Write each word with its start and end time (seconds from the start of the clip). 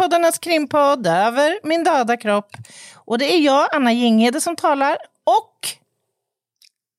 Krimpoddarnas 0.00 0.38
krimpodd 0.38 1.06
över 1.06 1.60
min 1.62 1.84
döda 1.84 2.16
kropp. 2.16 2.50
Och 2.94 3.18
det 3.18 3.34
är 3.34 3.38
jag, 3.38 3.68
Anna 3.74 3.92
Jinghede, 3.92 4.40
som 4.40 4.56
talar 4.56 4.96
och 5.24 5.68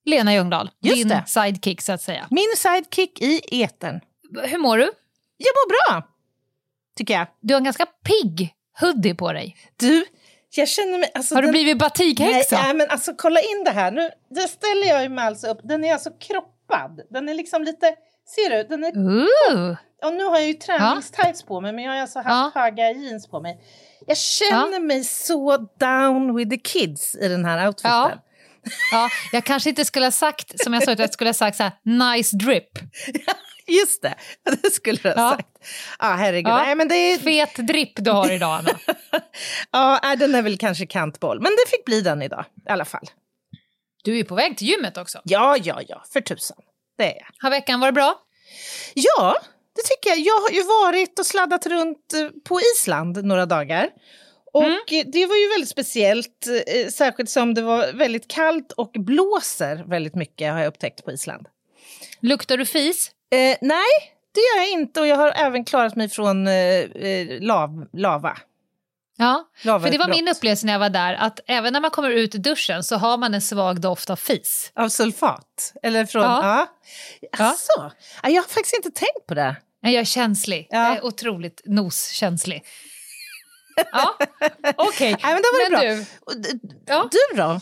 Lena 0.05 0.33
Ljungdahl, 0.33 0.69
Just 0.81 0.95
din 0.95 1.07
det. 1.07 1.23
sidekick 1.27 1.81
så 1.81 1.91
att 1.91 2.01
säga. 2.01 2.27
min 2.29 2.47
sidekick 2.57 3.21
i 3.21 3.61
etern. 3.63 3.99
Hur 4.43 4.57
mår 4.57 4.77
du? 4.77 4.83
Jag 5.37 5.53
mår 5.55 5.69
bra, 5.91 6.07
tycker 6.97 7.13
jag. 7.13 7.27
Du 7.41 7.53
har 7.53 7.59
en 7.59 7.63
ganska 7.63 7.85
pigg 7.85 8.55
hoodie 8.81 9.15
på 9.15 9.33
dig. 9.33 9.55
Du, 9.75 10.05
jag 10.55 10.67
känner 10.67 10.99
mig... 10.99 11.11
Alltså, 11.15 11.35
Har 11.35 11.41
du 11.41 11.45
den- 11.45 11.51
blivit 11.51 11.77
batikhäxa? 11.77 12.61
Nej, 12.63 12.73
men 12.73 12.89
alltså 12.89 13.13
kolla 13.17 13.39
in 13.39 13.63
det 13.65 13.71
här. 13.71 13.91
Nu 13.91 14.09
det 14.29 14.41
ställer 14.47 14.87
jag 14.87 15.03
ju 15.03 15.19
alltså 15.19 15.47
upp. 15.47 15.59
Den 15.63 15.83
är 15.83 15.93
alltså 15.93 16.09
kroppad. 16.19 17.01
Den 17.09 17.29
är 17.29 17.33
liksom 17.33 17.63
lite... 17.63 17.95
Ser 18.35 18.49
du? 18.49 18.63
Den 18.63 18.83
är, 18.83 18.91
Ooh. 18.97 19.75
och 20.03 20.13
nu 20.13 20.23
har 20.23 20.37
jag 20.37 20.47
ju 20.47 20.53
träningstights 20.53 21.43
på 21.43 21.61
mig, 21.61 21.73
men 21.73 21.83
jag 21.83 21.91
har 21.91 21.99
alltså 21.99 22.19
haft 22.19 22.55
Ja. 22.55 22.61
höga 22.61 22.91
jeans 22.91 23.27
på 23.27 23.39
mig. 23.41 23.61
Jag 24.07 24.17
känner 24.17 24.79
mig 24.79 25.03
så 25.03 25.57
down 25.79 26.35
with 26.35 26.49
the 26.49 26.57
kids 26.57 27.15
i 27.15 27.27
den 27.27 27.45
här 27.45 27.67
outfiten. 27.67 27.91
Ja. 27.91 28.11
Ja, 28.91 29.09
jag 29.31 29.43
kanske 29.43 29.69
inte 29.69 29.85
skulle 29.85 30.05
ha 30.05 30.11
sagt, 30.11 30.63
som 30.63 30.73
jag 30.73 30.83
sa, 30.83 30.91
jag 30.91 31.13
skulle 31.13 31.27
ha 31.29 31.33
sagt 31.33 31.57
så 31.57 31.63
här, 31.63 31.71
nice 32.15 32.37
drip. 32.37 32.69
Just 33.67 34.01
det, 34.01 34.15
det 34.61 34.71
skulle 34.73 34.97
du 35.03 35.09
ha 35.09 35.15
Ja. 35.15 35.29
sagt. 35.31 35.47
Ja, 35.99 36.05
herregud. 36.19 36.51
Ja. 36.51 36.57
Nej, 36.57 36.75
men 36.75 36.87
det 36.87 36.95
är, 36.95 37.17
Fet 37.17 37.55
drip 37.67 37.93
du 37.95 38.11
har 38.11 38.31
idag, 38.31 38.59
Anna. 38.59 38.79
ja, 40.01 40.15
den 40.15 40.35
är 40.35 40.41
väl 40.41 40.57
kanske 40.57 40.85
kantboll, 40.85 41.39
men 41.41 41.51
det 41.51 41.69
fick 41.69 41.85
bli 41.85 42.01
den 42.01 42.21
idag 42.21 42.45
i 42.67 42.69
alla 42.69 42.85
fall. 42.85 43.05
Du 44.03 44.19
är 44.19 44.23
på 44.23 44.35
väg 44.35 44.57
till 44.57 44.67
gymmet 44.67 44.97
också. 44.97 45.21
Ja, 45.23 45.57
ja, 45.63 45.81
ja, 45.87 46.03
för 46.13 46.21
tusan. 46.21 46.57
Det 47.01 47.05
är 47.07 47.15
jag. 47.15 47.27
Har 47.39 47.49
veckan 47.49 47.79
varit 47.79 47.93
bra? 47.93 48.15
Ja, 48.93 49.37
det 49.75 49.81
tycker 49.81 50.09
jag. 50.09 50.19
Jag 50.19 50.41
har 50.41 50.49
ju 50.49 50.63
varit 50.63 51.19
och 51.19 51.25
sladdat 51.25 51.65
runt 51.65 52.13
eh, 52.13 52.27
på 52.43 52.59
Island 52.75 53.25
några 53.25 53.45
dagar. 53.45 53.89
Och 54.53 54.63
Mm. 54.63 55.11
det 55.11 55.25
var 55.25 55.35
ju 55.35 55.49
väldigt 55.49 55.69
speciellt, 55.69 56.47
eh, 56.67 56.87
särskilt 56.87 57.29
som 57.29 57.53
det 57.53 57.61
var 57.61 57.93
väldigt 57.93 58.27
kallt 58.27 58.71
och 58.71 58.91
blåser 58.91 59.83
väldigt 59.87 60.15
mycket 60.15 60.51
har 60.51 60.59
jag 60.59 60.67
upptäckt 60.67 61.05
på 61.05 61.11
Island. 61.11 61.47
Luktar 62.19 62.57
du 62.57 62.65
fis? 62.65 63.11
Eh, 63.31 63.57
nej, 63.61 63.91
det 64.33 64.39
gör 64.41 64.57
jag 64.63 64.71
inte 64.71 65.01
och 65.01 65.07
jag 65.07 65.15
har 65.15 65.31
även 65.35 65.65
klarat 65.65 65.95
mig 65.95 66.09
från 66.09 66.47
eh, 66.47 66.53
eh, 66.53 67.27
lav, 67.41 67.87
lava. 67.93 68.37
Ja, 69.21 69.49
Lava 69.61 69.85
för 69.85 69.91
det 69.91 69.97
var 69.97 70.07
min 70.07 70.25
blått. 70.25 70.37
upplevelse 70.37 70.65
när 70.65 70.73
jag 70.73 70.79
var 70.79 70.89
där, 70.89 71.13
att 71.13 71.39
även 71.47 71.73
när 71.73 71.79
man 71.79 71.91
kommer 71.91 72.09
ut 72.09 72.35
ur 72.35 72.39
duschen 72.39 72.83
så 72.83 72.95
har 72.95 73.17
man 73.17 73.33
en 73.33 73.41
svag 73.41 73.81
doft 73.81 74.09
av 74.09 74.15
fis. 74.15 74.71
Av 74.75 74.89
sulfat? 74.89 75.73
Eller 75.83 76.05
från... 76.05 76.21
Ja. 76.23 76.67
Ja. 77.37 77.55
Ja, 77.77 78.29
jag 78.29 78.41
har 78.41 78.49
faktiskt 78.49 78.75
inte 78.75 78.91
tänkt 78.99 79.27
på 79.27 79.33
det. 79.33 79.55
Nej, 79.83 79.93
Jag 79.93 80.01
är 80.01 80.05
känslig. 80.05 80.67
Ja. 80.69 80.87
Jag 80.87 80.97
är 80.97 81.05
otroligt 81.05 81.61
noskänslig. 81.65 82.63
Ja, 83.91 84.17
okej. 84.77 85.15
Nej, 85.23 85.33
men 85.33 85.41
det 85.41 85.47
var 85.51 85.69
Men 85.69 85.79
bra. 85.79 85.89
du, 85.89 86.05
Och 86.21 86.41
d- 86.41 86.49
Ja. 86.85 87.09
Du 87.11 87.37
då? 87.37 87.61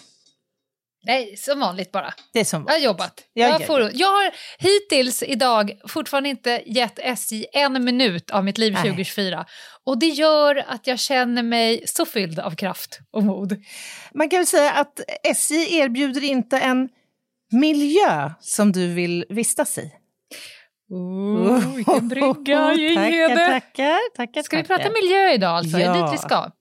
Nej, 1.09 1.38
som 1.38 1.59
vanligt 1.59 1.92
bara. 1.92 2.14
Det 2.34 2.40
är 2.40 2.46
som 2.46 2.64
Jag 2.68 2.74
har 2.74 2.80
jobbat. 2.80 3.14
Ja, 3.34 3.47
Jag, 3.47 3.62
ja, 3.62 3.66
får, 3.66 3.92
jag 3.94 4.08
har 4.08 4.31
hittills 4.59 5.24
idag 5.24 5.72
fortfarande 5.88 6.30
inte 6.30 6.62
gett 6.66 7.00
SJ 7.00 7.46
en 7.53 7.84
minut 7.86 8.31
av 8.31 8.44
mitt 8.46 8.58
liv 8.58 8.74
Nej. 8.74 8.81
2024. 8.84 9.46
Och 9.86 10.00
det 10.00 10.06
gör 10.06 10.64
att 10.68 10.88
jag 10.88 11.00
känner 11.00 11.44
mig 11.44 11.84
så 11.88 12.06
fylld 12.06 12.40
av 12.40 12.56
kraft 12.56 13.00
och 13.12 13.24
mod. 13.24 13.56
Man 14.14 14.30
kan 14.30 14.40
väl 14.40 14.47
säga 14.47 14.72
att 14.72 15.00
SJ 15.24 15.78
erbjuder 15.78 16.24
inte 16.24 16.58
en 16.59 16.90
miljö 17.52 18.31
som 18.40 18.72
du 18.72 18.94
vill 18.94 19.26
vistas 19.30 19.78
i. 19.78 19.91
Oh, 20.90 21.76
vilken 21.76 22.08
brygga, 22.09 22.28
tackar, 22.36 22.74
Ginghede! 22.76 23.36
tackar, 23.47 24.16
tackar. 24.16 24.41
Ska 24.44 24.58
vi 24.58 24.64
tackar. 24.64 24.78
prata 24.84 24.94
miljö 25.02 25.31
idag 25.34 25.58
alltså? 25.58 25.78
Är 25.78 25.94
det 25.94 26.00
Ja. 26.00 26.06
dit 26.06 26.14
vi 26.14 26.18
ska? 26.18 26.52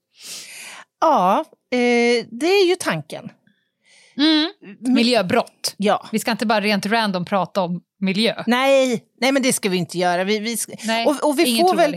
Ja, 1.01 1.45
eh, 1.71 2.25
det 2.31 2.47
är 2.47 2.67
ju 2.67 2.75
tanken. 2.75 3.29
Mm. 4.19 4.49
Miljöbrott. 4.95 5.75
Ja. 5.77 6.09
Vi 6.11 6.19
ska 6.19 6.31
inte 6.31 6.45
bara 6.45 6.61
rent 6.61 6.85
random 6.85 7.25
prata 7.25 7.61
om 7.61 7.81
miljö. 7.99 8.43
Nej, 8.47 9.03
nej, 9.21 9.31
men 9.31 9.41
det 9.41 9.53
ska 9.53 9.69
vi 9.69 9.77
inte 9.77 9.97
göra. 9.97 10.23
Vi, 10.23 10.39
vi 10.39 10.57
ska, 10.57 10.73
Nej, 10.83 11.05
och, 11.05 11.29
och 11.29 11.39
vi 11.39 11.49
ingen 11.49 11.67
får 11.67 11.75
väl 11.75 11.95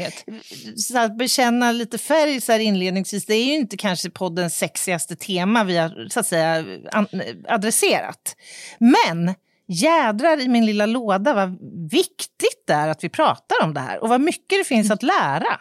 så 0.76 0.98
att 0.98 1.18
bekänna 1.18 1.72
lite 1.72 1.98
färg 1.98 2.40
så 2.40 2.52
här 2.52 2.58
inledningsvis. 2.58 3.26
Det 3.26 3.34
är 3.34 3.44
ju 3.44 3.54
inte 3.54 3.76
kanske 3.76 4.10
poddens 4.10 4.56
sexigaste 4.56 5.16
tema 5.16 5.64
vi 5.64 5.76
har 5.76 6.08
så 6.10 6.20
att 6.20 6.26
säga, 6.26 6.64
an, 6.92 7.06
adresserat. 7.48 8.36
Men 8.78 9.34
jädrar 9.68 10.40
i 10.40 10.48
min 10.48 10.66
lilla 10.66 10.86
låda 10.86 11.34
vad 11.34 11.58
viktigt 11.90 12.66
det 12.66 12.72
är 12.72 12.88
att 12.88 13.04
vi 13.04 13.08
pratar 13.08 13.56
om 13.62 13.74
det 13.74 13.80
här 13.80 14.02
och 14.02 14.08
vad 14.08 14.20
mycket 14.20 14.58
det 14.58 14.64
finns 14.64 14.90
att 14.90 15.02
lära. 15.02 15.60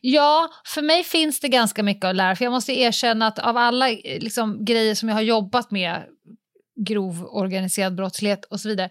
Ja, 0.00 0.48
för 0.66 0.82
mig 0.82 1.04
finns 1.04 1.40
det 1.40 1.48
ganska 1.48 1.82
mycket 1.82 2.04
att 2.04 2.16
lära. 2.16 2.36
För 2.36 2.44
jag 2.44 2.52
måste 2.52 2.72
erkänna 2.72 3.26
att 3.26 3.38
av 3.38 3.56
alla 3.56 3.88
liksom, 4.04 4.64
grejer 4.64 4.94
som 4.94 5.08
jag 5.08 5.16
har 5.16 5.22
jobbat 5.22 5.70
med, 5.70 6.04
grov 6.86 7.24
organiserad 7.24 7.94
brottslighet 7.94 8.44
och 8.44 8.60
så 8.60 8.68
vidare, 8.68 8.90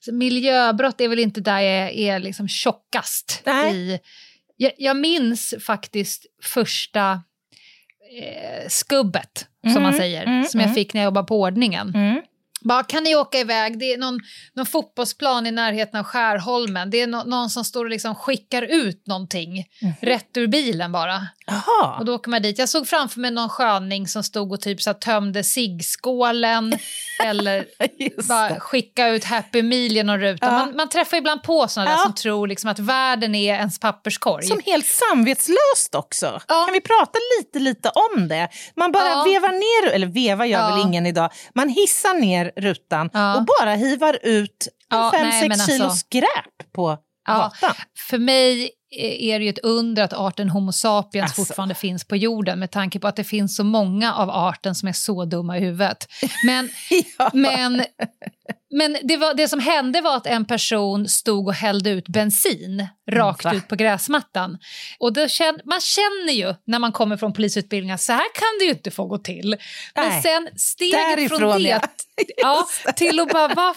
så 0.00 0.14
miljöbrott 0.14 1.00
är 1.00 1.08
väl 1.08 1.18
inte 1.18 1.40
där 1.40 1.60
jag 1.60 1.92
är 1.92 2.18
liksom 2.18 2.48
tjockast. 2.48 3.42
I, 3.72 3.98
jag, 4.56 4.72
jag 4.78 4.96
minns 4.96 5.54
faktiskt 5.66 6.26
första 6.42 7.10
eh, 8.22 8.68
skubbet, 8.68 9.46
som 9.62 9.70
Mm, 9.70 9.82
man 9.82 9.94
säger, 9.94 10.22
mm, 10.22 10.44
som 10.44 10.60
jag 10.60 10.66
mm. 10.66 10.74
fick 10.74 10.94
när 10.94 11.00
jag 11.00 11.04
jobbade 11.04 11.26
på 11.26 11.40
ordningen. 11.40 11.92
Bara, 12.60 12.82
kan 12.84 13.02
ni 13.02 13.14
åka 13.14 13.38
iväg? 13.38 13.78
Det 13.78 13.92
är 13.92 13.98
någon, 13.98 14.18
någon 14.54 14.66
fotbollsplan 14.66 15.46
i 15.46 15.50
närheten 15.50 16.00
av 16.00 16.04
Skärholmen. 16.06 16.90
Det 16.90 17.00
är 17.00 17.06
nå- 17.06 17.24
någon 17.24 17.50
som 17.50 17.64
står 17.64 17.84
och 17.84 17.90
liksom 17.90 18.14
skickar 18.14 18.62
ut 18.62 19.06
någonting 19.06 19.64
rätt 20.00 20.36
ur 20.36 20.46
bilen 20.46 20.92
bara. 20.92 21.20
Jaha. 21.46 21.96
Och 21.98 22.04
då 22.04 22.14
åker 22.14 22.30
man 22.30 22.42
dit. 22.42 22.58
Jag 22.58 22.68
såg 22.68 22.88
framför 22.88 23.20
mig 23.20 23.30
någon 23.30 23.48
sköning 23.48 24.08
som 24.08 24.22
stod 24.24 24.52
och 24.52 24.60
typ 24.60 24.82
så 24.82 24.94
tömde 24.94 25.44
ciggskålen 25.44 26.72
eller 27.24 27.64
bara 28.28 28.60
skicka 28.60 29.08
ut 29.08 29.24
Happy 29.24 29.62
Meal 29.62 29.96
i 29.96 30.02
någon 30.02 30.20
ruta. 30.20 30.46
Ja. 30.46 30.52
Man, 30.52 30.76
man 30.76 30.88
träffar 30.88 31.16
ibland 31.16 31.42
på 31.42 31.68
sådana 31.68 31.90
där 31.90 31.96
Ja. 31.98 32.02
som 32.04 32.14
tror 32.14 32.46
liksom 32.46 32.70
att 32.70 32.78
världen 32.78 33.34
är 33.34 33.54
ens 33.54 33.80
papperskorg. 33.80 34.44
Som 34.46 34.60
helt 34.66 34.86
samvetslöst 34.86 35.94
också. 35.94 36.40
Ja. 36.48 36.64
Kan 36.64 36.72
vi 36.72 36.80
prata 36.80 37.18
lite, 37.38 37.58
lite 37.58 37.90
om 38.14 38.28
det? 38.28 38.48
Man 38.76 38.92
bara 38.92 39.24
vevar 39.24 39.52
ner, 39.52 39.94
eller 39.94 40.06
vevar 40.06 40.44
gör 40.44 40.70
väl 40.70 40.80
ingen 40.86 41.06
idag, 41.06 41.30
man 41.54 41.68
hissar 41.68 42.14
ner 42.20 42.49
rutan 42.56 43.10
Ja. 43.12 43.36
och 43.36 43.44
bara 43.60 43.74
hivar 43.74 44.18
ut 44.22 44.68
Ja, 44.90 45.10
5-6 45.14 45.22
nej, 45.22 45.48
men 45.48 45.58
kilo 45.58 45.84
alltså- 45.84 45.98
skräp 46.06 46.72
på 46.74 46.98
Ja. 47.26 47.52
gatan. 47.60 47.74
För 48.10 48.18
mig 48.18 48.70
är 48.90 49.38
det 49.38 49.44
ju 49.44 49.50
ett 49.50 49.58
under 49.58 50.02
att 50.02 50.12
arten 50.12 50.50
Homo 50.50 50.72
sapiens 50.72 51.24
Alltså. 51.24 51.44
fortfarande 51.44 51.74
finns 51.74 52.04
på 52.04 52.16
jorden 52.16 52.58
med 52.58 52.70
tanke 52.70 52.98
på 52.98 53.08
att 53.08 53.16
det 53.16 53.24
finns 53.24 53.56
så 53.56 53.64
många 53.64 54.14
av 54.14 54.30
arten 54.30 54.74
som 54.74 54.88
är 54.88 54.92
så 54.92 55.24
dumma 55.24 55.58
i 55.58 55.60
huvudet. 55.60 56.08
Men, 56.46 56.68
Ja. 57.18 57.30
men, 57.34 57.84
men 58.70 58.96
det, 59.02 59.16
var, 59.16 59.34
det 59.34 59.48
som 59.48 59.60
hände 59.60 60.00
var 60.00 60.16
att 60.16 60.26
en 60.26 60.44
person 60.44 61.08
stod 61.08 61.46
och 61.48 61.54
hällde 61.54 61.90
ut 61.90 62.08
bensin 62.08 62.86
rakt 63.10 63.44
Va? 63.44 63.54
ut 63.54 63.68
på 63.68 63.76
gräsmattan. 63.76 64.58
Och 64.98 65.12
då 65.12 65.28
känn, 65.28 65.60
man 65.64 65.80
känner 65.80 66.32
ju 66.32 66.54
när 66.66 66.78
man 66.78 66.92
kommer 66.92 67.16
från 67.16 67.32
polisutbildningar 67.32 67.96
så 67.96 68.12
här 68.12 68.34
kan 68.34 68.58
det 68.60 68.64
ju 68.64 68.70
inte 68.70 68.90
få 68.90 69.04
gå 69.04 69.18
till. 69.18 69.56
Men 69.94 70.08
Nej. 70.08 70.22
sen 70.22 70.48
steget 70.56 71.16
Därifrån, 71.16 71.38
från 71.38 71.62
det 71.62 71.80
ja, 72.36 72.68
till 72.96 73.20
att 73.20 73.28
bara, 73.28 73.54
vad 73.54 73.76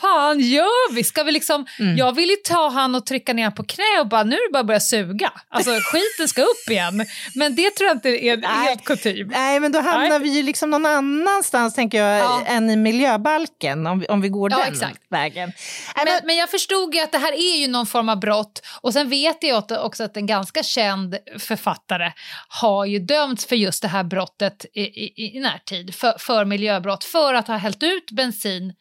fan 0.00 0.40
gör 0.40 0.94
vi? 0.94 1.04
Ska 1.04 1.22
vi 1.22 1.32
liksom, 1.32 1.66
Mm. 1.78 1.96
Jag 1.96 2.14
vill 2.14 2.30
ju 2.30 2.36
ta 2.36 2.68
han 2.68 2.94
och 2.94 3.06
trycka 3.06 3.32
ner 3.32 3.50
på 3.50 3.64
knä 3.64 4.00
och 4.00 4.08
bara 4.08 4.22
nu 4.22 4.36
är 4.36 4.48
det 4.48 4.52
bara 4.52 4.60
att 4.60 4.66
börja 4.66 4.80
suga. 4.80 5.32
Alltså 5.48 5.70
skiten 5.92 6.28
ska 6.28 6.42
upp 6.42 6.70
igen. 6.70 7.06
Men 7.34 7.54
det 7.54 7.70
tror 7.70 7.88
jag 7.88 7.96
inte 7.96 8.08
är 8.08 8.36
Nej. 8.36 8.50
helt 8.50 8.84
kutym. 8.84 9.28
Nej, 9.28 9.60
men 9.60 9.72
då 9.72 9.80
hamnar 9.80 10.08
Nej. 10.08 10.18
vi 10.18 10.28
ju 10.36 10.42
liksom 10.42 10.70
någon 10.70 10.86
annanstans, 10.86 11.74
tänker 11.74 12.02
jag, 12.04 12.18
Ja. 12.18 12.42
än 12.46 12.70
i 12.70 12.76
miljöbalken, 12.76 13.86
om 13.86 14.00
vi, 14.00 14.06
om 14.06 14.20
vi 14.20 14.28
går 14.28 14.50
Ja, 14.50 14.56
den 14.58 14.72
exakt. 14.72 15.00
vägen. 15.08 15.52
Nej, 15.96 16.04
Men, 16.04 16.20
men 16.24 16.36
jag 16.36 16.50
förstod 16.50 16.94
ju 16.94 17.00
att 17.00 17.12
det 17.12 17.18
här 17.18 17.32
är 17.32 17.56
ju 17.60 17.68
någon 17.68 17.86
form 17.86 18.08
av 18.08 18.20
brott 18.20 18.62
och 18.80 18.92
sen 18.92 19.08
vet 19.08 19.42
jag 19.42 19.72
också 19.84 20.04
att 20.04 20.16
en 20.16 20.26
ganska 20.26 20.62
känd 20.62 21.16
författare 21.38 22.12
har 22.48 22.84
ju 22.86 22.98
dömts 22.98 23.46
för 23.46 23.56
just 23.56 23.82
det 23.82 23.88
här 23.88 24.04
brottet 24.04 24.66
i, 24.74 24.80
i, 24.80 25.36
i 25.36 25.40
närtid, 25.40 25.94
för, 25.94 26.14
för 26.18 26.44
miljöbrott, 26.44 27.04
för 27.04 27.34
att 27.34 27.48
ha 27.48 27.56
hällt 27.56 27.82
ut 27.82 28.10
bensin 28.10 28.72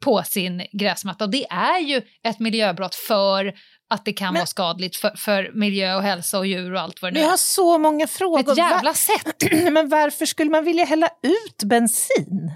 på 0.00 0.22
sin 0.22 0.66
gräsmatta. 0.72 1.24
Och 1.24 1.30
det 1.30 1.46
är 1.50 1.78
ju 1.78 2.02
ett 2.22 2.38
miljöbrott 2.38 2.94
för 2.94 3.52
att 3.90 4.04
det 4.04 4.12
kan 4.12 4.26
Men- 4.32 4.40
vara 4.40 4.46
skadligt 4.46 4.96
för, 4.96 5.10
för 5.16 5.50
miljö 5.54 5.94
och 5.96 6.02
hälsa 6.02 6.38
och 6.38 6.46
djur 6.46 6.74
och 6.74 6.80
allt 6.80 7.02
vad 7.02 7.10
det 7.12 7.14
Vi 7.14 7.20
nu 7.20 7.26
har 7.26 7.32
är. 7.34 7.36
så 7.38 7.78
många 7.78 8.06
frågor. 8.06 8.52
Ett 8.52 8.56
jävla 8.58 8.94
sätt! 8.94 9.36
men 9.72 9.88
varför 9.88 10.26
skulle 10.26 10.50
man 10.50 10.64
vilja 10.64 10.84
hälla 10.84 11.08
ut 11.22 11.62
bensin? 11.62 12.52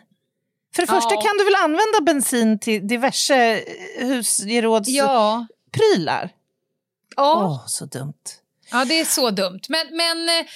För 0.75 0.82
det 0.82 0.87
första 0.87 1.14
Ja. 1.14 1.20
kan 1.20 1.38
du 1.38 1.44
väl 1.44 1.55
använda 1.55 2.00
bensin 2.02 2.58
till 2.58 2.87
diverse 2.88 3.64
husgerådsprylar? 3.99 5.49
Ja, 5.76 6.29
ja. 7.17 7.44
Åh, 7.44 7.62
så 7.67 7.85
dumt. 7.87 8.12
Ja, 8.75 8.85
det 8.85 9.00
är 9.00 9.05
så 9.05 9.31
dumt. 9.31 9.61
Men, 9.69 9.87
men 9.97 10.29
eh, 10.29 10.47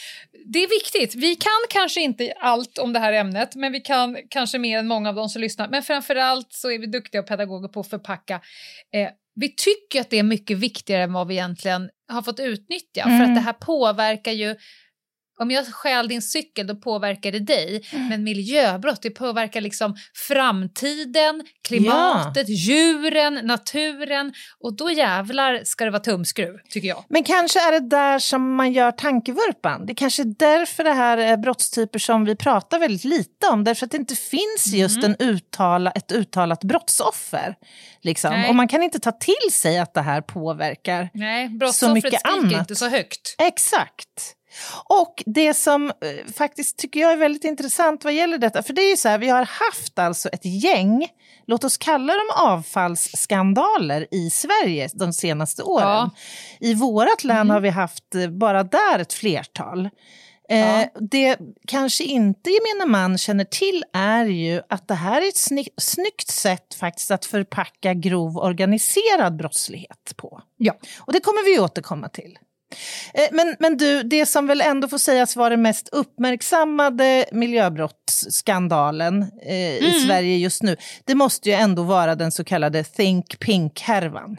det 0.46 0.58
är 0.58 0.68
viktigt. 0.68 1.14
Vi 1.14 1.34
kan 1.34 1.50
kanske 1.70 2.00
inte 2.00 2.32
allt 2.40 2.78
om 2.78 2.92
det 2.92 2.98
här 2.98 3.12
ämnet, 3.12 3.54
men 3.54 3.72
vi 3.72 3.80
kan 3.80 4.16
kanske 4.30 4.58
mer 4.58 4.78
än 4.78 4.88
många 4.88 5.08
av 5.08 5.14
de 5.14 5.28
som 5.28 5.40
lyssnar. 5.42 5.68
Men 5.68 5.82
framför 5.82 6.16
allt 6.16 6.52
så 6.52 6.70
är 6.70 6.78
vi 6.78 6.86
duktiga 6.86 7.22
pedagoger 7.22 7.68
på 7.68 7.80
att 7.80 7.90
förpacka. 7.90 8.34
Eh, 8.94 9.08
vi 9.34 9.54
tycker 9.54 10.00
att 10.00 10.10
det 10.10 10.18
är 10.18 10.22
mycket 10.22 10.58
viktigare 10.58 11.02
än 11.02 11.12
vad 11.12 11.28
vi 11.28 11.34
egentligen 11.34 11.90
har 12.08 12.22
fått 12.22 12.40
utnyttja. 12.40 13.02
För 13.02 13.10
Mm. 13.10 13.28
att 13.28 13.34
det 13.34 13.40
här 13.40 13.52
påverkar 13.52 14.32
ju 14.32 14.56
om 15.38 15.50
jag 15.50 15.66
stjäl 15.66 16.08
din 16.08 16.22
cykel 16.22 16.66
då 16.66 16.76
påverkar 16.76 17.32
det 17.32 17.38
dig, 17.38 17.82
Mm. 17.92 18.08
men 18.08 18.24
miljöbrott 18.24 19.02
det 19.02 19.10
påverkar 19.10 19.60
liksom 19.60 19.96
framtiden, 20.28 21.42
klimatet, 21.68 22.48
djuren, 22.48 23.34
naturen 23.34 24.32
och 24.60 24.76
då 24.76 24.90
jävlar 24.90 25.60
ska 25.64 25.84
det 25.84 25.90
vara 25.90 26.02
tumskruv 26.02 26.56
tycker 26.70 26.88
jag. 26.88 27.04
Men 27.08 27.24
kanske 27.24 27.68
är 27.68 27.72
det 27.72 27.88
där 27.88 28.18
som 28.18 28.54
man 28.54 28.72
gör 28.72 28.92
tankevurpan. 28.92 29.86
Det 29.86 29.94
kanske 29.94 30.22
är 30.22 30.34
därför 30.38 30.84
det 30.84 30.92
här 30.92 31.18
är 31.18 31.36
brottstyper 31.36 31.98
som 31.98 32.24
vi 32.24 32.36
pratar 32.36 32.78
väldigt 32.78 33.04
lite 33.04 33.46
om. 33.46 33.64
Därför 33.64 33.84
att 33.86 33.90
det 33.92 33.96
inte 33.98 34.16
finns 34.16 34.66
just 34.66 35.04
en 35.04 35.16
uttala, 35.18 35.90
ett 35.90 36.12
uttalat 36.12 36.64
brottsoffer. 36.64 37.54
Liksom. 38.02 38.30
Nej. 38.32 38.48
Och 38.48 38.54
man 38.54 38.68
kan 38.68 38.82
inte 38.82 38.98
ta 39.00 39.12
till 39.12 39.52
sig 39.52 39.78
att 39.78 39.94
det 39.94 40.00
här 40.02 40.20
påverkar. 40.20 41.10
Nej, 41.14 41.48
Så 41.48 41.54
brottsoffret 41.58 41.94
mycket 41.94 42.20
skriker 42.20 42.38
annat. 42.38 42.60
inte 42.60 42.76
så 42.76 42.88
högt. 42.88 43.34
Exakt. 43.38 44.34
Och 44.84 45.22
det 45.26 45.54
som 45.54 45.86
eh, 45.90 46.32
faktiskt 46.36 46.78
tycker 46.78 47.00
jag 47.00 47.12
är 47.12 47.16
väldigt 47.16 47.44
intressant 47.44 48.04
vad 48.04 48.12
gäller 48.12 48.38
detta, 48.38 48.62
för 48.62 48.72
det 48.72 48.82
är 48.82 48.90
ju 48.90 48.96
så 48.96 49.08
här, 49.08 49.18
vi 49.18 49.28
har 49.28 49.44
haft 49.44 49.98
alltså 49.98 50.28
ett 50.28 50.44
gäng, 50.44 51.06
låt 51.46 51.64
oss 51.64 51.76
kalla 51.76 52.12
dem 52.12 52.30
avfallsskandaler 52.36 54.06
i 54.10 54.30
Sverige 54.30 54.88
de 54.94 55.12
senaste 55.12 55.62
åren. 55.62 55.86
Ja. 55.88 56.10
I 56.60 56.74
vårt 56.74 57.24
län 57.24 57.50
har 57.50 57.60
vi 57.60 57.68
haft 57.68 58.14
eh, 58.14 58.28
bara 58.30 58.62
där 58.62 58.98
ett 58.98 59.12
flertal. 59.12 59.80
Eh, 59.86 59.90
Ja. 60.50 60.84
Det 61.00 61.36
kanske 61.66 62.04
inte 62.04 62.50
gemene 62.50 62.90
man 62.92 63.18
känner 63.18 63.44
till 63.44 63.84
är 63.92 64.24
ju 64.26 64.62
att 64.68 64.88
det 64.88 64.94
här 64.94 65.22
är 65.22 65.28
ett 65.28 65.34
sny- 65.50 65.74
snyggt 65.76 66.30
sätt 66.30 66.74
faktiskt 66.74 67.10
att 67.10 67.24
förpacka 67.24 67.94
grov 67.94 68.38
organiserad 68.38 69.36
brottslighet 69.36 70.12
på. 70.16 70.42
Ja. 70.56 70.72
Och 71.00 71.12
det 71.12 71.20
kommer 71.20 71.44
vi 71.44 71.58
återkomma 71.60 72.08
till. 72.08 72.38
Eh, 73.14 73.28
Men, 73.32 73.56
men 73.58 73.76
du, 73.76 74.02
det 74.02 74.26
som 74.26 74.46
väl 74.46 74.60
ändå 74.60 74.88
får 74.88 74.98
sägas 74.98 75.36
vara 75.36 75.50
den 75.50 75.62
mest 75.62 75.88
uppmärksammade 75.92 77.24
miljöbrottsskandalen 77.32 79.22
eh, 79.42 79.76
i 79.76 80.02
Sverige 80.06 80.36
just 80.36 80.62
nu, 80.62 80.76
det 81.04 81.14
måste 81.14 81.48
ju 81.48 81.54
ändå 81.54 81.82
vara 81.82 82.14
den 82.14 82.32
så 82.32 82.44
kallade 82.44 82.84
Think 82.84 83.38
Pink-härvan. 83.38 84.36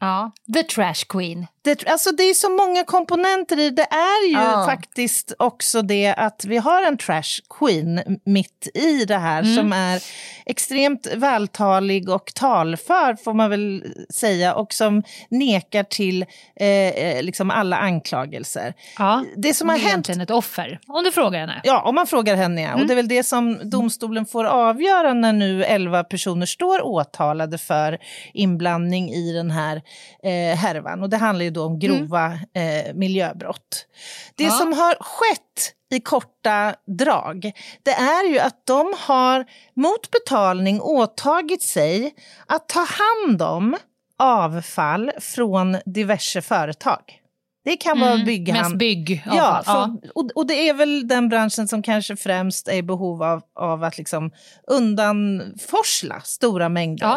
ja. 0.00 0.32
The 0.54 0.62
Trash 0.62 1.04
Queen. 1.08 1.46
Det, 1.64 1.86
alltså 1.88 2.10
det 2.12 2.22
är 2.22 2.34
så 2.34 2.50
många 2.50 2.84
komponenter 2.84 3.58
i 3.60 3.70
det. 3.70 3.82
Är 3.90 4.26
ju 4.28 4.32
Ja. 4.32 4.66
faktiskt 4.66 5.32
också 5.38 5.82
det 5.82 6.14
att 6.16 6.44
vi 6.44 6.56
har 6.56 6.82
en 6.82 6.98
trash 6.98 7.40
queen 7.58 8.00
mitt 8.24 8.68
i 8.74 9.04
det 9.04 9.16
här 9.16 9.42
Mm. 9.42 9.56
som 9.56 9.72
är 9.72 10.02
extremt 10.46 11.06
vältalig 11.14 12.08
och 12.08 12.32
talför 12.34 13.16
får 13.24 13.34
man 13.34 13.50
väl 13.50 13.84
säga 14.14 14.54
och 14.54 14.72
som 14.72 15.02
nekar 15.28 15.82
till 15.82 16.22
eh, 16.60 16.66
eh, 16.68 17.22
liksom 17.22 17.50
alla 17.50 17.76
anklagelser. 17.76 18.74
Ja. 18.98 19.24
Det 19.36 19.54
som 19.54 19.68
har 19.68 19.76
är 19.76 19.80
hänt 19.80 19.88
egentligen 19.92 20.20
ett 20.20 20.30
offer, 20.30 20.78
om 20.86 21.04
du 21.04 21.12
frågar 21.12 21.40
henne. 21.40 21.60
Ja, 21.64 21.82
om 21.82 21.94
man 21.94 22.06
frågar 22.06 22.36
henne. 22.36 22.60
ja. 22.62 22.68
Mm. 22.68 22.80
Och 22.80 22.86
det 22.86 22.92
är 22.92 22.96
väl 22.96 23.08
det 23.08 23.22
som 23.24 23.70
domstolen 23.70 24.26
får 24.26 24.44
avgöra 24.44 25.12
när 25.14 25.32
nu 25.32 25.64
11 25.64 26.04
personer 26.04 26.46
står 26.46 26.82
åtalade 26.86 27.58
för 27.58 27.98
inblandning 28.34 29.10
i 29.12 29.32
den 29.32 29.50
här 29.50 29.76
eh, 30.24 30.56
härvan. 30.58 31.02
Och 31.02 31.10
det 31.10 31.16
handlar 31.16 31.44
ju 31.44 31.50
då 31.54 31.64
om 31.64 31.78
grova 31.78 32.32
eh, 32.52 32.94
miljöbrott. 32.94 33.86
Det 34.34 34.44
Ja. 34.44 34.50
som 34.50 34.72
har 34.72 34.94
skett 35.00 35.74
i 35.94 36.00
korta 36.00 36.74
drag, 36.86 37.52
det 37.82 37.90
är 37.94 38.28
ju 38.28 38.38
att 38.38 38.66
de 38.66 38.94
har 38.98 39.44
mot 39.74 40.10
betalning 40.10 40.80
åtagit 40.80 41.62
sig 41.62 42.14
att 42.46 42.68
ta 42.68 42.86
hand 42.88 43.42
om 43.42 43.76
avfall 44.18 45.10
från 45.20 45.76
diverse 45.86 46.42
företag. 46.42 47.20
Det 47.64 47.76
kan 47.76 48.00
vara 48.00 48.12
Mm, 48.12 48.26
bygghandel. 48.26 48.62
Mest 48.64 48.78
bygg. 48.78 49.22
Ja, 49.26 49.62
ja. 49.66 49.96
Och, 50.14 50.30
och 50.34 50.46
det 50.46 50.68
är 50.68 50.74
väl 50.74 51.08
den 51.08 51.28
branschen 51.28 51.68
som 51.68 51.82
kanske 51.82 52.16
främst 52.16 52.68
är 52.68 52.72
i 52.76 52.82
behov 52.82 53.22
av, 53.22 53.42
av 53.54 53.84
att 53.84 53.98
liksom 53.98 54.30
undanforsla 54.66 56.20
stora 56.20 56.68
mängder 56.68 57.06
Ja. 57.06 57.16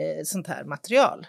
eh, 0.00 0.24
sånt 0.24 0.46
här 0.46 0.64
material. 0.64 1.26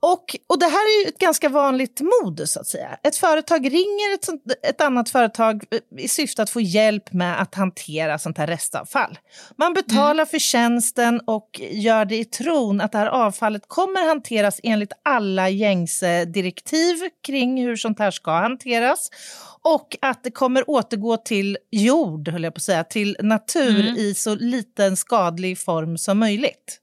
Och, 0.00 0.36
och 0.46 0.58
det 0.58 0.66
här 0.66 1.00
är 1.00 1.04
ju 1.04 1.08
ett 1.08 1.18
ganska 1.18 1.48
vanligt 1.48 2.00
modus, 2.00 2.52
så 2.52 2.60
att 2.60 2.66
säga. 2.66 2.98
Ett 3.02 3.16
företag 3.16 3.64
ringer 3.64 4.14
ett, 4.14 4.24
sånt, 4.24 4.42
ett 4.62 4.80
annat 4.80 5.10
företag 5.10 5.64
eh, 5.70 6.04
i 6.04 6.08
syfte 6.08 6.42
att 6.42 6.50
få 6.50 6.60
hjälp 6.60 7.12
med 7.12 7.40
att 7.42 7.54
hantera 7.54 8.18
sånt 8.18 8.38
här 8.38 8.46
restavfall. 8.46 9.18
Man 9.56 9.74
betalar 9.74 10.24
för 10.24 10.38
tjänsten 10.38 11.20
och 11.26 11.60
gör 11.70 12.04
det 12.04 12.16
i 12.16 12.24
tron 12.24 12.80
att 12.80 12.92
det 12.92 12.98
här 12.98 13.06
avfallet 13.06 13.62
kommer 13.66 14.08
hanteras 14.08 14.60
enligt 14.62 14.92
alla 15.02 15.48
gängse 15.48 16.24
direktiv 16.24 16.96
kring 17.26 17.62
hur 17.62 17.76
sånt 17.76 17.98
här 17.98 18.10
ska 18.10 18.30
hanteras. 18.30 19.10
Och 19.62 19.96
att 20.00 20.24
det 20.24 20.30
kommer 20.30 20.70
återgå 20.70 21.16
till 21.16 21.58
jord, 21.70 22.28
höll 22.28 22.44
jag 22.44 22.54
på 22.54 22.58
att 22.58 22.62
säga, 22.62 22.84
till 22.84 23.16
natur 23.20 23.98
i 23.98 24.14
så 24.14 24.34
liten 24.34 24.96
skadlig 24.96 25.58
form 25.58 25.98
som 25.98 26.18
möjligt. 26.18 26.80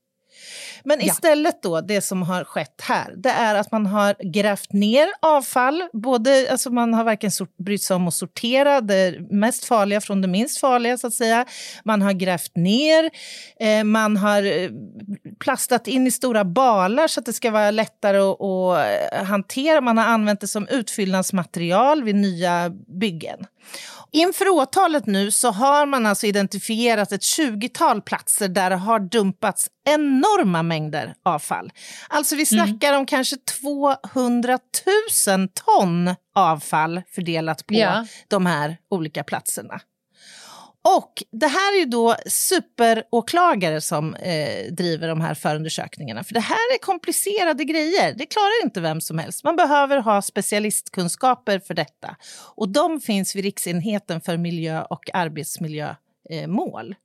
Men 0.83 0.99
Ja. 0.99 1.05
istället 1.05 1.61
då, 1.63 1.81
det 1.81 2.01
som 2.01 2.21
har 2.21 2.43
skett 2.43 2.81
här, 2.81 3.13
det 3.17 3.29
är 3.29 3.55
att 3.55 3.71
man 3.71 3.85
har 3.85 4.15
grävt 4.33 4.73
ner 4.73 5.07
avfall. 5.21 5.83
Både, 5.93 6.47
alltså 6.51 6.69
man 6.69 6.93
har 6.93 7.03
varken 7.03 7.31
sort, 7.31 7.57
brytt 7.57 7.83
sig 7.83 7.95
om 7.95 8.07
att 8.07 8.13
sortera 8.13 8.81
det 8.81 9.15
mest 9.29 9.65
farliga 9.65 10.01
från 10.01 10.21
det 10.21 10.27
minst 10.27 10.59
farliga, 10.59 10.97
så 10.97 11.07
att 11.07 11.13
säga. 11.13 11.45
Man 11.83 12.01
har 12.01 12.13
grävt 12.13 12.55
ner, 12.55 13.09
eh, 13.59 13.83
man 13.83 14.17
har 14.17 14.43
eh, 14.43 14.69
plastat 15.39 15.87
in 15.87 16.07
i 16.07 16.11
stora 16.11 16.45
balar 16.45 17.07
så 17.07 17.19
att 17.19 17.25
det 17.25 17.33
ska 17.33 17.51
vara 17.51 17.71
lättare 17.71 18.17
att, 18.17 18.41
att 18.41 19.27
hantera. 19.27 19.81
Man 19.81 19.97
har 19.97 20.05
använt 20.05 20.41
det 20.41 20.47
som 20.47 20.67
utfyllnadsmaterial 20.67 22.03
vid 22.03 22.15
nya 22.15 22.69
byggen. 22.99 23.45
Inför 24.15 24.49
åtalet 24.49 25.05
nu 25.05 25.31
så 25.31 25.51
har 25.51 25.85
man 25.85 26.05
alltså 26.05 26.27
identifierat 26.27 27.11
ett 27.11 27.21
20-tal 27.21 28.01
platser 28.01 28.47
där 28.47 28.69
det 28.69 28.75
har 28.75 28.99
dumpats 28.99 29.67
enorma 29.89 30.63
mängder 30.63 31.13
avfall. 31.25 31.71
Alltså 32.09 32.35
vi 32.35 32.45
snackar 32.45 32.93
om 32.93 33.05
kanske 33.05 33.35
200 33.37 34.59
000 35.27 35.47
ton 35.65 36.15
avfall 36.35 37.01
fördelat 37.15 37.65
på 37.67 37.73
Ja. 37.73 38.05
de 38.27 38.45
här 38.45 38.77
olika 38.89 39.23
platserna. 39.23 39.79
Och 40.87 41.23
det 41.31 41.47
här 41.47 41.75
är 41.75 41.79
ju 41.79 41.85
då 41.85 42.15
superåklagare 42.25 43.81
som 43.81 44.15
eh, 44.15 44.71
driver 44.71 45.07
de 45.07 45.21
här 45.21 45.33
förundersökningarna. 45.33 46.23
För 46.23 46.33
det 46.33 46.39
här 46.39 46.73
är 46.75 46.77
komplicerade 46.77 47.63
grejer. 47.63 48.13
Det 48.17 48.25
klarar 48.25 48.63
inte 48.63 48.81
vem 48.81 49.01
som 49.01 49.19
helst. 49.19 49.43
Man 49.43 49.55
behöver 49.55 49.97
ha 49.97 50.21
specialistkunskaper 50.21 51.59
för 51.59 51.73
detta. 51.73 52.15
Och 52.55 52.69
de 52.69 53.01
finns 53.01 53.35
vid 53.35 53.43
Riksenheten 53.43 54.21
för 54.21 54.37
miljö 54.37 54.83
och 54.83 55.09
arbetsmiljömål. 55.13 56.89
Eh. 56.89 56.95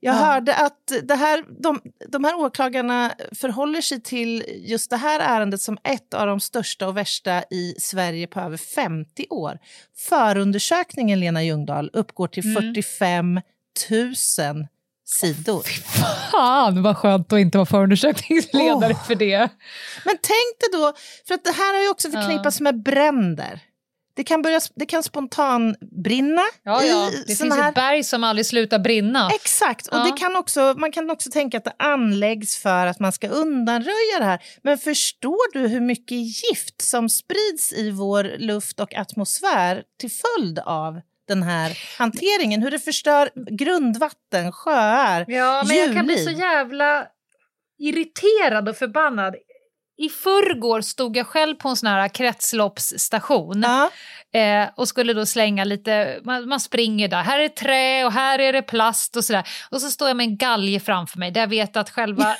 Jag 0.00 0.14
Ja. 0.14 0.18
hörde 0.18 0.54
att 0.54 0.92
det 1.02 1.14
här, 1.14 1.44
de, 1.62 1.80
de 2.08 2.24
här 2.24 2.34
åklagarna 2.34 3.12
förhåller 3.34 3.80
sig 3.80 4.00
till 4.02 4.44
just 4.56 4.90
det 4.90 4.96
här 4.96 5.20
ärendet 5.20 5.60
som 5.60 5.78
ett 5.84 6.14
av 6.14 6.26
de 6.26 6.40
största 6.40 6.88
och 6.88 6.96
värsta 6.96 7.42
i 7.50 7.74
Sverige 7.78 8.26
på 8.26 8.40
över 8.40 8.56
50 8.56 9.26
år. 9.30 9.58
Förundersökningen, 10.08 11.20
Lena 11.20 11.42
Ljungdahl, 11.42 11.90
uppgår 11.92 12.28
till 12.28 12.54
45 12.54 13.40
000 13.90 14.14
sidor. 15.04 15.62
Fan 16.30 16.82
vad 16.82 16.96
skönt 16.96 17.32
att 17.32 17.38
inte 17.38 17.58
vara 17.58 17.66
förundersökningsledare 17.66 18.92
Åh. 18.92 19.04
för 19.06 19.14
det. 19.14 19.38
Men 20.04 20.14
tänk 20.22 20.60
dig 20.60 20.80
då, 20.80 20.92
för 21.26 21.34
att 21.34 21.44
det 21.44 21.52
här 21.52 21.74
har 21.74 21.82
ju 21.82 21.88
också 21.90 22.10
förknippats 22.10 22.60
med 22.60 22.82
bränder. 22.82 23.60
Det 24.16 24.24
kan, 24.24 24.42
börja, 24.42 24.60
det 24.74 24.86
kan 24.86 25.02
spontanbrinna 25.02 26.42
Ja, 26.62 26.82
ja. 26.84 27.10
i 27.10 27.24
Det 27.26 27.34
finns 27.36 27.54
här... 27.54 27.68
ett 27.68 27.74
berg 27.74 28.04
som 28.04 28.24
aldrig 28.24 28.46
slutar 28.46 28.78
brinna. 28.78 29.30
Exakt, 29.34 29.86
och 29.86 29.96
Ja. 29.98 30.04
det 30.04 30.12
kan 30.18 30.36
också, 30.36 30.74
man 30.78 30.92
kan 30.92 31.10
också 31.10 31.30
tänka 31.30 31.56
att 31.58 31.64
det 31.64 31.72
anläggs 31.78 32.56
för 32.58 32.86
att 32.86 33.00
man 33.00 33.12
ska 33.12 33.28
undanröja 33.28 34.18
det 34.18 34.24
här. 34.24 34.38
Men 34.62 34.78
förstår 34.78 35.52
du 35.52 35.68
hur 35.68 35.80
mycket 35.80 36.18
gift 36.18 36.82
som 36.82 37.08
sprids 37.08 37.72
i 37.72 37.90
vår 37.90 38.34
luft 38.38 38.80
och 38.80 38.94
atmosfär 38.94 39.82
till 40.00 40.10
följd 40.10 40.58
av 40.58 41.00
den 41.28 41.42
här 41.42 41.78
hanteringen? 41.98 42.62
Hur 42.62 42.70
det 42.70 42.78
förstör 42.78 43.30
grundvatten, 43.58 44.52
sjöar, 44.52 45.24
Ja, 45.28 45.64
men 45.68 45.76
jag 45.76 45.94
kan 45.94 46.06
bli 46.06 46.14
så 46.16 46.20
djurliv. 46.30 46.38
jävla 46.38 47.06
irriterad 47.78 48.68
och 48.68 48.76
förbannad. 48.76 49.34
I 49.98 50.08
förrgår 50.08 50.80
stod 50.80 51.16
jag 51.16 51.26
själv 51.26 51.54
på 51.54 51.68
en 51.68 51.76
sån 51.76 51.88
här 51.88 52.08
kretsloppsstation 52.08 53.62
Ja. 53.62 53.90
eh, 54.40 54.68
och 54.76 54.88
skulle 54.88 55.12
då 55.12 55.26
slänga 55.26 55.64
lite, 55.64 56.20
man, 56.24 56.48
man 56.48 56.60
springer 56.60 57.08
där, 57.08 57.22
här 57.22 57.38
är 57.38 57.48
trä 57.48 58.04
och 58.04 58.12
här 58.12 58.38
är 58.38 58.52
det 58.52 58.62
plast 58.62 59.16
och 59.16 59.24
sådär. 59.24 59.48
Och 59.70 59.80
så 59.80 59.90
står 59.90 60.08
jag 60.08 60.16
med 60.16 60.24
en 60.24 60.36
galge 60.36 60.80
framför 60.80 61.18
mig 61.18 61.30
där 61.30 61.40
jag 61.40 61.48
vet 61.48 61.76
att 61.76 61.90
själva 61.90 62.24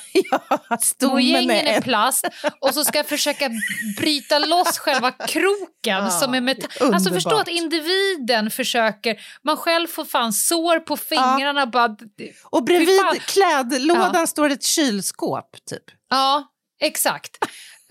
med 1.47 1.67
är 1.67 1.75
en... 1.75 1.81
plast 1.81 2.27
och 2.61 2.73
så 2.73 2.83
ska 2.85 2.97
jag 2.97 3.07
försöka 3.07 3.49
bryta 3.97 4.39
loss 4.39 4.77
själva 4.77 5.11
kroken 5.11 5.67
Ja, 5.83 6.09
som 6.09 6.33
är 6.33 6.41
metall. 6.41 6.93
Alltså 6.93 7.13
förstå 7.13 7.35
att 7.37 7.47
individen 7.47 8.51
försöker, 8.51 9.21
man 9.43 9.57
själv 9.57 9.87
får 9.87 10.05
fan 10.05 10.33
sår 10.33 10.79
på 10.79 10.97
fingrarna 10.97 11.65
bara. 11.65 11.95
Och 12.43 12.63
bredvid 12.63 12.99
klädlådan 13.27 14.27
står 14.27 14.49
ett 14.49 14.63
kylskåp, 14.63 15.55
typ. 15.69 15.83
Ja, 16.09 16.47
exakt. 16.79 17.37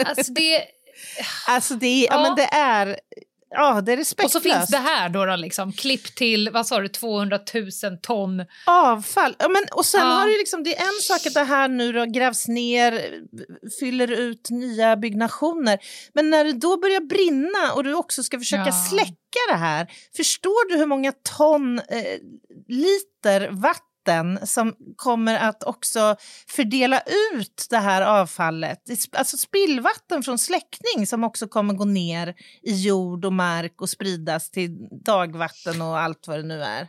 Alltså 0.04 0.32
det, 0.32 0.64
Alltså 1.48 1.74
det 1.74 2.00
ja. 2.00 2.08
Ja. 2.14 2.22
men 2.22 2.34
det 2.36 2.44
är, 2.54 3.00
ja, 3.50 3.80
det 3.80 3.92
är 3.92 3.96
och 3.96 3.98
respektlöst. 3.98 4.32
så 4.32 4.40
finns 4.40 4.66
det 4.68 4.78
här 4.78 5.08
då, 5.08 5.24
då 5.24 5.36
liksom, 5.36 5.72
klipp 5.72 6.14
till, 6.16 6.50
vad 6.50 6.66
sa 6.66 6.78
du, 6.80 6.88
200 6.88 7.38
000 7.54 7.98
ton. 8.02 8.44
Avfall. 8.66 9.36
Ja, 9.38 9.48
men, 9.48 9.62
och 9.72 9.86
sen 9.86 10.00
Ja. 10.00 10.06
har 10.06 10.26
det 10.26 10.38
liksom, 10.38 10.62
det 10.62 10.76
är 10.78 10.82
en 10.82 11.00
sak 11.02 11.26
att 11.26 11.34
det 11.34 11.42
här 11.44 11.68
nu 11.68 11.92
då 11.92 12.04
grävs 12.04 12.48
ner, 12.48 13.20
fyller 13.80 14.10
ut 14.10 14.50
nya 14.50 14.96
byggnationer. 14.96 15.78
Men 16.12 16.30
när 16.30 16.44
det 16.44 16.52
då 16.52 16.76
börjar 16.76 17.00
brinna 17.00 17.72
och 17.74 17.84
du 17.84 17.94
också 17.94 18.22
ska 18.22 18.38
försöka 18.38 18.66
Ja. 18.66 18.86
släcka 18.90 19.40
det 19.48 19.56
här, 19.56 19.86
förstår 20.16 20.68
du 20.70 20.76
hur 20.78 20.86
många 20.86 21.12
ton, 21.38 21.78
eh, 21.78 22.18
liter 22.68 23.48
vatten 23.50 23.82
som 24.44 24.74
kommer 24.96 25.34
att 25.34 25.62
också 25.62 26.16
fördela 26.48 27.02
ut 27.32 27.66
det 27.70 27.78
här 27.78 28.02
avfallet? 28.02 28.78
Alltså 29.12 29.36
spillvatten 29.36 30.22
från 30.22 30.38
släckning 30.38 31.06
som 31.06 31.24
också 31.24 31.48
kommer 31.48 31.74
gå 31.74 31.84
ner 31.84 32.34
i 32.62 32.82
jord 32.82 33.24
och 33.24 33.32
mark 33.32 33.80
och 33.80 33.90
spridas 33.90 34.50
till 34.50 34.88
dagvatten 35.04 35.82
och 35.82 35.98
allt 35.98 36.28
vad 36.28 36.38
det 36.38 36.46
nu 36.46 36.62
är. 36.62 36.88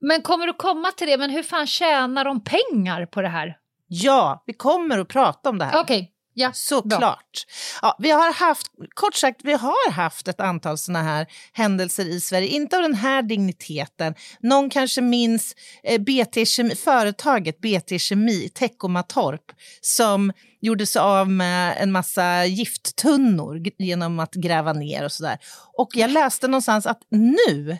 Men 0.00 0.22
kommer 0.22 0.46
du 0.46 0.52
komma 0.52 0.92
till 0.92 1.06
det, 1.06 1.18
men 1.18 1.30
hur 1.30 1.42
fan 1.42 1.66
tjänar 1.66 2.24
de 2.24 2.44
pengar 2.44 3.06
på 3.06 3.22
det 3.22 3.28
här? 3.28 3.56
Ja, 3.86 4.42
vi 4.46 4.52
kommer 4.52 4.98
att 4.98 5.08
prata 5.08 5.50
om 5.50 5.58
det 5.58 5.64
här. 5.64 5.80
Okej, 5.80 6.12
ja. 6.38 6.52
Såklart. 6.52 7.46
Ja, 7.82 7.96
vi 7.98 8.10
har 8.10 8.32
haft, 8.32 8.66
kort 8.94 9.14
sagt, 9.14 9.40
vi 9.44 9.52
har 9.52 9.90
haft 9.90 10.28
ett 10.28 10.40
antal 10.40 10.78
såna 10.78 11.02
här 11.02 11.26
händelser 11.52 12.04
i 12.04 12.20
Sverige. 12.20 12.48
Inte 12.48 12.76
av 12.76 12.82
den 12.82 12.94
här 12.94 13.22
digniteten. 13.22 14.14
Någon 14.40 14.70
kanske 14.70 15.00
minns 15.00 15.54
eh, 15.82 16.00
BT 16.00 16.46
Kemi, 16.46 16.74
företaget 16.74 17.60
BT 17.60 17.98
Kemi 17.98 18.48
Teckomatorp 18.48 19.52
som 19.80 20.32
gjorde 20.60 20.86
sig 20.86 21.00
av 21.00 21.30
med 21.30 21.76
en 21.78 21.92
massa 21.92 22.44
gifttunnor 22.44 23.62
genom 23.78 24.18
att 24.18 24.34
gräva 24.34 24.72
ner 24.72 25.04
och 25.04 25.12
sådär. 25.12 25.38
Och 25.76 25.88
jag 25.94 26.10
läste 26.10 26.48
någonstans 26.48 26.86
att 26.86 27.00
nu, 27.10 27.78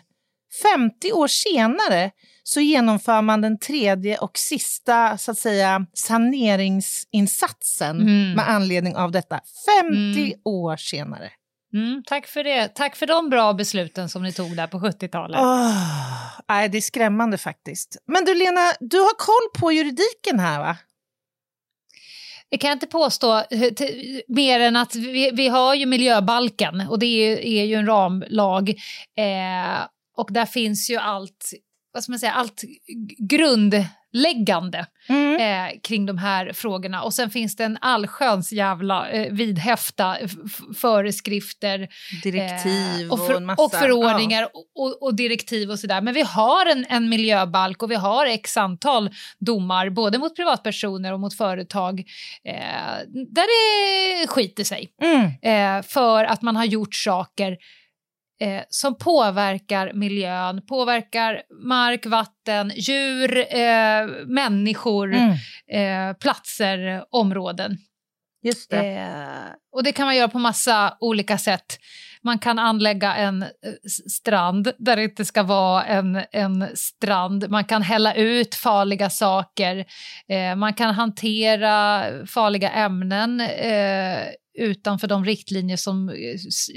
50 0.63 1.11
år 1.13 1.27
senare, 1.27 2.11
så 2.43 2.61
genomför 2.61 3.21
man 3.21 3.41
den 3.41 3.59
tredje 3.59 4.17
och 4.17 4.37
sista 4.37 5.17
så 5.17 5.31
att 5.31 5.37
säga, 5.37 5.85
saneringsinsatsen 5.93 8.01
Mm. 8.01 8.33
med 8.33 8.49
anledning 8.49 8.95
av 8.95 9.11
detta. 9.11 9.39
50 9.81 10.19
Mm. 10.21 10.39
år 10.45 10.77
senare. 10.77 11.31
Mm, 11.73 12.03
tack 12.07 12.27
för 12.27 12.43
det. 12.43 12.67
Tack 12.67 12.95
för 12.95 13.05
de 13.07 13.29
bra 13.29 13.53
besluten 13.53 14.09
som 14.09 14.23
ni 14.23 14.33
tog 14.33 14.55
där 14.55 14.67
på 14.67 14.79
70-talet. 14.79 15.39
Oh, 15.39 15.75
nej, 16.47 16.69
det 16.69 16.77
är 16.77 16.81
skrämmande 16.81 17.37
faktiskt. 17.37 17.97
Men 18.07 18.25
du 18.25 18.35
Lena, 18.35 18.61
du 18.79 18.97
har 18.99 19.17
koll 19.17 19.61
på 19.61 19.71
juridiken 19.71 20.39
här 20.39 20.59
va? 20.59 20.77
Det 22.51 22.57
kan 22.57 22.67
jag 22.67 22.75
inte 22.75 22.87
påstå 22.87 23.43
mer 24.27 24.59
än 24.59 24.75
att 24.75 24.95
vi, 24.95 25.31
vi 25.33 25.47
har 25.47 25.75
ju 25.75 25.85
miljöbalken 25.85 26.81
och 26.89 26.99
det 26.99 27.05
är, 27.05 27.39
är 27.39 27.63
ju 27.65 27.75
en 27.75 27.85
ramlag. 27.85 28.69
Eh, 29.17 29.79
och 30.19 30.29
där 30.33 30.45
finns 30.45 30.89
ju 30.89 30.97
allt, 30.97 31.51
vad 31.93 32.03
ska 32.03 32.11
man 32.11 32.19
säga, 32.19 32.31
allt 32.31 32.63
grundläggande 33.29 34.85
Mm. 35.09 35.35
eh, 35.39 35.79
kring 35.83 36.05
de 36.05 36.17
här 36.17 36.53
frågorna. 36.53 37.03
Och 37.03 37.13
sen 37.13 37.29
finns 37.29 37.55
det 37.55 37.63
en 37.63 37.77
allsköns 37.81 38.51
jävla 38.51 39.09
eh, 39.09 39.33
vidhäfta 39.33 40.17
föreskrifter 40.77 41.87
Direktiv 42.23 43.01
Eh, 43.01 43.07
och, 43.07 43.19
och, 43.19 43.27
för, 43.27 43.35
en 43.35 43.45
massa... 43.45 43.63
och 43.63 43.71
förordningar 43.71 44.47
och, 44.53 44.65
och, 44.75 45.03
och 45.03 45.15
direktiv 45.15 45.71
och 45.71 45.79
sådär. 45.79 46.01
Men 46.01 46.13
vi 46.13 46.21
har 46.21 46.65
en, 46.65 46.85
en 46.89 47.09
miljöbalk 47.09 47.83
och 47.83 47.91
vi 47.91 47.95
har 47.95 48.25
x 48.25 48.57
antal 48.57 49.09
domar 49.39 49.89
både 49.89 50.17
mot 50.17 50.35
privatpersoner 50.35 51.13
och 51.13 51.19
mot 51.19 51.37
företag 51.37 51.99
eh, 52.45 52.53
där 53.33 53.45
det 54.23 54.27
skiter 54.27 54.63
sig 54.63 54.93
Ja. 54.97 55.07
Mm. 55.07 55.77
eh, 55.77 55.83
för 55.83 56.23
att 56.25 56.41
man 56.41 56.55
har 56.55 56.65
gjort 56.65 56.95
saker 56.95 57.57
eh, 58.41 58.63
som 58.69 58.97
påverkar 58.97 59.93
miljön, 59.93 60.61
påverkar 60.67 61.41
mark, 61.65 62.05
vatten, 62.05 62.71
djur, 62.75 63.37
eh, 63.37 64.05
människor, 64.25 65.13
Mm. 65.13 65.29
eh, 66.11 66.13
platser, 66.17 67.05
områden. 67.09 67.77
Just 68.43 68.69
det. 68.69 68.77
Och 69.71 69.83
det 69.83 69.91
kan 69.91 70.05
man 70.05 70.15
göra 70.15 70.27
på 70.27 70.39
massa 70.39 70.97
olika 70.99 71.37
sätt. 71.37 71.77
Man 72.23 72.39
kan 72.39 72.59
anlägga 72.59 73.15
en 73.15 73.41
eh, 73.41 73.47
strand 74.09 74.71
där 74.77 74.95
det 74.95 75.03
inte 75.03 75.25
ska 75.25 75.43
vara 75.43 75.83
en, 75.85 76.21
en 76.31 76.67
strand. 76.75 77.49
Man 77.49 77.63
kan 77.63 77.81
hälla 77.81 78.13
ut 78.13 78.55
farliga 78.55 79.09
saker. 79.09 79.85
Eh, 80.29 80.55
man 80.55 80.73
kan 80.73 80.95
hantera 80.95 82.03
farliga 82.25 82.69
ämnen 82.69 83.41
eh, 83.41 84.17
utanför 84.59 85.07
de 85.07 85.25
riktlinjer 85.25 85.77
som 85.77 86.09
eh, 86.09 86.15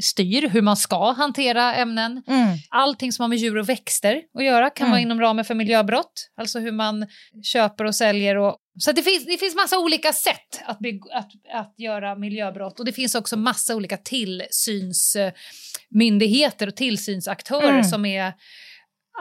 styr 0.02 0.48
hur 0.48 0.62
man 0.62 0.76
ska 0.76 1.12
hantera 1.12 1.74
ämnen. 1.74 2.22
Mm. 2.26 2.58
Allting 2.70 3.12
som 3.12 3.22
har 3.22 3.28
med 3.28 3.38
djur 3.38 3.58
och 3.58 3.68
växter 3.68 4.22
att 4.38 4.44
göra 4.44 4.70
kan 4.70 4.84
Mm. 4.84 4.90
vara 4.90 5.00
inom 5.00 5.20
ramen 5.20 5.44
för 5.44 5.54
miljöbrott. 5.54 6.30
Alltså 6.36 6.58
hur 6.58 6.72
man 6.72 7.06
köper 7.42 7.84
och 7.84 7.94
säljer. 7.94 8.36
Och, 8.36 8.56
så 8.80 8.92
det 8.92 9.02
finns, 9.02 9.26
det 9.26 9.38
finns 9.38 9.54
massa 9.54 9.78
olika 9.78 10.12
sätt 10.12 10.62
att, 10.64 10.78
att, 11.12 11.30
att 11.54 11.74
göra 11.78 12.14
miljöbrott. 12.16 12.80
Och 12.82 12.86
det 12.86 12.92
finns 12.92 13.14
också 13.14 13.36
massa 13.36 13.76
olika 13.76 13.96
tillsynsmyndigheter 13.96 16.66
och 16.66 16.76
tillsynsaktörer 16.76 17.68
Mm. 17.70 17.84
som 17.84 18.04
är 18.04 18.32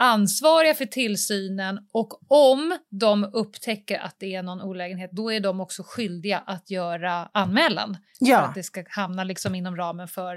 ansvariga 0.00 0.74
för 0.74 0.86
tillsynen 0.86 1.78
och 1.92 2.32
om 2.32 2.78
de 2.90 3.24
upptäcker 3.32 3.98
att 3.98 4.16
det 4.18 4.34
är 4.34 4.42
någon 4.42 4.62
olägenhet 4.62 5.10
då 5.12 5.32
är 5.32 5.40
de 5.40 5.60
också 5.60 5.82
skyldiga 5.86 6.38
att 6.38 6.70
göra 6.70 7.28
anmälan. 7.34 7.96
För 8.18 8.26
Ja, 8.26 8.38
att 8.38 8.54
det 8.54 8.62
ska 8.62 8.84
hamna 8.88 9.24
liksom 9.24 9.54
inom 9.54 9.76
ramen 9.76 10.08
för 10.08 10.36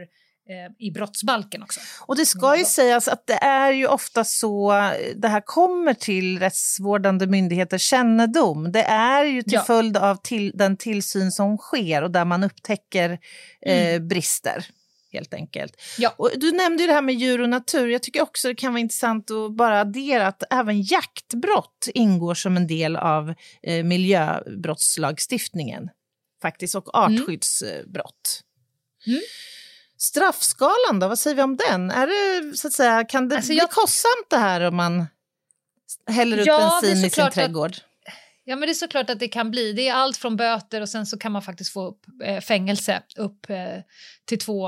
i 0.80 0.92
brottsbalken 0.92 1.64
också. 1.64 1.80
och 2.02 2.16
det 2.16 2.26
ska 2.26 2.58
ju 2.58 2.66
sägas 2.66 3.08
att 3.08 3.28
det 3.28 3.34
är 3.44 3.72
ju 3.72 3.88
ofta 3.88 4.24
så 4.24 4.74
eh, 4.74 4.92
det 5.16 5.28
här 5.28 5.42
kommer 5.42 5.94
till 5.94 6.40
rättsvårdande 6.40 7.28
myndigheters 7.28 7.82
kännedom. 7.82 8.72
Det 8.72 8.84
är 8.84 9.24
ju 9.26 9.42
till 9.44 9.54
Ja. 9.54 9.64
följd 9.64 9.98
av 9.98 10.16
till, 10.24 10.52
den 10.56 10.78
tillsyn 10.78 11.32
som 11.32 11.58
sker 11.58 12.02
och 12.02 12.12
där 12.12 12.26
man 12.26 12.44
upptäcker 12.44 13.20
eh, 13.66 14.00
brister. 14.02 14.66
Helt 15.14 15.34
enkelt. 15.34 15.82
Ja. 15.98 16.14
Och 16.18 16.30
du 16.36 16.52
nämnde 16.52 16.84
ju 16.84 16.88
det 16.88 16.94
här 16.94 17.02
med 17.02 17.16
djur 17.16 17.42
och 17.42 17.50
natur. 17.50 17.88
Jag 17.90 18.04
tycker 18.04 18.22
också 18.22 18.48
det 18.48 18.56
kan 18.56 18.74
vara 18.74 18.80
intressant 18.82 19.32
att 19.32 19.52
bara 19.56 19.82
addera 19.82 20.28
att 20.28 20.44
även 20.54 20.82
jaktbrott 20.82 21.88
ingår 21.94 22.34
som 22.36 22.58
en 22.58 22.68
del 22.68 22.96
av 22.96 23.34
eh, 23.64 23.84
miljöbrottslagstiftningen. 23.84 25.90
Faktiskt, 26.42 26.76
och 26.76 26.96
artskyddsbrott. 26.98 28.42
Mm. 29.08 29.20
Straffskalan 29.98 31.00
då, 31.00 31.08
vad 31.08 31.20
säger 31.20 31.36
vi 31.36 31.42
om 31.42 31.58
den? 31.58 31.92
Är 31.92 32.08
det, 32.08 32.58
så 32.58 32.68
att 32.68 32.74
säga, 32.74 33.04
kan 33.04 33.30
det 33.30 33.36
Alltså, 33.36 33.50
bli 33.50 33.58
jag- 33.58 33.72
kostsamt 33.72 34.30
det 34.30 34.38
här 34.38 34.62
om 34.62 34.76
man 34.76 35.06
häller 36.10 36.38
ut 36.38 36.46
Ja, 36.48 36.80
bensin 36.82 36.98
i 36.98 37.02
sin 37.02 37.10
såklart 37.10 37.28
att- 37.28 37.34
trädgård? 37.34 37.76
Ja, 38.48 38.56
men 38.56 38.68
det 38.68 38.72
är 38.72 38.74
såklart 38.74 39.10
att 39.10 39.20
det 39.20 39.28
kan 39.28 39.52
bli. 39.52 39.74
Det 39.74 39.88
är 39.88 39.94
allt 39.94 40.18
från 40.18 40.36
böter 40.36 40.82
och 40.82 40.90
sen 40.90 41.06
så 41.06 41.18
kan 41.18 41.32
man 41.32 41.42
faktiskt 41.42 41.74
få 41.74 41.88
upp, 41.88 42.02
eh, 42.24 42.40
fängelse 42.42 43.02
upp 43.18 43.50
eh, 43.50 43.58
till 44.26 44.40
två 44.40 44.62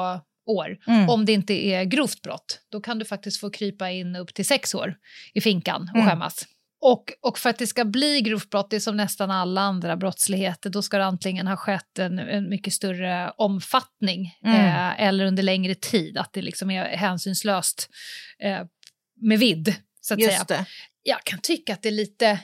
år. 0.46 0.77
Mm. 0.88 1.10
Om 1.10 1.25
det 1.25 1.31
inte 1.31 1.53
är 1.53 1.84
grovt 1.84 2.22
brott. 2.22 2.60
Då 2.72 2.81
kan 2.81 3.00
du 3.00 3.05
faktiskt 3.05 3.39
få 3.39 3.50
krypa 3.50 3.89
in 3.89 4.15
upp 4.15 4.34
till 4.34 4.46
sex 4.46 4.75
år 4.75 4.96
i 5.34 5.41
finkan 5.41 5.81
och 5.93 5.96
Mm. 6.00 6.10
skämmas. 6.10 6.46
Och, 6.81 7.03
och 7.22 7.38
för 7.38 7.50
att 7.50 7.57
det 7.57 7.67
ska 7.67 7.86
bli 7.86 8.22
grovt 8.22 8.50
brott, 8.50 8.69
det 8.69 8.75
är 8.75 8.79
som 8.79 8.98
nästan 8.98 9.31
alla 9.31 9.62
andra 9.62 9.98
brottsligheter, 9.98 10.69
då 10.69 10.81
ska 10.81 10.98
det 10.98 11.05
antingen 11.05 11.48
ha 11.48 11.57
skett 11.57 12.00
en, 12.00 12.19
en 12.19 12.50
mycket 12.50 12.74
större 12.74 13.31
omfattning 13.38 14.34
Mm. 14.43 14.55
eh, 14.65 15.01
eller 15.07 15.25
under 15.25 15.43
längre 15.43 15.75
tid, 15.75 16.17
att 16.17 16.34
det 16.34 16.41
liksom 16.41 16.72
är 16.72 16.84
hänsynslöst 16.98 17.89
eh, 18.43 18.60
med 19.22 19.39
vidd, 19.39 19.75
så 20.01 20.13
att 20.13 20.19
säga. 20.19 20.31
Just 20.31 20.48
det. 20.48 20.65
Jag 21.03 21.24
kan 21.24 21.39
tycka 21.39 21.74
att 21.74 21.81
det 21.81 21.89
är 21.89 21.93
lite... 21.93 22.25
Jag 22.25 22.39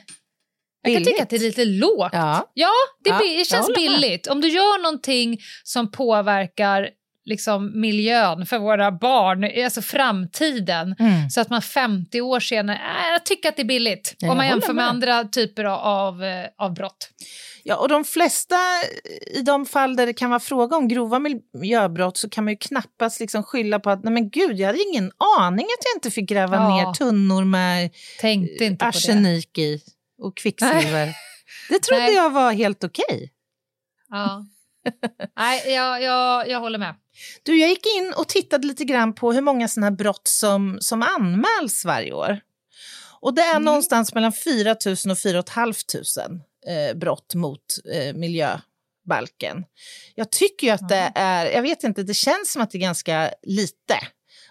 kan 0.84 0.92
Billigt. 0.94 1.08
tycka 1.08 1.22
att 1.22 1.30
det 1.30 1.36
är 1.36 1.40
lite 1.40 1.64
lågt. 1.64 2.10
Ja. 2.12 2.50
Ja, 2.54 2.70
det, 3.04 3.10
Ja, 3.10 3.44
känns 3.44 3.74
billigt. 3.74 4.26
Om 4.26 4.40
du 4.40 4.48
gör 4.48 4.82
någonting 4.82 5.38
som 5.62 5.90
påverkar 5.90 6.90
liksom, 7.24 7.80
miljön 7.80 8.46
för 8.46 8.58
våra 8.58 8.92
barn, 8.92 9.64
alltså 9.64 9.82
framtiden, 9.82 10.94
Mm. 10.98 11.30
så 11.30 11.40
att 11.40 11.50
man 11.50 11.62
50 11.62 12.20
år 12.20 12.40
senare... 12.40 12.76
Äh, 12.76 13.12
jag 13.12 13.24
tycker 13.24 13.48
att 13.48 13.56
det 13.56 13.62
är 13.62 13.66
billigt 13.66 14.14
Ja, 14.18 14.30
om 14.30 14.36
man 14.36 14.46
jag 14.46 14.52
jämför 14.52 14.68
med 14.72 14.76
med. 14.76 14.88
andra 14.90 15.24
typer 15.24 15.64
av, 15.64 16.24
eh, 16.24 16.46
av 16.58 16.74
brott. 16.74 17.10
Ja, 17.66 17.76
och 17.76 17.88
de 17.88 18.04
flesta, 18.04 18.56
i 19.34 19.42
de 19.42 19.66
fall 19.66 19.96
där 19.96 20.06
det 20.06 20.12
kan 20.12 20.30
vara 20.30 20.40
fråga 20.40 20.76
om 20.76 20.88
grova 20.88 21.18
miljöbrott 21.18 22.16
så 22.16 22.28
kan 22.28 22.44
man 22.44 22.52
ju 22.52 22.56
knappast 22.56 23.20
liksom 23.20 23.42
skylla 23.42 23.78
på 23.80 23.90
att 23.90 24.04
nej 24.04 24.12
men 24.12 24.30
gud, 24.30 24.58
jag 24.58 24.66
hade 24.66 24.82
ingen 24.90 25.12
aning 25.38 25.64
att 25.66 25.84
jag 25.84 25.96
inte 25.96 26.10
fick 26.10 26.28
gräva 26.28 26.56
Ja. 26.56 26.68
ner 26.76 26.92
tunnor 26.94 27.44
med 27.44 27.90
det. 28.58 28.76
arsenik 28.82 29.58
i 29.58 29.80
och 30.22 30.36
kvicksilver. 30.36 31.08
Det 31.68 31.78
trodde 31.78 32.02
Nej. 32.02 32.14
jag 32.14 32.30
var 32.30 32.52
helt 32.52 32.84
okej. 32.84 33.32
Ja. 34.10 34.46
Nej, 35.36 35.74
jag, 35.74 36.02
jag, 36.02 36.48
jag 36.48 36.60
håller 36.60 36.78
med. 36.78 36.94
Du, 37.42 37.58
jag 37.58 37.68
gick 37.70 37.86
in 37.98 38.12
och 38.16 38.28
tittade 38.28 38.66
lite 38.66 38.84
grann 38.84 39.14
på 39.14 39.32
hur 39.32 39.40
många 39.40 39.68
sådana 39.68 39.86
här 39.86 39.96
brott 39.96 40.28
som, 40.28 40.78
som 40.80 41.02
anmäls 41.02 41.84
varje 41.84 42.12
år. 42.12 42.40
Och 43.20 43.34
det 43.34 43.42
är 43.42 43.50
Mm. 43.50 43.64
någonstans 43.64 44.14
mellan 44.14 44.32
4 44.32 44.76
000 44.86 44.96
och 45.10 45.18
4 45.18 45.42
500 45.54 46.44
eh, 46.66 46.96
brott 46.96 47.34
mot 47.34 47.60
eh, 47.92 48.14
miljöbalken. 48.14 49.64
Jag 50.14 50.30
tycker 50.30 50.66
ju 50.66 50.72
att 50.72 50.88
det 50.88 51.12
är, 51.14 51.46
jag 51.46 51.62
vet 51.62 51.84
inte, 51.84 52.02
det 52.02 52.14
känns 52.14 52.52
som 52.52 52.62
att 52.62 52.70
det 52.70 52.78
är 52.78 52.80
ganska 52.80 53.30
lite. 53.42 53.98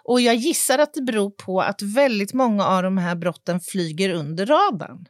Och 0.04 0.22
jag 0.22 0.36
gissar 0.36 0.80
att 0.80 0.94
det 0.94 1.02
beror 1.02 1.30
på 1.30 1.62
att 1.62 1.82
väldigt 1.82 2.34
många 2.34 2.66
av 2.66 2.84
de 2.84 2.98
här 2.98 3.16
brotten 3.16 3.60
flyger 3.60 4.10
under 4.10 4.46
radarn. 4.46 5.06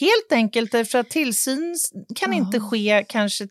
Helt 0.00 0.32
enkelt 0.32 0.72
därför 0.72 0.98
att 0.98 1.10
tillsyn 1.10 1.76
kan 2.16 2.32
inte 2.32 2.60
ske 2.60 3.04
kanske 3.08 3.48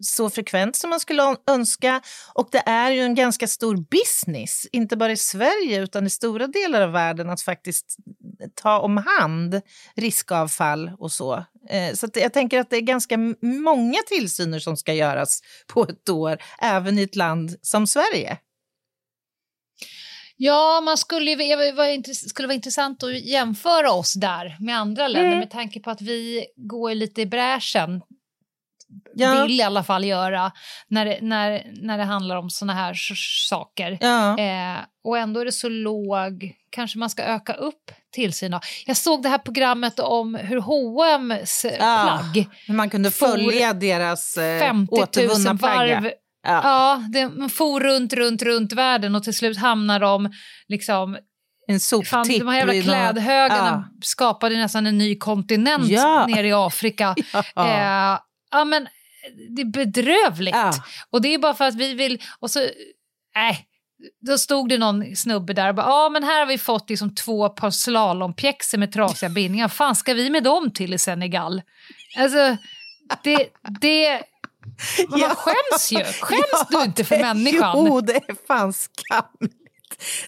så 0.00 0.30
frekvent 0.30 0.76
som 0.76 0.90
man 0.90 1.00
skulle 1.00 1.36
önska. 1.50 2.00
Och 2.34 2.48
det 2.52 2.62
är 2.66 2.90
ju 2.90 3.00
en 3.00 3.14
ganska 3.14 3.46
stor 3.48 3.76
business, 3.76 4.66
inte 4.72 4.96
bara 4.96 5.12
i 5.12 5.16
Sverige 5.16 5.80
utan 5.82 6.06
i 6.06 6.10
stora 6.10 6.46
delar 6.46 6.80
av 6.80 6.92
världen 6.92 7.30
att 7.30 7.42
faktiskt 7.42 7.96
ta 8.54 8.78
om 8.80 8.96
hand 8.96 9.60
riskavfall 9.96 10.90
och 10.98 11.12
så. 11.12 11.34
Eh, 11.70 11.94
Så 11.94 12.08
jag 12.14 12.32
tänker 12.32 12.60
att 12.60 12.70
det 12.70 12.76
är 12.76 12.80
ganska 12.80 13.16
många 13.42 13.98
tillsyner 14.08 14.58
som 14.58 14.76
ska 14.76 14.94
göras 14.94 15.40
på 15.66 15.82
ett 15.82 16.08
år, 16.08 16.38
även 16.62 16.98
i 16.98 17.02
ett 17.02 17.16
land 17.16 17.56
som 17.62 17.86
Sverige. 17.86 18.38
Ja, 20.40 20.80
man 20.80 20.96
skulle, 20.98 21.30
intress- 21.34 22.28
skulle 22.28 22.48
vara 22.48 22.54
intressant 22.54 23.02
att 23.02 23.20
jämföra 23.20 23.90
oss 23.92 24.14
där 24.14 24.56
med 24.60 24.76
andra 24.78 25.08
länder 25.08 25.26
Mm. 25.28 25.38
med 25.38 25.50
tanke 25.50 25.80
på 25.80 25.90
att 25.90 26.00
vi 26.00 26.46
går 26.56 26.94
lite 26.94 27.22
i 27.22 27.26
bräschen, 27.26 28.00
Ja. 29.14 29.42
vill 29.42 29.60
i 29.60 29.62
alla 29.62 29.82
fall 29.84 30.04
göra, 30.04 30.52
när 30.88 31.04
det, 31.04 31.18
när, 31.22 31.62
när 31.82 31.98
det 31.98 32.04
handlar 32.04 32.36
om 32.36 32.50
såna 32.50 32.74
här 32.74 32.94
saker. 33.48 33.98
Ja. 34.00 34.38
Eh, 34.38 34.76
och 35.04 35.18
ändå 35.18 35.40
är 35.40 35.44
det 35.44 35.52
så 35.52 35.68
låg, 35.68 36.52
kanske 36.70 36.98
man 36.98 37.10
ska 37.10 37.22
öka 37.22 37.52
upp 37.52 37.90
tillsynen. 38.12 38.60
Jag 38.86 38.96
såg 38.96 39.22
det 39.22 39.28
här 39.28 39.38
programmet 39.38 39.98
om 40.00 40.34
hur 40.34 40.60
H&M's 40.60 41.66
Ja, 41.78 42.20
plagg, 42.32 42.48
man 42.68 42.90
kunde 42.90 43.10
följa 43.10 43.72
deras 43.72 44.36
eh, 44.36 44.60
50 44.60 44.94
000 44.96 45.02
återvunna 45.02 45.56
plagg. 45.56 45.76
varv, 45.78 46.10
Ja. 46.46 46.60
ja, 46.64 47.02
det, 47.12 47.28
man 47.28 47.50
for 47.50 47.80
runt, 47.80 48.12
runt, 48.12 48.42
runt 48.42 48.72
världen 48.72 49.14
och 49.14 49.24
till 49.24 49.34
slut 49.34 49.58
hamnar 49.58 50.00
de 50.00 50.30
liksom 50.68 51.18
En 51.68 51.80
soptipp. 51.80 52.38
de 52.38 52.48
här 52.48 52.56
jävla 52.56 52.82
klädhögarna 52.82 53.88
skapade 54.02 54.56
nästan 54.56 54.86
en 54.86 54.98
ny 54.98 55.18
kontinent 55.18 55.88
Ja. 55.88 56.26
nere 56.28 56.46
i 56.48 56.52
Afrika. 56.52 57.14
Ja. 57.54 58.12
Eh, 58.14 58.18
ja, 58.50 58.64
men 58.64 58.88
det 59.56 59.62
är 59.62 59.66
bedrövligt. 59.66 60.56
Ja. 60.56 60.72
Och 61.10 61.22
det 61.22 61.34
är 61.34 61.38
bara 61.38 61.54
för 61.54 61.64
att 61.64 61.74
vi 61.74 61.94
vill... 61.94 62.22
Och 62.38 62.50
så, 62.50 62.60
nej, 63.34 63.66
då 64.26 64.38
stod 64.38 64.68
det 64.68 64.78
någon 64.78 65.16
snubbe 65.16 65.52
där 65.52 65.68
och 65.68 65.74
bara, 65.74 65.86
ja 65.86 66.08
men 66.08 66.24
här 66.24 66.38
har 66.38 66.46
vi 66.46 66.58
fått 66.58 66.90
liksom 66.90 67.14
två 67.14 67.48
par 67.48 67.70
slalompjäxor 67.70 68.78
med 68.78 68.92
trasiga 68.92 69.28
bindningar. 69.30 69.68
fan 69.68 69.96
ska 69.96 70.14
vi 70.14 70.30
med 70.30 70.42
dem 70.42 70.70
till 70.70 70.94
i 70.94 70.98
Senegal? 70.98 71.62
Alltså, 72.18 72.56
det... 73.22 73.48
det 73.80 74.22
man 75.08 75.20
Ja. 75.20 75.28
skäms 75.34 75.92
ju. 75.92 76.04
Skäms 76.04 76.42
Ja, 76.52 76.66
du 76.70 76.84
inte 76.84 77.04
för 77.04 77.16
det- 77.16 77.22
människan? 77.22 77.72
Jo, 77.86 78.00
det 78.00 78.12
är 78.16 78.46
fan 78.46 78.72
skamligt. 78.72 79.54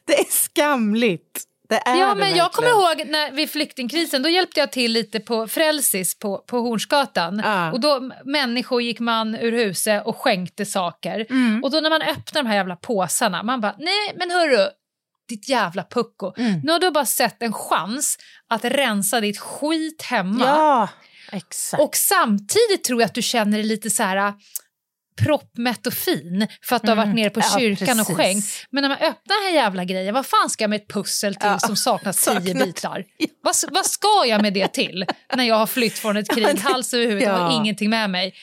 Det 0.05 0.19
är 0.19 0.25
skamligt. 0.31 1.45
Ja, 1.85 2.15
men 2.15 2.37
jag 2.37 2.53
kommer 2.53 2.69
ihåg 2.69 3.07
när 3.07 3.33
vid 3.33 3.51
flyktingkrisen, 3.51 4.23
då 4.23 4.29
hjälpte 4.29 4.61
jag 4.61 4.73
till 4.73 4.93
lite 4.93 5.21
på 5.21 5.49
Frälsis 5.49 6.19
på, 6.19 6.39
på 6.39 6.61
Hornsgatan. 6.61 7.43
Ja. 7.45 7.73
Och 7.73 7.81
då 7.81 8.11
människor 8.25 8.83
gick 8.83 9.01
man 9.01 9.35
ur 9.35 9.53
huset 9.53 10.07
och 10.07 10.17
skänkte 10.17 10.67
saker. 10.67 11.27
Mm. 11.31 11.65
Och 11.65 11.71
då 11.71 11.81
när 11.81 11.91
man 11.91 12.03
öppnar 12.03 12.43
de 12.43 12.49
här 12.49 12.57
jävla 12.57 12.77
påsarna, 12.77 13.43
man 13.43 13.61
bara, 13.61 13.75
nej 13.79 14.15
men 14.17 14.31
hörru, 14.31 14.69
ditt 15.29 15.49
jävla 15.49 15.85
pucko. 15.85 16.33
Mm. 16.37 16.61
Nu 16.65 16.73
har 16.73 16.79
du 16.79 16.91
bara 16.91 17.07
sett 17.07 17.43
en 17.43 17.53
chans 17.53 18.19
att 18.49 18.65
rensa 18.65 19.21
ditt 19.21 19.39
skit 19.39 20.03
hemma. 20.03 20.45
Ja, 20.45 20.89
exakt. 21.33 21.83
Och 21.83 21.97
samtidigt 21.97 22.85
tror 22.85 23.01
jag 23.01 23.07
att 23.07 23.15
du 23.15 23.23
känner 23.23 23.59
dig 23.59 23.67
lite 23.67 23.91
så 23.91 24.03
här 24.03 24.35
proppmätt 25.25 25.87
och 25.87 25.93
fin 25.93 26.47
för 26.63 26.77
att 26.77 26.83
du 26.83 26.89
har 26.89 26.97
varit 26.97 27.15
nere 27.15 27.31
på 27.31 27.41
Mm. 27.41 27.51
Ja, 27.53 27.59
kyrkan 27.59 28.01
och 28.01 28.07
precis. 28.07 28.17
skänkt. 28.17 28.67
Men 28.71 28.83
när 28.83 28.89
man 28.89 28.99
öppnar 28.99 29.45
den 29.45 29.55
här 29.55 29.63
jävla 29.65 29.85
grejen, 29.85 30.15
vad 30.15 30.27
fan 30.27 30.51
ska 30.51 30.65
jag 30.65 30.71
med 30.71 30.77
ett 30.77 30.89
pussel 30.89 31.35
till 31.35 31.49
Ja, 31.49 31.59
som 31.59 31.77
saknas 31.77 32.25
tio 32.25 32.55
bitar? 32.55 33.05
Vad, 33.43 33.55
vad 33.71 33.87
ska 33.87 34.25
jag 34.27 34.43
med 34.43 34.53
det 34.53 34.69
till 34.73 35.05
när 35.37 35.45
jag 35.45 35.55
har 35.55 35.67
flytt 35.67 35.99
från 35.99 36.17
ett 36.17 36.31
krig, 36.35 36.59
hals 36.59 36.95
över 36.95 37.07
huvudet 37.07 37.29
och 37.29 37.35
har 37.35 37.51
ja. 37.53 37.57
ingenting 37.61 37.91
med 37.91 38.11
mig? 38.11 38.35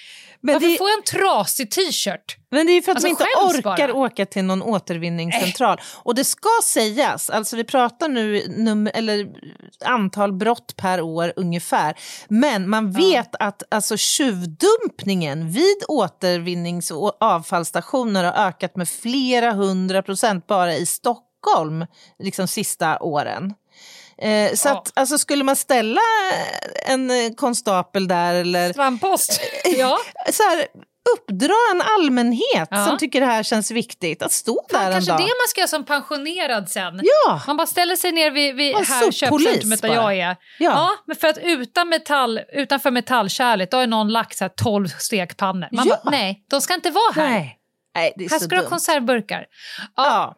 Men, 0.48 0.56
Varför 0.56 0.68
det, 0.68 0.78
får 0.78 0.90
jag 0.90 0.98
en 0.98 1.04
trasig 1.04 1.72
t-shirt? 1.72 2.38
men 2.52 2.66
det 2.68 2.72
är 2.72 2.82
för 2.82 2.92
att 2.92 2.96
Alltså, 2.96 3.08
de 3.08 3.12
inte 3.12 3.60
orkar 3.70 3.88
bara. 3.88 3.98
åka 3.98 4.26
till 4.26 4.44
någon 4.46 4.62
återvinningscentral. 4.62 5.80
Och 6.04 6.16
det 6.16 6.24
ska 6.24 6.50
sägas, 6.64 7.30
alltså 7.30 7.56
vi 7.56 7.64
pratar 7.64 8.10
nu 8.10 8.42
num- 8.48 8.92
eller 8.94 9.28
antal 9.86 10.34
brott 10.34 10.76
per 10.78 11.02
år 11.02 11.34
ungefär. 11.36 11.98
Men 12.28 12.70
man 12.70 12.92
vet 12.92 13.36
att 13.40 13.64
alltså, 13.70 13.98
tjuvdumpningen 13.98 15.52
vid 15.52 15.84
återvinnings 15.88 16.92
och 16.92 17.18
avfallsstationer 17.20 18.24
har 18.24 18.48
ökat 18.48 18.76
med 18.76 18.90
flera 18.90 19.52
hundra 19.52 20.02
procent 20.04 20.48
bara 20.48 20.74
i 20.76 20.86
Stockholm 20.86 21.86
liksom 22.20 22.48
sista 22.48 23.00
åren. 23.00 23.54
Eh, 24.22 24.54
så 24.54 24.68
Ja. 24.70 24.78
att, 24.78 24.92
alltså, 24.96 25.18
skulle 25.18 25.44
man 25.44 25.56
ställa 25.56 26.02
en 26.86 27.12
eh, 27.12 27.34
konstapel 27.38 28.08
där 28.08 28.34
eller 28.34 28.74
Svampost? 28.74 29.40
Ja. 29.78 29.98
så 30.34 30.44
här, 30.44 30.66
uppdra 31.18 31.54
en 31.74 31.82
allmänhet 31.82 32.68
Ja. 32.72 32.86
som 32.86 32.98
tycker 32.98 33.20
det 33.20 33.26
här 33.26 33.44
känns 33.44 33.72
viktigt 33.72 34.22
att 34.22 34.32
stå 34.32 34.66
där 34.70 34.78
Fan, 34.78 34.86
en 34.88 34.92
kanske 34.94 35.12
dag. 35.12 35.20
det 35.20 35.24
man 35.24 35.48
ska 35.50 35.62
göra 35.62 35.68
som 35.68 35.86
pensionerad 35.86 36.70
sen. 36.70 37.02
Ja, 37.04 37.42
Man 37.48 37.58
bara 37.58 37.68
ställer 37.68 37.96
sig 37.96 38.12
ner 38.12 38.32
vid, 38.32 38.56
vid 38.56 38.76
här 38.76 39.12
köpcentrumet 39.12 39.82
där 39.82 39.94
jag 39.94 40.14
är. 40.18 40.20
Ja. 40.20 40.36
Ja. 40.60 40.90
men 41.06 41.16
för 41.16 41.28
att 41.28 41.38
utan 41.38 41.90
metall, 41.90 42.40
utanför 42.54 42.92
metallkärlet 42.92 43.72
då 43.72 43.78
har 43.78 43.88
någon 43.88 44.08
lagt 44.12 44.38
så 44.38 44.44
här 44.44 44.50
12 44.50 44.88
stekpannor. 44.88 45.68
Man 45.72 45.88
Ja. 45.88 46.00
bara, 46.04 46.12
nej, 46.12 46.44
de 46.50 46.62
ska 46.62 46.74
inte 46.74 46.90
vara 46.90 47.12
här. 47.16 47.30
nej. 47.30 47.54
Nej, 47.96 48.28
Här 48.32 48.40
ska 48.40 48.56
du 48.56 48.62
ha 48.62 48.70
konservburkar. 48.70 49.46
Ja. 49.96 50.36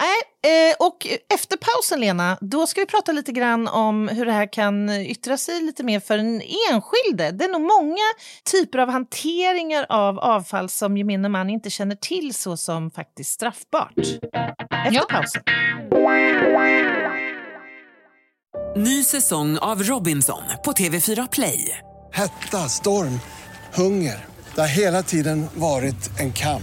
Nej, 0.00 0.70
eh, 0.70 0.76
och 0.86 1.06
efter 1.34 1.56
pausen, 1.56 2.00
Lena, 2.00 2.38
då 2.40 2.66
ska 2.66 2.80
vi 2.80 2.86
prata 2.86 3.12
lite 3.12 3.32
grann 3.32 3.68
om 3.68 4.08
hur 4.08 4.26
det 4.26 4.32
här 4.32 4.52
kan 4.52 4.90
yttra 4.90 5.36
sig 5.36 5.62
lite 5.62 5.82
mer 5.82 6.00
för 6.00 6.16
den 6.16 6.42
enskilde. 6.70 7.30
Det 7.30 7.44
är 7.44 7.48
nog 7.52 7.60
många 7.60 8.02
typer 8.50 8.78
av 8.78 8.88
hanteringar 8.90 9.86
av 9.88 10.18
avfall 10.18 10.68
som 10.68 10.96
gemene 10.96 11.28
man 11.28 11.50
inte 11.50 11.70
känner 11.70 11.96
till 11.96 12.34
så 12.34 12.56
som 12.56 12.90
faktiskt 12.90 13.30
straffbart. 13.32 13.92
Efter 13.98 14.92
Ja. 14.92 15.06
pausen. 15.10 15.42
Ny 18.76 19.04
säsong 19.04 19.58
av 19.58 19.82
Robinson 19.82 20.42
på 20.64 20.72
TV4 20.72 21.28
Play. 21.32 21.78
Hetta, 22.12 22.56
storm, 22.58 23.20
hunger. 23.74 24.26
Det 24.54 24.60
har 24.60 24.68
hela 24.68 25.02
tiden 25.02 25.46
varit 25.54 26.20
en 26.20 26.32
kamp. 26.32 26.62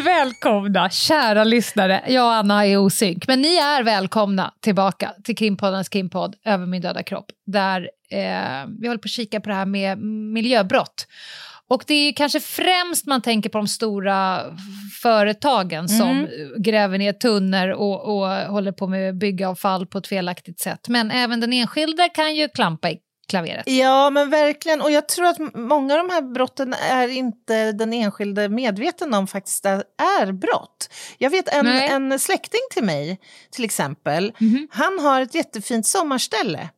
Välkomna, 0.00 0.90
kära 0.90 1.44
lyssnare. 1.44 2.02
Jag 2.08 2.26
och 2.26 2.32
Anna 2.32 2.66
är 2.66 2.76
osynk, 2.76 3.28
men 3.28 3.40
ni 3.40 3.56
är 3.56 3.82
välkomna 3.82 4.54
tillbaka 4.60 5.14
till 5.24 5.36
Krimpoddens 5.36 5.88
krimpodd 5.88 6.36
Över 6.44 6.66
min 6.66 6.82
döda 6.82 7.02
kropp, 7.02 7.26
där 7.46 7.90
eh, 8.10 8.68
vi 8.80 8.88
håller 8.88 8.98
på 8.98 9.06
att 9.06 9.10
kika 9.10 9.40
på 9.40 9.48
det 9.48 9.54
här 9.54 9.66
med 9.66 9.98
miljöbrott. 10.32 11.06
Och 11.68 11.84
det 11.86 11.94
är 11.94 12.12
kanske 12.12 12.40
främst 12.40 13.06
man 13.06 13.22
tänker 13.22 13.50
på 13.50 13.58
de 13.58 13.68
stora 13.68 14.40
företagen 15.02 15.88
som 15.88 16.28
gräver 16.58 16.98
ner 16.98 17.12
tunnor 17.12 17.68
och, 17.68 18.16
och 18.16 18.28
håller 18.28 18.72
på 18.72 18.86
med 18.86 19.18
byggavfall 19.18 19.86
på 19.86 19.98
ett 19.98 20.06
felaktigt 20.06 20.60
sätt. 20.60 20.88
Men 20.88 21.10
även 21.10 21.40
den 21.40 21.52
enskilde 21.52 22.08
kan 22.08 22.34
ju 22.34 22.48
klampa 22.48 22.90
i 22.90 22.98
klaveret. 23.28 23.62
Ja, 23.68 24.10
men 24.10 24.30
verkligen. 24.30 24.80
Och 24.80 24.90
jag 24.90 25.08
tror 25.08 25.26
att 25.26 25.54
många 25.54 25.94
av 25.94 26.06
de 26.06 26.12
här 26.14 26.22
brotten 26.22 26.74
är 26.90 27.08
inte 27.08 27.72
den 27.72 27.92
enskilde 27.92 28.48
medveten 28.48 29.14
om 29.14 29.26
faktiskt 29.26 29.66
är, 29.66 29.84
är 30.20 30.32
brott. 30.32 30.88
Jag 31.18 31.30
vet 31.30 31.48
en, 31.48 31.64
Nej. 31.64 31.88
en 31.88 32.18
släkting 32.18 32.60
till 32.70 32.84
mig, 32.84 33.20
till 33.50 33.64
exempel, 33.64 34.32
han 34.70 34.98
har 34.98 35.20
ett 35.20 35.34
jättefint 35.34 35.86
sommarställe 35.86 36.68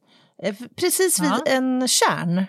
eh, 0.42 0.54
precis 0.76 1.20
vid 1.20 1.30
Ja. 1.30 1.44
en 1.46 1.88
kärn. 1.88 2.44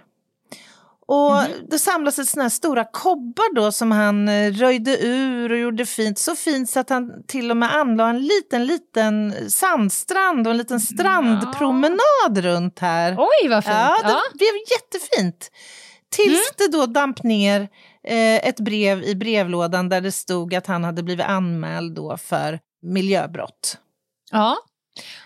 Och 1.08 1.34
det 1.70 1.80
samlades 1.80 2.30
såna 2.32 2.44
här 2.44 2.50
stora 2.50 2.84
kobbar 2.84 3.56
då 3.56 3.72
som 3.72 3.92
han 3.92 4.28
eh, 4.30 4.52
röjde 4.54 4.98
ur 5.06 5.52
och 5.52 5.58
gjorde 5.58 5.86
fint. 5.86 6.20
Så 6.20 6.36
fint 6.36 6.70
så 6.70 6.80
att 6.80 6.90
han 6.90 7.24
till 7.28 7.52
och 7.52 7.58
med 7.58 7.76
anlade 7.76 8.10
en 8.10 8.22
liten, 8.22 8.66
liten 8.66 9.34
sandstrand 9.50 10.48
och 10.48 10.52
en 10.52 10.58
liten 10.58 10.80
strandpromenad 10.80 12.38
runt 12.38 12.80
här. 12.80 13.16
Oj, 13.18 13.50
vad 13.50 13.64
fint! 13.64 13.76
Ja, 13.76 13.98
det 14.04 14.10
Ja. 14.10 14.22
blev 14.34 14.50
jättefint. 14.72 15.50
Tills 16.16 16.52
det 16.58 16.68
då 16.72 16.86
damp 16.86 17.24
ner 17.24 17.62
eh, 18.08 18.48
ett 18.48 18.60
brev 18.60 19.04
i 19.04 19.16
brevlådan 19.16 19.90
där 19.90 20.02
det 20.02 20.12
stod 20.12 20.56
att 20.56 20.68
han 20.68 20.84
hade 20.84 21.04
blivit 21.04 21.26
anmäld 21.26 21.96
då 21.96 22.18
för 22.18 22.60
miljöbrott. 22.82 23.78
Ja, 24.32 24.58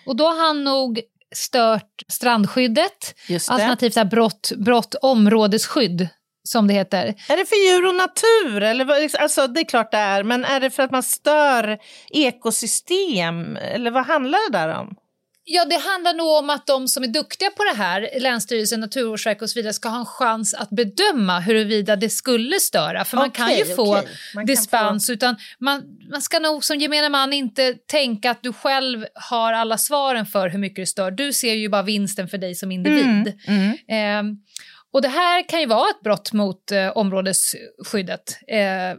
och 0.06 0.16
då 0.16 0.24
har 0.26 0.48
han 0.48 0.64
nog 0.64 1.02
stört 1.36 2.04
strandskyddet, 2.08 3.16
alternativt 3.50 3.94
så 3.94 4.00
här 4.00 4.06
brott, 4.06 4.52
brott 4.58 4.96
områdesskydd, 5.02 6.08
som 6.44 6.68
det 6.68 6.74
heter. 6.74 7.06
Är 7.30 7.38
det 7.38 7.46
för 7.46 7.70
djur 7.70 7.88
och 7.88 7.96
natur? 7.96 8.64
Eller, 8.64 9.22
alltså, 9.22 9.48
det 9.48 9.60
är 9.60 9.66
klart 9.66 9.92
det 9.92 9.98
är, 9.98 10.24
men 10.24 10.46
är 10.46 10.60
det 10.60 10.70
för 10.70 10.84
att 10.84 10.92
man 10.92 11.04
stör 11.04 11.78
ekosystem? 12.10 13.58
Eller 13.58 13.92
vad 13.92 14.06
handlar 14.06 14.52
det 14.52 14.58
där 14.58 14.80
om? 14.80 14.96
Ja, 15.52 15.66
det 15.66 15.78
handlar 15.78 16.14
nog 16.14 16.38
om 16.38 16.50
att 16.50 16.68
de 16.68 16.88
som 16.88 17.04
är 17.04 17.08
duktiga 17.08 17.50
på 17.50 17.64
det 17.64 17.78
här, 17.78 18.10
Länsstyrelsen, 18.20 18.80
Naturvårdsverket 18.80 19.42
och 19.42 19.50
så 19.50 19.60
vidare, 19.60 19.74
ska 19.74 19.90
ha 19.90 20.00
en 20.00 20.06
chans 20.06 20.54
att 20.54 20.70
bedöma 20.70 21.40
huruvida 21.40 21.96
det 21.96 22.10
skulle 22.10 22.60
störa. 22.60 23.06
För 23.06 23.18
man 23.18 23.32
kan 23.32 23.56
ju 23.56 23.66
få 23.66 23.98
okej. 23.98 24.08
Man 24.36 24.46
dispens, 24.46 25.10
utan 25.10 25.36
man, 25.60 25.84
man 26.12 26.22
ska 26.22 26.40
nog 26.40 26.64
som 26.64 26.78
gemene 26.78 27.10
man 27.10 27.34
inte 27.34 27.74
tänka 27.74 28.32
att 28.32 28.44
du 28.44 28.54
själv 28.54 29.06
har 29.14 29.54
alla 29.54 29.78
svaren 29.78 30.26
för 30.26 30.50
hur 30.50 30.60
mycket 30.60 30.82
det 30.82 30.86
stör. 30.86 31.12
Du 31.12 31.34
ser 31.34 31.54
ju 31.54 31.70
bara 31.70 31.84
vinsten 31.84 32.28
för 32.28 32.38
dig 32.38 32.56
som 32.56 32.72
individ. 32.72 33.40
Mm. 33.48 33.78
Ehm, 33.88 34.38
och 34.94 35.02
det 35.02 35.08
här 35.08 35.50
kan 35.50 35.60
ju 35.60 35.66
vara 35.66 35.90
ett 35.90 36.02
brott 36.04 36.34
mot 36.34 36.72
eh, 36.72 36.90
områdesskyddet. 36.90 38.40
Eh, 38.48 38.98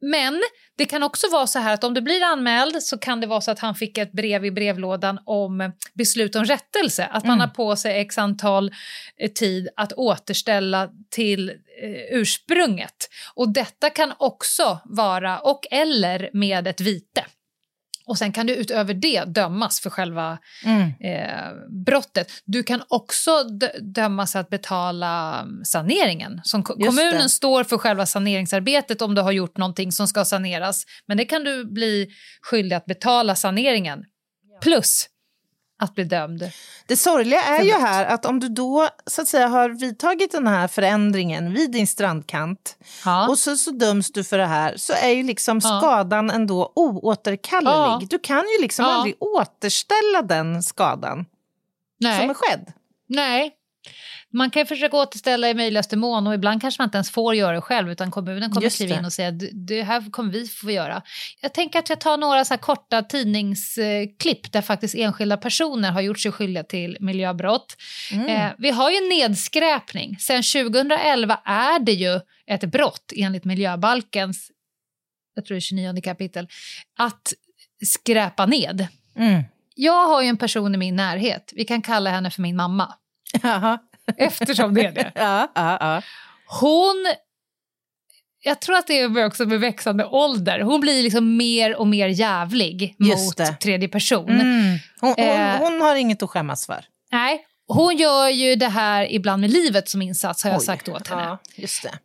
men 0.00 0.42
det 0.78 0.84
kan 0.84 1.02
också 1.02 1.28
vara 1.30 1.46
så 1.46 1.58
här 1.58 1.74
att 1.74 1.84
om 1.84 1.94
du 1.94 2.00
blir 2.00 2.24
anmäld 2.24 2.82
så 2.82 2.98
kan 2.98 3.20
det 3.20 3.26
vara 3.26 3.40
så 3.40 3.50
att 3.50 3.58
han 3.58 3.74
fick 3.74 3.98
ett 3.98 4.12
brev 4.12 4.44
i 4.44 4.50
brevlådan 4.50 5.18
om 5.24 5.72
beslut 5.94 6.36
om 6.36 6.44
rättelse. 6.44 7.06
Att 7.06 7.24
man 7.24 7.40
har 7.40 7.48
på 7.48 7.76
sig 7.76 8.00
x 8.00 8.18
antal 8.18 8.74
eh, 9.16 9.30
tid 9.30 9.68
att 9.76 9.92
återställa 9.92 10.90
till 11.10 11.48
eh, 11.48 11.54
ursprunget. 12.10 13.08
Och 13.34 13.52
detta 13.52 13.90
kan 13.90 14.12
också 14.18 14.80
vara 14.84 15.38
och 15.38 15.66
eller 15.70 16.30
med 16.32 16.66
ett 16.66 16.80
vite. 16.80 17.24
Och 18.10 18.18
sen 18.18 18.32
kan 18.32 18.46
du 18.46 18.54
utöver 18.54 18.94
det 18.94 19.24
dömas 19.24 19.80
för 19.80 19.90
själva 19.90 20.38
Mm. 20.64 20.82
eh, 21.00 21.52
brottet. 21.86 22.32
Du 22.44 22.62
kan 22.62 22.82
också 22.88 23.42
dö- 23.44 23.78
dömas 23.80 24.36
att 24.36 24.50
betala 24.50 25.40
mm, 25.40 25.64
saneringen. 25.64 26.40
Som 26.44 26.60
Just 26.60 26.88
kommunen 26.88 27.22
det. 27.22 27.28
står 27.28 27.64
för 27.64 27.78
själva 27.78 28.06
saneringsarbetet 28.06 29.02
om 29.02 29.14
du 29.14 29.22
har 29.22 29.32
gjort 29.32 29.56
någonting 29.56 29.92
som 29.92 30.08
ska 30.08 30.24
saneras. 30.24 30.84
Men 31.06 31.16
det 31.16 31.24
kan 31.24 31.44
du 31.44 31.64
bli 31.64 32.08
skyldig 32.42 32.76
att 32.76 32.86
betala 32.86 33.34
saneringen. 33.34 34.04
Plus 34.62 35.06
att 35.80 35.94
bli 35.94 36.04
dömd. 36.04 36.50
Det 36.86 36.96
sorgliga 36.96 37.42
är 37.42 37.62
ju 37.62 37.72
här 37.72 38.04
att 38.04 38.24
om 38.26 38.40
du 38.40 38.48
då 38.48 38.88
så 39.06 39.22
att 39.22 39.28
säga 39.28 39.48
har 39.48 39.68
vidtagit 39.68 40.32
den 40.32 40.46
här 40.46 40.68
förändringen 40.68 41.54
vid 41.54 41.72
din 41.72 41.86
strandkant 41.86 42.76
Ja. 43.04 43.28
och 43.28 43.38
så, 43.38 43.56
så 43.56 43.70
döms 43.70 44.12
du 44.12 44.24
för 44.24 44.38
det 44.38 44.46
här 44.46 44.76
så 44.76 44.92
är 44.92 45.08
ju 45.10 45.22
liksom 45.22 45.60
Ja. 45.62 45.78
skadan 45.80 46.30
ändå 46.30 46.72
oåterkallelig. 46.76 47.76
Ja. 47.76 48.00
Du 48.10 48.18
kan 48.18 48.44
ju 48.56 48.62
liksom 48.62 48.84
Ja. 48.84 48.92
aldrig 48.92 49.14
återställa 49.20 50.22
den 50.22 50.62
skadan 50.62 51.26
Nej. 52.00 52.20
som 52.20 52.30
är 52.30 52.34
skedd. 52.34 52.72
Nej. 53.08 53.52
Man 54.32 54.50
kan 54.50 54.62
ju 54.62 54.66
försöka 54.66 54.96
återställa 54.96 55.50
i 55.50 55.54
möjligaste 55.54 55.96
mån 55.96 56.26
och 56.26 56.34
ibland 56.34 56.60
kanske 56.60 56.80
man 56.82 56.86
inte 56.86 56.96
ens 56.96 57.10
får 57.10 57.34
göra 57.34 57.54
det 57.54 57.60
själv 57.60 57.90
utan 57.90 58.10
kommunen 58.10 58.50
kommer 58.50 58.62
Just 58.64 58.76
kliva 58.76 58.98
in 58.98 59.04
och 59.04 59.12
säga 59.12 59.30
"Det- 59.30 59.82
här 59.82 60.10
kommer 60.10 60.32
vi 60.32 60.48
få 60.48 60.70
göra. 60.70 61.02
Jag 61.40 61.54
tänker 61.54 61.78
att 61.78 61.88
jag 61.88 62.00
tar 62.00 62.16
några 62.16 62.44
så 62.44 62.56
korta 62.56 63.02
tidningsklipp 63.02 64.52
där 64.52 64.62
faktiskt 64.62 64.94
enskilda 64.94 65.36
personer 65.36 65.90
har 65.92 66.00
gjort 66.00 66.18
sig 66.20 66.32
skyldiga 66.32 66.64
till 66.64 66.96
miljöbrott. 67.00 67.76
Mm. 68.12 68.26
Eh, 68.26 68.50
vi 68.58 68.70
har 68.70 68.90
ju 68.90 69.08
nedskräpning. 69.08 70.16
Sen 70.18 70.42
2011 70.42 71.40
är 71.44 71.78
det 71.78 71.92
ju 71.92 72.20
ett 72.46 72.64
brott 72.64 73.12
enligt 73.16 73.44
miljöbalkens 73.44 74.50
jag 75.34 75.44
tror 75.44 75.54
det 75.54 75.58
är 75.58 75.60
29 75.60 76.00
kapitel, 76.02 76.48
att 76.98 77.32
skräpa 77.86 78.46
ned. 78.46 78.86
Mm. 79.16 79.42
Jag 79.74 80.06
har 80.08 80.22
ju 80.22 80.28
en 80.28 80.36
person 80.36 80.74
i 80.74 80.78
min 80.78 80.96
närhet, 80.96 81.52
vi 81.56 81.64
kan 81.64 81.82
kalla 81.82 82.10
henne 82.10 82.30
för 82.30 82.42
min 82.42 82.56
mamma. 82.56 82.94
Eftersom 84.18 84.74
det 84.74 84.84
är 84.84 84.92
det. 84.92 85.12
Ja, 85.14 85.52
ja, 85.54 85.76
ja. 85.80 86.02
Hon... 86.60 87.06
Jag 88.42 88.60
tror 88.60 88.76
att 88.76 88.86
det 88.86 89.00
är 89.00 89.26
också 89.26 89.44
med 89.46 89.60
växande 89.60 90.04
ålder. 90.06 90.60
Hon 90.60 90.80
blir 90.80 91.02
liksom 91.02 91.36
mer 91.36 91.76
och 91.76 91.86
mer 91.86 92.08
jävlig 92.08 92.94
mot 92.98 93.60
tredje 93.60 93.88
person. 93.88 94.28
Mm. 94.30 94.78
Hon, 95.00 95.14
hon, 95.16 95.24
Eh. 95.24 95.56
hon 95.58 95.80
har 95.80 95.96
inget 95.96 96.22
att 96.22 96.30
skämmas 96.30 96.66
för. 96.66 96.84
Nej, 97.12 97.46
hon 97.66 97.96
gör 97.96 98.28
ju 98.28 98.54
det 98.56 98.68
här 98.68 99.12
ibland 99.12 99.40
med 99.40 99.50
livet 99.50 99.88
som 99.88 100.02
insats 100.02 100.44
har 100.44 100.50
jag 100.50 100.60
Oj. 100.60 100.66
sagt 100.66 100.88
åt 100.88 101.08
henne. 101.08 101.22
Ja, 101.22 101.38
just 101.56 101.82
det. 101.82 101.98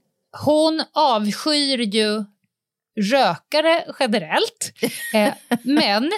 Hon 0.43 0.83
avskyr 0.93 1.79
ju 1.79 2.25
rökare 3.11 3.83
generellt, 3.99 4.71
eh, 5.13 5.33
men 5.63 6.11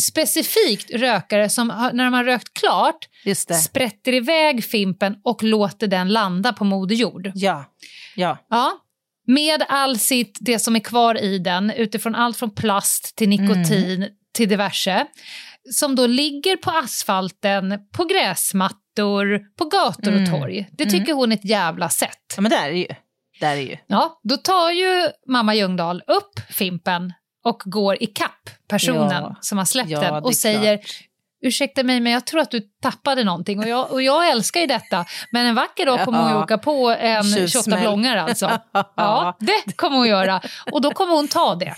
specifikt 0.00 0.90
rökare 0.90 1.48
som 1.48 1.68
när 1.92 2.04
de 2.04 2.12
har 2.14 2.24
rökt 2.24 2.54
klart 2.54 3.08
det. 3.24 3.34
sprätter 3.34 4.14
iväg 4.14 4.64
fimpen 4.64 5.16
och 5.24 5.42
låter 5.42 5.86
den 5.86 6.08
landa 6.08 6.52
på 6.52 6.64
Moder 6.64 6.96
Jord. 6.96 7.30
Ja. 7.34 7.64
ja. 8.16 8.38
Ja. 8.50 8.72
Med 9.26 9.62
all 9.68 9.98
sitt, 9.98 10.38
det 10.40 10.58
som 10.58 10.76
är 10.76 10.80
kvar 10.80 11.22
i 11.22 11.38
den, 11.38 11.70
utifrån 11.70 12.14
allt 12.14 12.36
från 12.36 12.50
plast 12.50 13.16
till 13.16 13.28
nikotin 13.28 14.08
till 14.34 14.48
diverse, 14.48 15.06
som 15.70 15.94
då 15.94 16.06
ligger 16.06 16.56
på 16.56 16.70
asfalten, 16.70 17.78
på 17.92 18.04
gräsmattor, 18.04 19.40
på 19.56 19.64
gator 19.64 20.22
och 20.22 20.30
torg. 20.30 20.68
Det 20.72 20.86
tycker 20.86 21.12
hon 21.12 21.32
är 21.32 21.36
ett 21.36 21.44
jävla 21.44 21.88
sätt. 21.88 22.34
ja 22.36 22.42
men 22.42 22.50
där 22.50 22.68
är 22.68 22.72
ju. 22.72 22.88
Där 23.40 23.56
är 23.56 23.60
ju. 23.60 23.76
Ja, 23.86 24.20
då 24.22 24.36
tar 24.36 24.70
ju 24.70 25.08
mamma 25.28 25.54
Ljungdahl 25.54 26.02
upp 26.06 26.40
Fimpen 26.50 27.12
och 27.44 27.62
går 27.64 28.02
i 28.02 28.06
kapp 28.06 28.50
personen 28.68 29.10
Ja. 29.22 29.36
som 29.40 29.58
har 29.58 29.64
släppt 29.64 29.90
Ja, 29.90 30.00
den 30.00 30.14
och 30.24 30.34
säger 30.36 30.76
klart. 30.76 30.86
ursäkta 31.42 31.82
mig 31.82 32.00
men 32.00 32.12
jag 32.12 32.26
tror 32.26 32.40
att 32.40 32.50
du 32.50 32.60
tappade 32.82 33.24
någonting 33.24 33.58
och 33.58 33.68
jag, 33.68 33.92
och 33.92 34.02
jag 34.02 34.30
älskar 34.30 34.60
ju 34.60 34.66
detta 34.66 35.04
men 35.30 35.46
en 35.46 35.54
vacker 35.54 35.86
dag 35.86 36.04
kommer 36.04 36.18
hon 36.18 36.28
ju 36.28 36.34
Ja. 36.34 36.42
åka 36.42 36.58
på 36.58 36.90
en 36.90 37.24
Tjuvsmäll. 37.24 37.48
28 37.48 37.80
blångar 37.80 38.16
alltså. 38.16 38.50
Ja, 38.96 39.36
det 39.40 39.76
kommer 39.76 39.96
hon 39.96 40.08
göra 40.08 40.40
och 40.72 40.80
då 40.82 40.90
kommer 40.90 41.14
hon 41.14 41.28
ta 41.28 41.54
det 41.54 41.74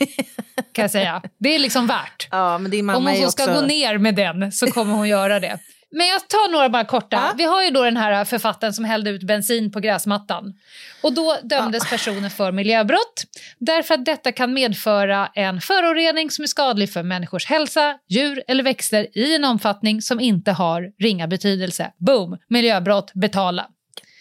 kan 0.72 0.83
jag 0.83 0.90
säga. 0.90 1.22
Det 1.38 1.55
är 1.55 1.59
liksom 1.59 1.87
värt. 1.87 2.29
Ja, 2.31 2.59
men 2.59 2.70
din 2.70 2.85
mamma 2.87 2.98
Om 2.98 3.05
hon 3.07 3.12
är 3.14 3.18
så 3.20 3.26
också... 3.26 3.42
ska 3.42 3.55
gå 3.55 3.61
ner 3.61 3.98
med 3.98 4.14
den 4.14 4.52
så 4.52 4.66
kommer 4.66 4.94
hon 4.94 5.09
göra 5.09 5.40
det. 5.40 5.59
Men 5.97 6.07
jag 6.07 6.29
tar 6.29 6.53
några 6.53 6.69
bara 6.69 6.85
korta. 6.85 7.17
Ja. 7.17 7.33
Vi 7.37 7.45
har 7.45 7.63
ju 7.65 7.71
då 7.71 7.85
den 7.85 7.97
här 7.97 8.25
författaren 8.25 8.73
som 8.73 8.85
hällde 8.85 9.11
ut 9.11 9.23
bensin 9.23 9.73
på 9.73 9.81
gräsmattan. 9.81 10.55
Och 11.03 11.13
då 11.13 11.37
dömdes 11.43 11.91
personen 11.91 12.31
för 12.31 12.53
miljöbrott 12.53 13.25
därför 13.59 13.95
att 13.95 14.05
detta 14.05 14.33
kan 14.33 14.53
medföra 14.53 15.27
en 15.35 15.61
förorening 15.61 16.31
som 16.31 16.43
är 16.43 16.47
skadlig 16.47 16.93
för 16.93 17.03
människors 17.03 17.47
hälsa, 17.47 17.99
djur 18.09 18.43
eller 18.49 18.65
växter 18.65 19.19
i 19.19 19.35
en 19.35 19.45
omfattning 19.45 20.03
som 20.03 20.21
inte 20.21 20.53
har 20.53 20.93
ringa 20.99 21.27
betydelse. 21.27 21.93
Boom! 21.99 22.39
Miljöbrott, 22.49 23.13
betala. 23.15 23.67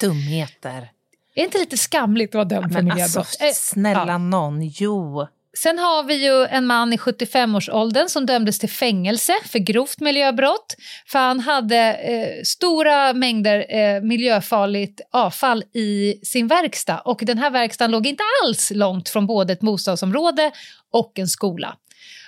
Dumheter. 0.01 0.69
Är 1.37 1.41
det 1.41 1.41
inte 1.41 1.57
lite 1.57 1.77
skamligt 1.77 2.29
att 2.29 2.35
vara 2.35 2.45
dömd 2.45 2.73
för 2.73 2.81
Men 2.81 2.85
miljöbrott? 2.85 3.17
alltså, 3.17 3.43
Eh, 3.43 3.51
snälla 3.53 4.05
ja. 4.07 4.17
någon, 4.17 4.61
jo. 4.61 5.27
Sen 5.57 5.79
har 5.79 6.03
vi 6.03 6.13
ju 6.25 6.45
en 6.45 6.65
man 6.65 6.93
i 6.93 6.97
75-årsåldern 6.97 8.09
som 8.09 8.25
dömdes 8.25 8.59
till 8.59 8.69
fängelse 8.69 9.33
för 9.45 9.59
grovt 9.59 9.99
miljöbrott. 9.99 10.75
För 11.07 11.19
han 11.19 11.39
hade 11.39 11.93
eh, 11.93 12.43
stora 12.43 13.13
mängder 13.13 13.65
eh, 13.69 14.01
miljöfarligt 14.01 15.01
avfall 15.11 15.63
i 15.73 16.19
sin 16.23 16.47
verkstad. 16.47 16.99
Och 16.99 17.19
den 17.23 17.37
här 17.37 17.49
verkstaden 17.49 17.91
låg 17.91 18.07
inte 18.07 18.23
alls 18.43 18.71
långt 18.75 19.09
från 19.09 19.27
både 19.27 19.53
ett 19.53 19.59
bostadsområde 19.59 20.51
och 20.91 21.19
en 21.19 21.27
skola. 21.27 21.75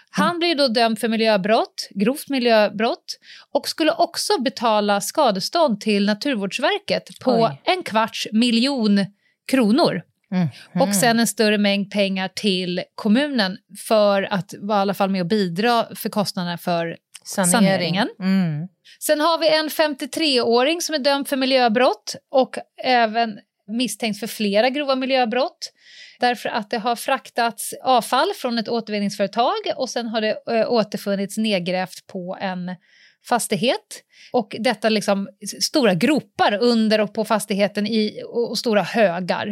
Han 0.09 0.39
blev 0.39 0.57
då 0.57 0.67
dömd 0.67 0.99
för 0.99 1.07
miljöbrott, 1.07 1.89
grovt 1.89 2.29
miljöbrott 2.29 3.19
och 3.51 3.69
skulle 3.69 3.91
också 3.91 4.41
betala 4.41 5.01
skadestånd 5.01 5.81
till 5.81 6.05
Naturvårdsverket 6.05 7.19
på 7.19 7.31
Oj. 7.31 7.61
en 7.63 7.83
kvarts 7.83 8.27
miljon 8.31 9.05
kronor. 9.51 10.01
Mm. 10.33 10.47
Och 10.87 10.95
sen 10.95 11.19
en 11.19 11.27
större 11.27 11.57
mängd 11.57 11.91
pengar 11.91 12.27
till 12.27 12.83
kommunen 12.95 13.57
för 13.87 14.23
att 14.23 14.53
vara 14.59 14.77
i 14.77 14.81
alla 14.81 14.93
fall 14.93 15.09
med 15.09 15.21
och 15.21 15.27
bidra 15.27 15.95
för 15.95 16.09
kostnaderna 16.09 16.57
för 16.57 16.97
Sanering. 17.23 17.51
saneringen. 17.51 18.09
Mm. 18.19 18.67
Sen 18.99 19.19
har 19.19 19.37
vi 19.37 19.49
en 19.49 19.69
53-åring 19.69 20.81
som 20.81 20.95
är 20.95 20.99
dömd 20.99 21.27
för 21.27 21.37
miljöbrott 21.37 22.15
och 22.31 22.57
även 22.83 23.39
misstänkt 23.67 24.19
för 24.19 24.27
flera 24.27 24.69
grova 24.69 24.95
miljöbrott. 24.95 25.73
Därför 26.19 26.49
att 26.49 26.69
det 26.69 26.77
har 26.77 26.95
fraktats 26.95 27.73
avfall 27.83 28.31
från 28.35 28.57
ett 28.57 28.69
återvinningsföretag 28.69 29.55
och 29.75 29.89
sen 29.89 30.07
har 30.07 30.21
det 30.21 30.37
ö, 30.47 30.65
återfunnits 30.65 31.37
nedgrävt 31.37 32.07
på 32.07 32.37
en 32.41 32.75
fastighet. 33.25 34.03
Och 34.31 34.55
detta 34.59 34.89
liksom 34.89 35.29
stora 35.61 35.93
gropar 35.93 36.53
under 36.53 37.01
och 37.01 37.13
på 37.13 37.25
fastigheten 37.25 37.87
i, 37.87 38.21
och, 38.27 38.57
stora 38.57 38.83
högar. 38.83 39.47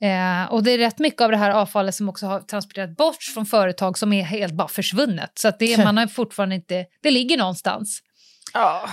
Eh, 0.00 0.52
och 0.52 0.62
det 0.62 0.70
är 0.70 0.78
rätt 0.78 0.98
mycket 0.98 1.20
av 1.20 1.30
det 1.30 1.36
här 1.36 1.50
avfallet 1.50 1.94
som 1.94 2.08
också 2.08 2.26
har 2.26 2.40
transporterat 2.40 2.96
bort 2.96 3.22
från 3.34 3.46
företag 3.46 3.98
som 3.98 4.12
är 4.12 4.22
helt 4.22 4.54
bara 4.54 4.68
försvunnet. 4.68 5.32
Så 5.34 5.48
att 5.48 5.58
det, 5.58 5.78
man 5.84 5.96
har 5.96 6.06
fortfarande 6.06 6.54
inte, 6.54 6.86
det 7.02 7.10
ligger 7.10 7.36
någonstans. 7.36 8.02
Ja. 8.54 8.88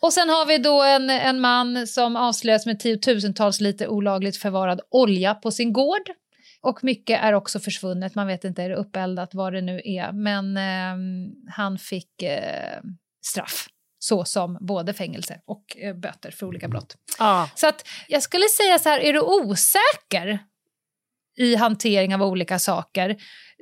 Och 0.00 0.12
sen 0.12 0.28
har 0.28 0.46
vi 0.46 0.58
då 0.58 0.82
en, 0.82 1.10
en 1.10 1.40
man 1.40 1.86
som 1.86 2.16
avslöjas 2.16 2.66
med 2.66 2.80
tiotusentals 2.80 3.60
liter 3.60 3.88
olagligt 3.88 4.36
förvarad 4.36 4.80
olja 4.90 5.34
på 5.34 5.50
sin 5.50 5.72
gård. 5.72 6.10
Och 6.60 6.84
mycket 6.84 7.22
är 7.22 7.32
också 7.32 7.60
försvunnet, 7.60 8.14
man 8.14 8.26
vet 8.26 8.44
inte, 8.44 8.62
är 8.62 8.68
det 8.68 8.76
uppeldat, 8.76 9.34
vad 9.34 9.52
det 9.52 9.60
nu 9.60 9.80
är. 9.84 10.12
Men 10.12 10.56
ehm, 10.56 11.32
han 11.56 11.78
fick 11.78 12.22
eh, 12.22 12.80
straff, 13.26 13.66
så 13.98 14.24
som 14.24 14.58
både 14.60 14.92
fängelse 14.94 15.40
och 15.46 15.76
eh, 15.76 15.94
böter 15.94 16.30
för 16.30 16.46
olika 16.46 16.68
brott. 16.68 16.96
Ja. 17.18 17.50
Så 17.54 17.66
att 17.66 17.88
jag 18.08 18.22
skulle 18.22 18.48
säga 18.48 18.78
så 18.78 18.88
här, 18.88 18.98
är 19.00 19.12
du 19.12 19.20
osäker 19.20 20.38
i 21.36 21.54
hantering 21.56 22.14
av 22.14 22.22
olika 22.22 22.58
saker, 22.58 23.16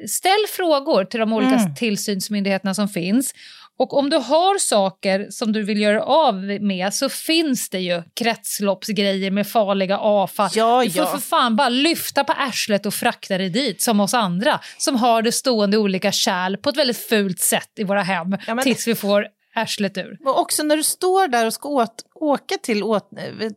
ställ 0.09 0.45
frågor 0.57 1.05
till 1.05 1.21
de 1.21 1.33
olika 1.33 1.55
Mm. 1.55 1.75
tillsynsmyndigheterna 1.75 2.75
som 2.75 2.89
finns. 2.89 3.35
Och 3.79 3.99
om 3.99 4.11
du 4.11 4.17
har 4.17 4.59
saker 4.59 5.27
som 5.31 5.53
du 5.53 5.63
vill 5.63 5.81
göra 5.81 6.03
av 6.03 6.35
med 6.61 6.95
så 6.95 7.09
finns 7.09 7.69
det 7.71 7.79
ju 7.81 8.03
kretsloppsgrejer 8.15 9.31
med 9.31 9.47
farliga 9.47 9.99
avfall. 9.99 10.51
Ja, 10.55 10.85
du 10.85 10.91
får 10.91 11.03
ja. 11.03 11.07
för 11.11 11.19
fan 11.19 11.57
bara 11.57 11.69
lyfta 11.69 12.25
på 12.25 12.33
arslet 12.33 12.87
och 12.87 12.95
frakta 12.95 13.39
det 13.39 13.49
dit 13.49 13.83
som 13.83 14.01
oss 14.01 14.15
andra 14.15 14.61
som 14.79 14.97
har 14.97 15.23
det 15.23 15.33
stående 15.33 15.77
i 15.77 15.79
olika 15.79 16.13
kärl 16.13 16.57
på 16.57 16.69
ett 16.71 16.77
väldigt 16.77 17.09
fult 17.09 17.41
sätt 17.41 17.71
i 17.77 17.85
våra 17.85 18.03
hem 18.03 18.37
Ja, 18.47 18.55
men- 18.55 18.65
tills 18.65 18.87
vi 18.89 18.95
får 18.95 19.27
arslet 19.55 19.99
ur. 19.99 20.19
Och 20.25 20.41
också 20.41 20.63
när 20.63 20.77
du 20.77 20.83
står 20.83 21.29
där 21.29 21.47
och 21.47 21.55
ska 21.55 21.69
åt, 21.69 21.95
åka 22.15 22.55
till 22.63 22.83
åt, 22.83 23.11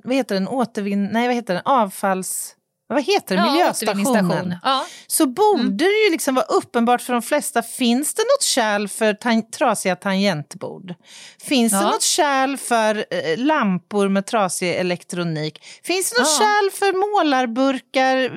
vad 0.03 0.15
heter 0.15 0.35
den, 0.35 0.47
återvinn... 0.47 1.09
Nej, 1.11 1.27
vad 1.27 1.35
heter 1.35 1.53
den? 1.53 1.63
Avfalls... 1.65 2.55
Vad 2.87 3.03
heter 3.03 3.35
det? 3.35 3.41
Ja, 3.41 3.51
Miljöstationen. 3.51 4.55
Ja. 4.63 4.85
Så 5.07 5.25
borde 5.25 5.85
det 5.85 6.03
ju 6.05 6.11
liksom 6.11 6.35
vara 6.35 6.45
uppenbart 6.45 7.01
för 7.01 7.13
de 7.13 7.21
flesta. 7.21 7.61
Finns 7.61 8.13
det 8.13 8.21
något 8.21 8.43
kärl 8.43 8.87
för 8.87 9.13
tan- 9.13 9.49
trasiga 9.51 9.95
tangentbord? 9.95 10.93
Finns 11.43 11.71
det 11.73 11.77
Ja. 11.79 11.91
något 11.91 12.01
kärl 12.01 12.57
för 12.57 12.95
eh, 13.09 13.37
lampor 13.37 14.09
med 14.09 14.25
trasig 14.25 14.75
elektronik? 14.75 15.63
Finns 15.83 16.11
det 16.11 16.19
något 16.19 16.27
Ja. 16.39 16.45
kärl 16.45 16.71
för 16.71 16.93
målarburkar, 17.15 18.29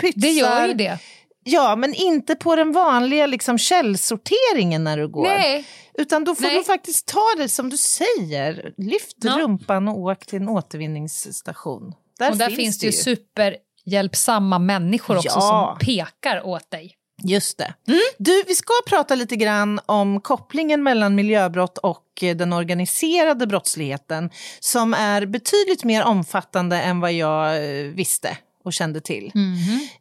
pytsar? 0.00 0.20
Det 0.20 0.30
gör 0.30 0.66
ju 0.68 0.74
det. 0.74 0.98
Ja, 1.44 1.76
men 1.76 1.94
inte 1.94 2.34
på 2.34 2.56
den 2.56 2.72
vanliga 2.72 3.26
liksom, 3.26 3.58
källsorteringen 3.58 4.84
när 4.84 4.96
du 4.96 5.08
går. 5.08 5.22
Nej. 5.26 5.64
Utan 5.94 6.24
då 6.24 6.34
får 6.34 6.42
Nej. 6.42 6.54
du 6.58 6.64
faktiskt 6.64 7.06
ta 7.06 7.24
det 7.36 7.48
som 7.48 7.70
du 7.70 7.76
säger. 7.76 8.72
Lyft 8.76 9.16
Ja. 9.20 9.36
rumpan 9.38 9.88
och 9.88 9.98
åk 9.98 10.26
till 10.26 10.40
en 10.42 10.48
återvinningsstation. 10.48 11.92
Där, 12.18 12.30
och 12.30 12.36
där 12.36 12.50
finns, 12.50 12.78
det 12.78 12.86
ju 12.86 12.92
superhjälpsamma 12.92 14.58
människor 14.58 15.16
också 15.16 15.28
Ja. 15.38 15.76
som 15.78 15.86
pekar 15.86 16.46
åt 16.46 16.70
dig. 16.70 16.96
Just 17.22 17.58
det. 17.58 17.74
Du, 18.18 18.42
vi 18.46 18.54
ska 18.54 18.72
prata 18.88 19.14
lite 19.14 19.36
grann 19.36 19.80
om 19.86 20.20
kopplingen 20.20 20.82
mellan 20.82 21.14
miljöbrott 21.14 21.78
och 21.78 22.04
eh, 22.22 22.36
den 22.36 22.52
organiserade 22.52 23.46
brottsligheten 23.46 24.30
som 24.60 24.94
är 24.94 25.26
betydligt 25.26 25.84
mer 25.84 26.04
omfattande 26.04 26.80
än 26.80 27.00
vad 27.00 27.12
jag 27.12 27.56
eh, 27.56 27.84
visste 27.86 28.36
och 28.64 28.72
kände 28.72 29.00
till. 29.00 29.32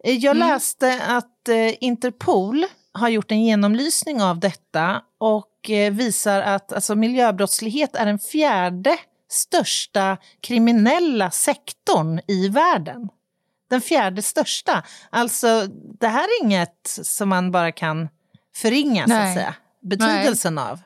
Eh, 0.03 0.15
Jag 0.15 0.37
läste 0.37 1.01
att 1.07 1.47
eh, 1.49 1.83
Interpol 1.83 2.65
har 2.91 3.09
gjort 3.09 3.31
en 3.31 3.43
genomlysning 3.43 4.21
av 4.21 4.39
detta 4.39 5.01
och 5.17 5.69
eh, 5.69 5.93
visar 5.93 6.41
att 6.41 6.73
alltså, 6.73 6.95
miljöbrottslighet 6.95 7.95
är 7.95 8.05
den 8.05 8.19
fjärde 8.19 8.97
största 9.29 10.17
kriminella 10.41 11.31
sektorn 11.31 12.19
i 12.27 12.47
världen. 12.47 13.09
Den 13.69 13.81
fjärde 13.81 14.21
största. 14.21 14.83
Alltså, 15.09 15.67
det 15.99 16.07
här 16.07 16.23
är 16.23 16.43
inget 16.45 16.87
som 17.03 17.29
man 17.29 17.51
bara 17.51 17.71
kan 17.71 18.09
förringa, 18.55 19.07
så 19.07 19.13
att 19.13 19.19
Nej. 19.19 19.35
säga. 19.35 19.55
Betydelsen 19.81 20.57
av. 20.57 20.79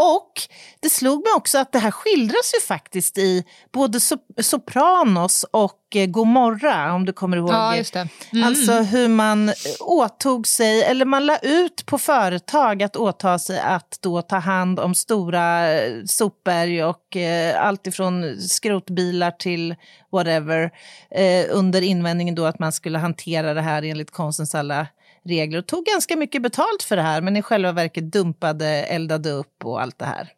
Och 0.00 0.32
det 0.80 0.90
slog 0.90 1.22
mig 1.22 1.32
också 1.36 1.58
att 1.58 1.72
det 1.72 1.78
här 1.78 1.90
skildras 1.90 2.54
ju 2.54 2.60
faktiskt 2.66 3.18
i 3.18 3.44
både 3.72 4.00
Sop- 4.00 4.42
Sopranos 4.42 5.44
och 5.50 5.80
eh, 5.94 6.06
Gomorra, 6.06 6.94
om 6.94 7.06
du 7.06 7.12
kommer 7.12 7.36
ihåg. 7.36 7.50
Ja, 7.50 7.76
just 7.76 7.92
det. 7.92 8.08
Mm. 8.32 8.44
Alltså 8.44 8.72
hur 8.72 9.08
man 9.08 9.48
eh, 9.48 9.54
åtog 9.80 10.46
sig, 10.46 10.82
eller 10.82 11.04
man 11.04 11.26
la 11.26 11.36
ut 11.38 11.86
på 11.86 11.98
företag 11.98 12.82
att 12.82 12.96
åta 12.96 13.38
sig 13.38 13.60
att 13.60 13.98
då 14.00 14.22
ta 14.22 14.36
hand 14.36 14.80
om 14.80 14.94
stora 14.94 15.72
eh, 15.72 15.92
sopberg 16.06 16.84
och 16.84 17.16
eh, 17.16 17.66
allt 17.66 17.86
ifrån 17.86 18.40
skrotbilar 18.40 19.30
till 19.30 19.74
whatever 20.12 20.70
eh, 21.10 21.46
under 21.50 21.82
invändningen 21.82 22.34
då 22.34 22.44
att 22.44 22.58
man 22.58 22.72
skulle 22.72 22.98
hantera 22.98 23.54
det 23.54 23.62
här 23.62 23.82
enligt 23.82 24.10
konstens 24.10 24.54
alla 24.54 24.86
regler 25.24 25.58
och 25.58 25.66
tog 25.66 25.84
ganska 25.84 26.16
mycket 26.16 26.42
betalt 26.42 26.82
för 26.82 26.96
det 26.96 27.02
här 27.02 27.20
men 27.20 27.36
i 27.36 27.42
själva 27.42 27.72
verket 27.72 28.12
dumpade, 28.12 28.66
eldade 28.66 29.30
upp 29.30 29.64
och 29.64 29.82
allt 29.82 29.98
det 29.98 30.04
här. 30.04 30.28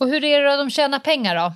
Och 0.00 0.08
hur 0.08 0.24
är 0.24 0.40
det 0.42 0.52
att 0.52 0.58
de 0.58 0.70
tjänar 0.70 0.98
pengar 0.98 1.34
då? 1.36 1.52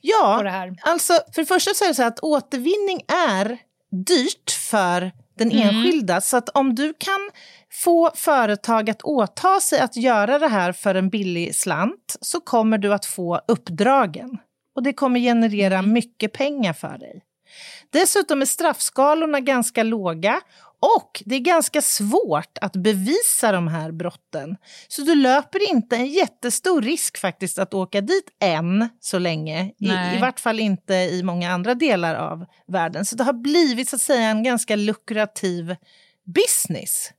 Ja, 0.00 0.34
på 0.38 0.42
det 0.42 0.50
här? 0.50 0.74
alltså 0.82 1.12
för 1.34 1.42
det 1.42 1.46
första 1.46 1.74
så 1.74 1.84
är 1.84 1.88
det 1.88 1.94
så 1.94 2.02
att 2.02 2.20
återvinning 2.20 3.00
är 3.30 3.58
dyrt 4.06 4.50
för 4.50 5.12
den 5.38 5.52
Mm. 5.52 5.68
enskilda. 5.68 6.20
Så 6.20 6.36
att 6.36 6.48
om 6.48 6.74
du 6.74 6.94
kan 6.98 7.30
få 7.70 8.10
företag 8.14 8.90
att 8.90 9.02
åta 9.02 9.60
sig 9.60 9.80
att 9.80 9.96
göra 9.96 10.38
det 10.38 10.48
här 10.48 10.72
för 10.72 10.94
en 10.94 11.08
billig 11.08 11.54
slant 11.54 12.16
så 12.20 12.40
kommer 12.40 12.78
du 12.78 12.92
att 12.94 13.06
få 13.06 13.40
uppdragen. 13.48 14.38
Och 14.76 14.82
det 14.82 14.92
kommer 14.92 15.20
generera 15.20 15.78
Mm. 15.78 15.92
mycket 15.92 16.32
pengar 16.32 16.72
för 16.72 16.98
dig. 16.98 17.22
Dessutom 17.90 18.42
är 18.42 18.46
straffskalorna 18.46 19.40
ganska 19.40 19.82
låga 19.82 20.40
och 20.96 21.22
det 21.26 21.34
är 21.34 21.38
ganska 21.40 21.82
svårt 21.82 22.58
att 22.60 22.72
bevisa 22.76 23.52
de 23.52 23.68
här 23.68 23.92
brotten. 23.92 24.56
Så 24.88 25.02
du 25.02 25.14
löper 25.14 25.70
inte 25.70 25.96
en 25.96 26.06
jättestor 26.06 26.82
risk 26.82 27.18
faktiskt 27.18 27.58
att 27.58 27.74
åka 27.74 28.00
dit 28.00 28.24
än 28.42 28.88
så 29.00 29.18
länge. 29.18 29.72
I. 29.78 29.86
I 30.16 30.18
vart 30.20 30.40
fall 30.40 30.60
inte 30.60 30.94
i 30.94 31.22
många 31.22 31.52
andra 31.52 31.74
delar 31.74 32.14
av 32.14 32.44
världen. 32.68 33.04
Så 33.04 33.16
det 33.16 33.24
har 33.24 33.32
blivit 33.32 33.88
så 33.88 33.96
att 33.96 34.02
säga 34.02 34.28
en 34.28 34.42
ganska 34.42 34.76
lukrativ 34.76 35.76
business. 36.34 37.10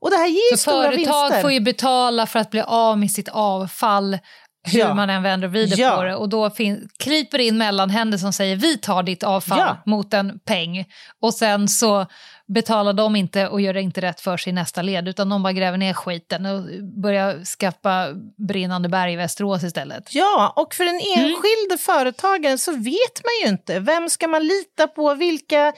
Och 0.00 0.10
det 0.10 0.16
här 0.16 0.26
ger 0.28 0.56
Så 0.56 0.56
stora 0.56 0.82
företag 0.82 0.96
vinster. 0.96 1.42
får 1.42 1.52
ju 1.52 1.60
betala 1.60 2.26
för 2.26 2.38
att 2.38 2.50
bli 2.50 2.60
av 2.66 2.98
med 2.98 3.10
sitt 3.10 3.28
avfall 3.28 4.18
hur 4.66 4.78
Ja. 4.78 4.94
man 4.94 5.10
än 5.10 5.22
vänder 5.22 5.46
och 5.48 5.52
vrider 5.52 5.76
Ja. 5.78 5.96
på 5.96 6.02
det. 6.02 6.16
Och 6.16 6.28
då 6.28 6.50
fin- 6.50 6.88
kryper 6.98 7.38
in 7.38 7.58
mellanhänder 7.58 8.18
som 8.18 8.32
säger 8.32 8.56
vi 8.56 8.78
tar 8.78 9.02
ditt 9.02 9.22
avfall 9.22 9.58
Ja. 9.58 9.76
mot 9.86 10.14
en 10.14 10.38
peng. 10.38 10.84
Och 11.22 11.34
sen 11.34 11.68
så 11.68 12.06
betalar 12.46 12.92
de 12.92 13.16
inte 13.16 13.48
och 13.48 13.60
gör 13.60 13.76
inte 13.76 14.00
rätt 14.00 14.20
för 14.20 14.36
sig 14.36 14.50
i 14.50 14.54
nästa 14.54 14.82
led, 14.82 15.08
utan 15.08 15.28
de 15.28 15.42
bara 15.42 15.52
gräver 15.52 15.78
ner 15.78 15.92
skiten 15.92 16.46
och 16.46 16.62
börjar 17.02 17.44
skaffa 17.44 18.06
brinnande 18.48 18.88
berg 18.88 19.12
i 19.12 19.16
Västerås 19.16 19.64
istället. 19.64 20.14
Ja, 20.14 20.52
och 20.56 20.74
för 20.74 20.84
den 20.84 20.94
enskilde 20.94 21.78
företagaren 21.78 22.58
så 22.58 22.72
vet 22.72 23.22
man 23.24 23.32
ju 23.42 23.48
inte. 23.48 23.80
Vem 23.80 24.10
ska 24.10 24.28
man 24.28 24.46
lita 24.46 24.86
på? 24.86 25.14
Vilka 25.14 25.72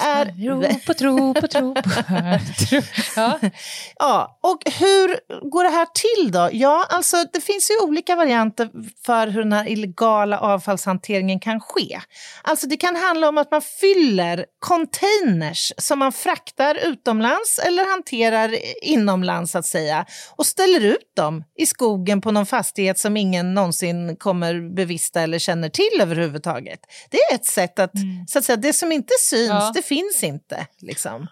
är... 0.00 0.24
Tro 0.42 0.64
på 0.86 0.94
tro 0.94 1.34
på 1.34 1.48
tro 1.48 1.74
på. 1.74 1.90
Ja. 3.16 3.38
Ja, 3.98 4.38
och 4.42 4.62
hur 4.80 5.20
går 5.50 5.64
det 5.64 5.70
här 5.70 5.86
till 5.86 6.32
då? 6.32 6.48
Ja, 6.52 6.86
alltså 6.90 7.16
det 7.32 7.40
finns 7.40 7.70
ju 7.70 7.86
olika 7.86 8.16
varianter 8.16 8.70
för 9.06 9.26
hur 9.26 9.42
den 9.42 9.52
här 9.52 9.68
illegala 9.68 10.38
avfallshanteringen 10.38 11.40
kan 11.40 11.60
ske. 11.60 12.00
Alltså 12.42 12.66
det 12.66 12.76
kan 12.76 12.96
handla 12.96 13.28
om 13.28 13.38
att 13.38 13.50
man 13.50 13.62
fyller 13.62 14.46
containers 14.58 15.72
som 15.78 15.98
man 15.98 16.11
fraktar 16.12 16.74
utomlands 16.74 17.58
eller 17.58 17.90
hanterar 17.90 18.56
inomlands 18.82 19.54
att 19.56 19.66
säga 19.66 20.06
och 20.36 20.46
ställer 20.46 20.80
ut 20.80 21.12
dem 21.16 21.44
i 21.58 21.66
skogen 21.66 22.20
på 22.20 22.30
någon 22.30 22.46
fastighet 22.46 22.98
som 22.98 23.16
ingen 23.16 23.54
någonsin 23.54 24.16
kommer 24.16 24.74
bevista 24.74 25.20
eller 25.20 25.38
känner 25.38 25.68
till 25.68 26.00
överhuvudtaget. 26.00 26.80
Det 27.10 27.18
är 27.18 27.34
ett 27.34 27.46
sätt 27.46 27.78
att, 27.78 27.92
så 28.28 28.38
att 28.38 28.44
säga, 28.44 28.56
det 28.56 28.72
som 28.72 28.92
inte 28.92 29.14
syns, 29.20 29.48
Ja. 29.48 29.72
det 29.74 29.82
finns 29.82 30.22
inte. 30.24 30.66
Liksom. 30.80 31.26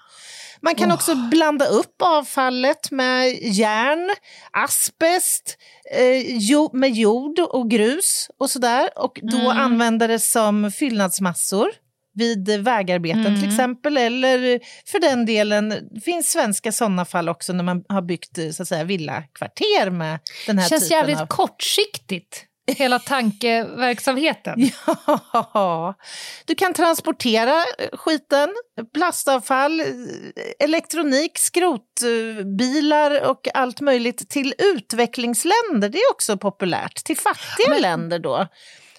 Man 0.63 0.75
kan 0.75 0.93
också 0.93 1.15
blanda 1.15 1.67
upp 1.67 2.03
avfallet 2.03 2.91
med 2.91 3.39
järn, 3.43 4.11
asbest, 4.51 5.57
eh, 5.97 6.37
jo, 6.37 6.71
med 6.73 6.91
jord 6.91 7.39
och 7.39 7.71
grus 7.71 8.31
och 8.39 8.51
sådär. 8.51 8.91
Och 8.97 9.21
då 9.23 9.51
använda 9.51 10.07
det 10.07 10.19
som 10.19 10.73
fyllnadsmassor 10.73 11.69
vid 12.21 12.61
vägarbeten 12.61 13.41
till 13.41 13.49
exempel. 13.49 13.97
Eller 13.97 14.61
för 14.91 14.99
den 14.99 15.27
delen, 15.27 15.69
det 15.69 16.01
finns 16.01 16.31
svenska 16.31 16.73
sådana 16.73 17.05
fall 17.05 17.29
också 17.29 17.53
när 17.53 17.65
man 17.65 17.85
har 17.89 18.03
byggt 18.03 18.39
eh, 18.39 18.51
så 18.51 18.63
att 18.63 18.69
säga, 18.69 18.85
villakvarter 18.85 19.91
med 19.91 20.19
den 20.47 20.59
här 20.59 20.69
känns 20.69 20.83
typen 20.83 20.99
jävligt 20.99 21.21
av... 21.21 21.27
kortsiktigt, 21.27 22.45
hela 22.77 22.99
tankeverksamheten. 22.99 24.61
Ja, 25.33 25.95
du 26.45 26.55
kan 26.55 26.75
transportera 26.75 27.57
eh, 27.79 27.89
skiten, 27.93 28.49
plastavfall, 28.95 29.81
eh, 29.81 29.87
elektronik, 30.59 31.39
skrotbilar 31.39 33.29
och 33.31 33.49
allt 33.55 33.81
möjligt 33.81 34.29
till 34.29 34.55
utvecklingsländer. 34.59 35.89
Det 35.89 35.99
är 35.99 36.11
också 36.11 36.37
populärt. 36.37 37.05
Till 37.05 37.17
fattiga 37.17 37.79
länder 37.79 38.19
då. 38.19 38.47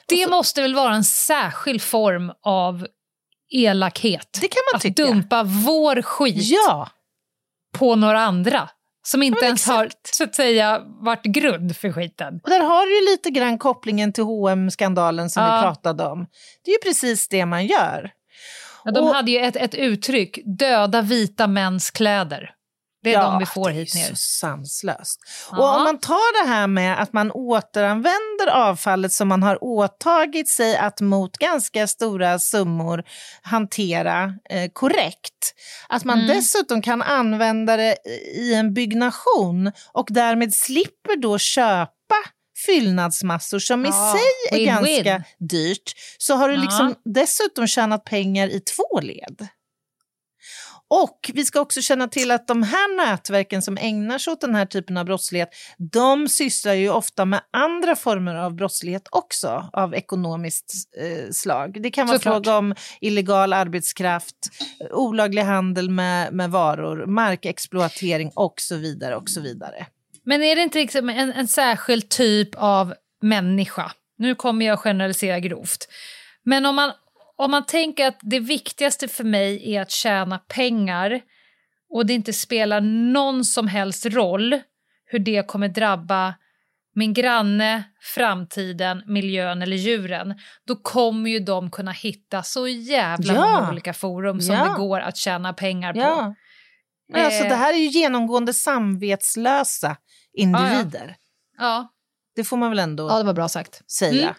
Det 0.08 0.30
måste 0.30 0.62
väl 0.62 0.76
vara 0.76 0.96
en 0.96 1.04
särskild 1.04 1.82
form 1.82 2.32
av 2.44 2.88
elakhet? 3.52 4.38
Det 4.42 4.48
kan 4.48 4.62
man 4.74 4.78
att 4.78 4.82
tycka. 4.82 5.04
dumpa 5.04 5.44
vår 5.44 6.02
skit 6.02 6.36
Ja, 6.68 6.90
på 7.78 7.96
några 7.96 8.20
andra 8.22 8.70
som 9.04 9.24
inte 9.24 9.46
ens 9.46 9.68
har 9.68 9.90
så 10.16 10.24
att 10.24 10.36
säga, 10.36 10.82
varit 10.86 11.24
grund 11.24 11.78
för 11.78 11.92
skiten. 11.92 12.40
och 12.44 12.50
där 12.50 12.60
har 12.64 12.86
du 12.86 12.96
ju 13.06 13.12
lite 13.12 13.30
grann 13.30 13.58
kopplingen 13.58 14.14
till 14.14 14.24
hm 14.24 14.72
skandalen 14.72 15.30
som 15.30 15.44
Ja. 15.44 15.56
vi 15.56 15.62
pratade 15.62 16.06
om. 16.06 16.26
Det 16.66 16.72
är 16.72 16.76
ju 16.76 16.80
precis 16.92 17.28
det 17.28 17.46
man 17.46 17.66
gör. 17.66 18.12
Ja, 18.84 18.92
de 18.92 19.00
Och- 19.08 19.14
hade 19.16 19.32
ju 19.32 19.38
ett, 19.40 19.56
ett 19.56 19.76
uttryck, 19.76 20.40
döda 20.60 21.02
vita 21.02 21.48
mäns 21.48 21.92
kläder. 21.92 22.50
Det 23.04 23.14
är 23.14 23.22
de 23.22 23.40
vi 23.40 23.46
får 23.46 23.70
det 23.70 23.76
hit 23.76 23.96
är 23.96 24.00
ner. 24.00 24.08
så 24.10 24.16
sanslöst. 24.16 25.20
Och 25.52 25.58
Ja. 25.58 25.78
om 25.78 25.84
man 25.84 26.00
tar 26.00 26.44
det 26.44 26.50
här 26.50 26.68
med 26.68 27.02
att 27.02 27.14
man 27.14 27.32
återanvänder 27.32 28.48
avfallet 28.52 29.12
som 29.14 29.28
man 29.28 29.44
har 29.44 29.64
åtagit 29.64 30.50
sig 30.50 30.78
att 30.78 31.02
mot 31.02 31.38
ganska 31.38 31.88
stora 31.88 32.40
summor 32.40 33.04
hantera 33.42 34.34
eh, 34.50 34.70
korrekt. 34.74 35.54
Att 35.90 36.04
man 36.06 36.20
Mm. 36.20 36.36
dessutom 36.36 36.82
kan 36.82 37.02
använda 37.02 37.78
det 37.78 37.98
i 38.36 38.54
en 38.54 38.74
byggnation 38.74 39.72
och 39.94 40.08
därmed 40.10 40.54
slipper 40.54 41.16
då 41.22 41.38
köpa 41.38 41.92
fyllnadsmassor 42.66 43.60
som 43.60 43.86
i 43.86 43.90
Ja, 43.90 44.16
sig 44.50 44.60
är 44.68 44.72
win-win. 44.72 45.04
ganska 45.04 45.24
dyrt. 45.40 45.92
Så 46.18 46.36
har 46.36 46.50
du 46.50 46.56
Ja. 46.56 46.62
liksom 46.62 46.96
dessutom 47.06 47.68
tjänat 47.68 48.04
pengar 48.04 48.48
i 48.48 48.60
två 48.60 49.00
led. 49.02 49.48
Och 50.94 51.32
vi 51.34 51.46
ska 51.46 51.60
också 51.60 51.82
känna 51.82 52.08
till 52.08 52.32
att 52.32 52.48
de 52.48 52.64
här 52.64 52.98
nätverken 52.98 53.62
som 53.62 53.78
ägnar 53.78 54.18
sig 54.18 54.34
åt 54.34 54.42
den 54.42 54.56
här 54.56 54.66
typen 54.66 54.98
av 54.98 55.06
brottslighet, 55.06 55.50
de 55.78 56.28
sysslar 56.28 56.74
ju 56.74 56.90
ofta 56.90 57.26
med 57.26 57.42
andra 57.52 57.96
former 57.96 58.36
av 58.36 58.56
brottslighet 58.56 59.08
också, 59.12 59.70
av 59.74 59.96
ekonomiskt 59.96 60.74
eh, 60.98 61.32
slag. 61.32 61.82
Det 61.84 61.92
kan 61.92 62.08
vara 62.08 62.18
Såklart. 62.18 62.34
fråga 62.46 62.58
om 62.58 62.76
illegal 63.02 63.54
arbetskraft, 63.54 64.36
olaglig 64.92 65.42
handel 65.42 65.90
med, 65.90 66.34
med 66.34 66.52
varor, 66.52 67.06
markexploatering 67.06 68.32
och 68.36 68.54
så 68.58 68.76
vidare. 68.76 69.16
och 69.16 69.30
så 69.30 69.42
vidare. 69.42 69.86
Men 70.24 70.44
är 70.44 70.56
det 70.56 70.62
inte 70.62 70.78
liksom 70.78 71.10
en, 71.10 71.32
en 71.32 71.48
särskild 71.48 72.10
typ 72.10 72.50
av 72.56 72.94
människa? 73.22 73.92
Nu 74.18 74.36
kommer 74.36 74.66
jag 74.66 74.80
generalisera 74.80 75.40
grovt. 75.40 75.88
Men 76.44 76.66
om 76.66 76.76
man, 76.76 76.92
om 77.38 77.52
man 77.52 77.66
tänker 77.66 78.08
att 78.08 78.18
det 78.22 78.40
viktigaste 78.40 79.08
för 79.08 79.24
mig 79.24 79.74
är 79.76 79.82
att 79.82 79.92
tjäna 79.92 80.38
pengar 80.38 81.22
och 81.94 82.06
det 82.06 82.14
inte 82.14 82.34
spelar 82.34 82.82
någon 83.14 83.46
som 83.46 83.68
helst 83.68 84.06
roll 84.06 84.60
hur 85.06 85.20
det 85.20 85.48
kommer 85.48 85.68
drabba 85.68 86.34
min 86.96 87.14
granne, 87.14 87.84
framtiden, 88.16 89.04
miljön 89.08 89.62
eller 89.62 89.76
djuren, 89.78 90.40
då 90.68 90.76
kommer 90.76 91.30
ju 91.30 91.40
de 91.40 91.72
kunna 91.72 91.92
hitta 91.92 92.44
så 92.44 92.68
jävla 92.68 93.34
Ja. 93.34 93.42
många 93.42 93.70
olika 93.72 93.94
forum 93.94 94.42
som 94.42 94.56
Ja. 94.56 94.64
det 94.64 94.78
går 94.78 95.00
att 95.00 95.18
tjäna 95.18 95.54
pengar 95.54 95.94
på. 95.94 96.00
Ja. 96.00 96.36
Men 97.14 97.26
alltså, 97.26 97.44
Eh. 97.44 97.50
det 97.50 97.56
här 97.56 97.74
är 97.74 97.78
ju 97.78 97.88
genomgående 97.88 98.54
samvetslösa 98.54 99.98
individer. 100.34 101.16
Ja. 101.58 101.94
Det 102.36 102.44
får 102.44 102.58
man 102.58 102.70
väl 102.70 102.80
ändå 102.80 103.08
ja, 103.10 103.18
det 103.18 103.24
var 103.24 103.34
bra 103.34 103.50
sagt. 103.50 103.92
säga. 103.92 104.22
Mm. 104.24 104.34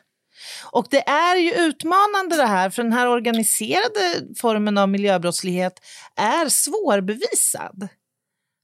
Och 0.62 0.86
det 0.90 1.08
är 1.08 1.36
ju 1.36 1.52
utmanande 1.52 2.36
det 2.36 2.46
här, 2.46 2.70
för 2.70 2.82
den 2.82 2.92
här 2.92 3.08
organiserade 3.08 4.34
formen 4.36 4.78
av 4.78 4.88
miljöbrottslighet 4.88 5.74
är 6.16 6.48
svårbevisad. 6.48 7.88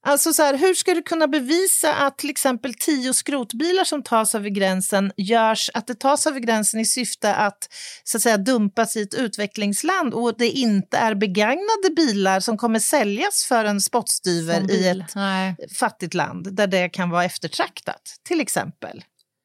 Alltså 0.05 0.33
så 0.33 0.43
här, 0.43 0.57
hur 0.57 0.73
ska 0.73 0.93
du 0.93 1.01
kunna 1.01 1.27
bevisa 1.27 1.93
att 1.93 2.17
till 2.17 2.29
exempel 2.29 2.73
tio 2.73 3.13
skrotbilar 3.13 3.83
som 3.83 4.03
tas 4.03 4.35
över 4.35 4.49
gränsen 4.49 5.11
görs, 5.17 5.69
att 5.73 5.87
det 5.87 5.99
tas 5.99 6.27
över 6.27 6.39
gränsen 6.39 6.79
i 6.79 6.85
syfte 6.85 7.35
att 7.35 7.67
så 8.03 8.17
att 8.17 8.21
säga 8.21 8.37
dumpas 8.37 8.95
i 8.95 9.01
ett 9.01 9.13
utvecklingsland 9.13 10.13
och 10.13 10.37
det 10.37 10.49
inte 10.49 10.97
är 10.97 11.15
begagnade 11.15 11.89
bilar 11.95 12.39
som 12.39 12.57
kommer 12.57 12.79
säljas 12.79 13.45
för 13.45 13.65
en 13.65 13.81
spottstyver 13.81 14.71
i 14.71 14.87
ett 14.87 15.15
Nej. 15.15 15.55
fattigt 15.79 16.13
land 16.13 16.55
där 16.55 16.67
det 16.67 16.89
kan 16.89 17.09
vara 17.09 17.25
eftertraktat, 17.25 18.01
till 18.27 18.41
exempel. 18.41 19.03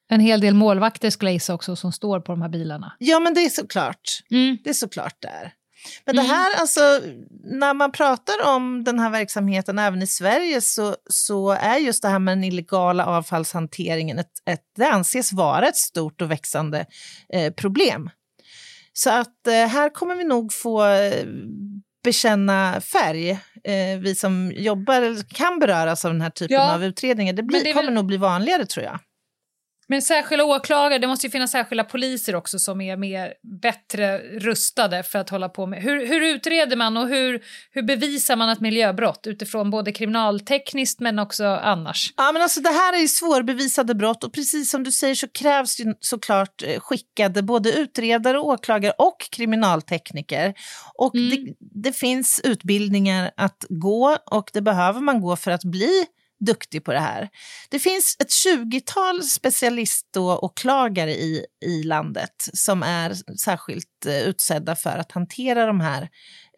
En 0.09 0.21
hel 0.21 0.41
del 0.41 0.55
målvakter 0.55 1.11
skulle 1.11 1.31
jag 1.31 1.35
gissa 1.35 1.55
också 1.55 1.77
som 1.77 1.93
står 1.93 2.21
på 2.21 2.33
de 2.33 2.43
här 2.43 2.49
bilarna. 2.49 2.97
Ja, 2.99 3.21
men 3.21 3.35
det 3.35 3.41
är 3.41 3.51
såklart. 3.51 4.21
Mm. 4.31 4.59
Det 4.65 4.71
är 4.71 4.75
såklart 4.75 5.17
där. 5.23 5.53
Men 6.07 6.17
det 6.17 6.23
här, 6.23 6.61
alltså, 6.61 6.81
när 7.45 7.75
man 7.75 7.93
pratar 7.93 8.35
om 8.55 8.85
den 8.85 8.99
här 8.99 9.11
verksamheten 9.11 9.79
även 9.79 10.03
i 10.03 10.07
Sverige 10.07 10.61
så, 10.61 10.97
så 11.11 11.51
är 11.51 11.77
just 11.77 12.03
det 12.03 12.09
här 12.09 12.19
med 12.19 12.33
den 12.37 12.45
illegala 12.45 13.07
avfallshanteringen, 13.07 14.19
ett, 14.19 14.31
ett, 14.51 14.61
det 14.77 14.87
anses 14.89 15.33
vara 15.33 15.69
ett 15.69 15.77
stort 15.77 16.23
och 16.23 16.31
växande 16.31 16.87
eh, 17.33 17.53
problem. 17.53 18.11
Så 18.93 19.11
att 19.11 19.47
eh, 19.47 19.53
här 19.55 19.91
kommer 19.95 20.15
vi 20.15 20.25
nog 20.25 20.53
få 20.53 20.87
eh, 20.87 21.25
bekänna 22.05 22.81
färg, 22.81 23.31
eh, 23.65 23.99
vi 24.01 24.15
som 24.15 24.53
jobbar 24.57 24.95
eller 25.03 25.23
kan 25.23 25.59
beröras 25.59 26.05
av 26.05 26.13
den 26.13 26.21
här 26.21 26.31
typen 26.31 26.55
Ja, 26.57 26.75
av 26.75 26.85
utredningar. 26.85 27.33
Det, 27.33 27.43
blir, 27.43 27.65
det 27.65 27.71
är 27.71 27.75
kommer 27.75 27.85
väl- 27.87 27.95
nog 27.95 28.07
bli 28.07 28.17
vanligare 28.17 28.67
tror 28.67 28.85
jag. 28.85 28.99
Men 29.87 30.03
särskilda 30.03 30.45
åklagare, 30.45 30.99
det 30.99 31.07
måste 31.07 31.27
ju 31.27 31.31
finnas 31.31 31.51
särskilda 31.51 31.85
poliser 31.85 32.35
också 32.35 32.59
som 32.59 32.81
är 32.81 32.97
mer 32.97 33.35
bättre 33.63 34.19
rustade 34.19 35.03
för 35.03 35.19
att 35.19 35.31
hålla 35.31 35.49
på 35.49 35.67
med. 35.67 35.83
Hur, 35.83 36.07
hur 36.07 36.21
utreder 36.21 36.77
man 36.77 36.97
och 36.97 37.09
hur, 37.09 37.45
hur 37.71 37.83
bevisar 37.83 38.37
man 38.37 38.49
ett 38.49 38.61
miljöbrott 38.61 39.27
utifrån 39.27 39.71
både 39.71 39.93
kriminaltekniskt 39.93 41.01
men 41.01 41.19
också 41.19 41.45
annars? 41.45 42.15
Ja, 42.17 42.33
men 42.33 42.43
alltså, 42.43 42.61
det 42.61 42.69
här 42.69 42.93
är 42.93 43.01
ju 43.01 43.09
svårbevisade 43.09 43.95
brott 43.95 44.25
och 44.25 44.33
precis 44.33 44.71
som 44.71 44.85
du 44.85 44.93
säger 44.93 45.15
så 45.15 45.29
krävs 45.29 45.81
ju 45.81 45.95
såklart 46.01 46.63
eh, 46.63 46.81
skickade 46.81 47.43
både 47.43 47.73
utredare, 47.73 48.39
åklagare 48.39 48.93
och 48.99 49.17
kriminaltekniker. 49.31 50.55
Och 50.95 51.13
det, 51.13 51.55
det 51.61 51.93
finns 51.93 52.41
utbildningar 52.45 53.31
att 53.37 53.65
gå 53.69 54.19
och 54.27 54.51
det 54.53 54.61
behöver 54.61 55.01
man 55.01 55.21
gå 55.21 55.37
för 55.37 55.51
att 55.51 55.65
bli 55.65 56.07
duktig 56.41 56.85
på 56.85 56.93
det 56.93 57.01
här. 57.01 57.29
Det 57.71 57.79
finns 57.79 58.17
ett 58.19 58.31
20-tal 58.47 59.23
specialiståklagare 59.23 61.13
i, 61.15 61.45
i 61.67 61.83
landet 61.83 62.35
som 62.53 62.83
är 62.83 63.15
särskilt 63.39 64.07
eh, 64.07 64.23
utsedda 64.23 64.77
för 64.77 64.99
att 64.99 65.13
hantera 65.13 65.67
de 65.67 65.81
här 65.81 66.09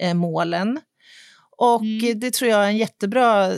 eh, 0.01 0.15
målen. 0.15 0.81
Och 1.59 1.81
Mm. 1.83 2.21
det 2.21 2.31
tror 2.35 2.51
jag 2.51 2.65
är 2.65 2.69
en 2.69 2.77
jättebra 2.77 3.47
eh, 3.47 3.57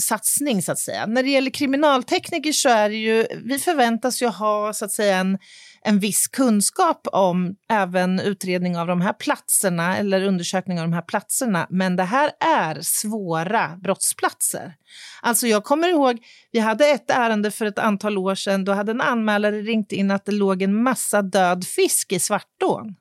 satsning 0.00 0.62
så 0.62 0.72
att 0.72 0.78
säga. 0.78 1.06
När 1.06 1.22
det 1.22 1.30
gäller 1.30 1.50
kriminaltekniker 1.50 2.52
så 2.52 2.68
är 2.68 2.88
det 2.88 2.96
ju, 2.96 3.26
vi 3.44 3.58
förväntas 3.58 4.22
ju 4.22 4.26
ha 4.26 4.72
så 4.72 4.84
att 4.84 4.92
säga 4.92 5.16
en, 5.16 5.38
en 5.82 5.98
viss 5.98 6.28
kunskap 6.28 7.06
om 7.12 7.56
även 7.68 8.20
utredning 8.20 8.78
av 8.78 8.86
de 8.86 9.00
här 9.00 9.12
platserna 9.12 9.96
eller 9.96 10.22
undersökning 10.24 10.80
av 10.80 10.86
de 10.86 10.92
här 10.92 11.02
platserna. 11.02 11.66
Men 11.70 11.96
det 11.96 12.02
här 12.02 12.30
är 12.40 12.80
svåra 12.82 13.76
brottsplatser. 13.82 14.74
Alltså 15.22 15.46
jag 15.46 15.64
kommer 15.64 15.88
ihåg, 15.88 16.18
vi 16.52 16.58
hade 16.58 16.86
ett 16.86 17.10
ärende 17.10 17.50
för 17.50 17.66
ett 17.66 17.78
antal 17.78 18.18
år 18.18 18.34
sedan, 18.34 18.64
då 18.64 18.72
hade 18.72 18.90
en 18.90 19.00
anmälare 19.00 19.60
ringt 19.60 19.92
in 19.92 20.10
att 20.10 20.24
det 20.24 20.32
låg 20.32 20.62
en 20.62 20.82
massa 20.82 21.22
död 21.22 21.66
fisk 21.66 22.12
i 22.12 22.18
Svartån. 22.18 22.94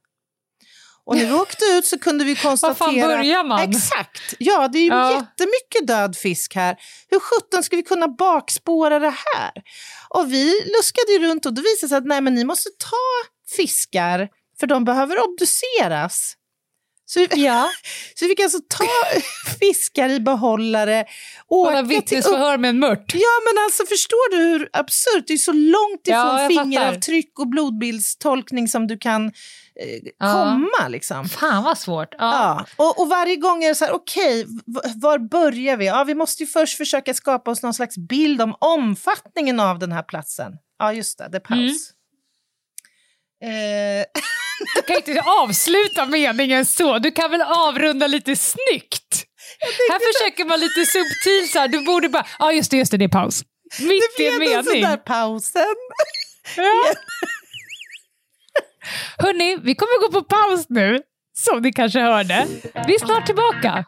Och 1.08 1.16
när 1.16 1.26
vi 1.26 1.34
åkte 1.34 1.66
ut 1.66 1.86
så 1.86 2.00
kunde 2.00 2.26
vi 2.26 2.36
konstatera... 2.36 2.74
Var 2.74 2.86
fan 2.86 2.96
börjar 3.18 3.44
man? 3.44 3.70
Exakt! 3.70 4.34
Ja, 4.40 4.68
det 4.68 4.78
är 4.80 4.82
ju 4.82 4.88
Ja. 4.88 5.12
jättemycket 5.12 5.88
död 5.88 6.18
fisk 6.18 6.56
här. 6.56 6.76
Hur 7.10 7.20
sjutton 7.20 7.64
ska 7.64 7.76
vi 7.76 7.84
kunna 7.84 8.08
bakspåra 8.08 9.00
det 9.00 9.14
här? 9.36 9.52
Och 10.10 10.34
vi 10.34 10.46
luskade 10.78 11.12
ju 11.12 11.20
runt 11.20 11.46
och 11.46 11.54
då 11.54 11.62
visade 11.62 11.86
det 11.86 11.90
sig 11.90 11.98
att 11.98 12.06
nej, 12.06 12.22
men 12.22 12.34
ni 12.34 12.44
måste 12.46 12.70
ta 12.70 13.30
fiskar 13.56 14.30
för 14.60 14.68
de 14.68 14.86
behöver 14.86 15.18
obduceras. 15.28 16.34
Så 17.10 17.20
vi, 17.20 17.28
Ja. 17.46 17.70
så 18.16 18.26
vi 18.26 18.30
fick 18.30 18.40
alltså 18.40 18.60
ta 18.70 18.84
fiskar 19.60 20.10
i 20.10 20.20
behållare, 20.20 21.06
Hålla 21.50 21.82
vittnesförhör 21.82 22.58
med 22.58 22.70
en 22.70 22.80
mört. 22.80 23.14
Ja, 23.14 23.30
men 23.54 23.64
alltså 23.64 23.86
förstår 23.86 24.32
du 24.32 24.38
hur 24.38 24.70
absurt? 24.74 25.24
Det 25.28 25.34
är 25.34 25.38
så 25.38 25.52
långt 25.54 26.02
Ja, 26.04 26.36
ifrån 26.36 26.56
jag 26.56 26.64
fingeravtryck 26.64 27.40
och 27.40 27.48
blodbildstolkning 27.48 28.68
som 28.68 28.88
du 28.88 28.98
kan 28.98 29.26
eh, 29.26 29.32
Ja. 30.20 30.34
komma. 30.34 30.88
Liksom. 30.90 31.30
Fan 31.30 31.64
vad 31.64 31.78
svårt. 31.78 32.16
Ja. 32.18 32.18
Ja. 32.20 32.66
Och, 32.86 33.00
och 33.02 33.10
varje 33.10 33.36
gång 33.36 33.64
är 33.64 33.68
det 33.70 33.76
så 33.76 33.86
här, 33.86 33.94
okej, 33.96 34.44
v- 34.46 34.92
var 34.96 35.20
börjar 35.20 35.78
vi? 35.78 35.86
Ja, 35.86 36.04
vi 36.04 36.16
måste 36.16 36.44
ju 36.44 36.48
först 36.48 36.78
försöka 36.78 37.14
skapa 37.14 37.52
oss 37.52 37.64
någon 37.64 37.74
slags 37.74 37.98
bild 37.98 38.42
om 38.42 38.56
omfattningen 38.60 39.60
av 39.60 39.80
den 39.80 39.92
här 39.92 40.04
platsen. 40.04 40.54
Ja, 40.80 40.94
just 40.94 41.18
det, 41.18 41.28
det 41.32 41.38
är 41.38 41.42
paus. 41.42 41.92
Mm. 43.44 44.00
Eh, 44.02 44.06
Du 44.76 44.82
kan 44.82 44.96
inte 44.96 45.22
avsluta 45.22 46.06
meningen 46.06 46.66
så. 46.66 47.00
Du 47.00 47.12
kan 47.12 47.32
väl 47.32 47.42
avrunda 47.42 48.08
lite 48.08 48.36
snyggt? 48.36 49.24
Här 49.90 50.00
försöker 50.14 50.46
man 50.46 50.60
lite 50.60 50.86
subtilt 50.86 51.52
så 51.52 51.60
här. 51.60 51.68
Du 51.68 51.86
borde 51.86 52.10
bara, 52.10 52.26
ja 52.40 52.52
just 52.52 52.72
det, 52.72 52.78
just 52.78 52.92
det, 52.92 52.98
det 52.98 53.06
är 53.06 53.10
paus. 53.10 53.44
Mitt 53.80 54.04
det 54.18 54.24
i 54.24 54.28
en 54.28 54.40
blev 54.40 54.52
en 54.58 54.64
sån 54.64 54.74
mening. 54.74 54.90
där 54.90 54.98
pausen. 54.98 55.76
Ja. 56.58 56.94
Hörni, 59.18 59.56
vi 59.64 59.76
kommer 59.76 60.02
gå 60.02 60.12
på 60.12 60.24
paus 60.24 60.66
nu, 60.70 61.00
som 61.38 61.62
ni 61.62 61.74
kanske 61.74 62.00
hörde. 62.00 62.48
Vi 62.88 62.96
är 62.96 63.00
snart 63.06 63.26
tillbaka. 63.26 63.86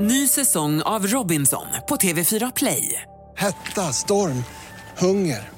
Ny 0.00 0.28
säsong 0.28 0.82
av 0.82 1.06
Robinson 1.06 1.66
på 1.88 1.96
TV4 1.96 2.52
Play. 2.56 3.02
Hetta, 3.36 3.92
storm, 3.92 4.44
hunger. 4.98 5.57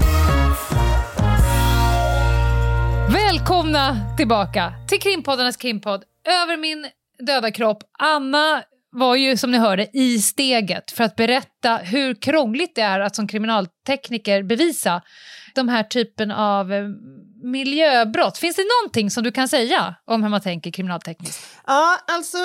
Välkomna 3.31 4.15
tillbaka 4.17 4.73
till 4.87 4.99
krimpoddarnas 4.99 5.57
krimpodd. 5.57 6.03
Över 6.27 6.57
min 6.57 6.87
döda 7.27 7.51
kropp. 7.51 7.83
Anna 7.99 8.63
var 8.91 9.15
ju 9.15 9.37
som 9.37 9.51
ni 9.51 9.57
hörde 9.57 9.87
i 9.93 10.19
steget 10.19 10.91
för 10.91 11.03
att 11.03 11.15
berätta 11.15 11.77
hur 11.77 12.21
krångligt 12.21 12.75
det 12.75 12.81
är 12.81 12.99
att 12.99 13.15
som 13.15 13.27
kriminaltekniker 13.27 14.43
bevisa 14.43 15.01
de 15.55 15.69
här 15.69 15.83
typen 15.83 16.31
av 16.31 16.73
eh, 16.73 16.83
miljöbrott. 17.43 18.37
Finns 18.37 18.55
det 18.55 18.65
någonting 18.81 19.11
som 19.11 19.23
du 19.23 19.31
kan 19.31 19.47
säga 19.47 19.95
om 20.05 20.23
hur 20.23 20.29
man 20.29 20.41
tänker 20.41 20.71
kriminaltekniskt? 20.71 21.47
Ja, 21.67 21.97
alltså 22.07 22.37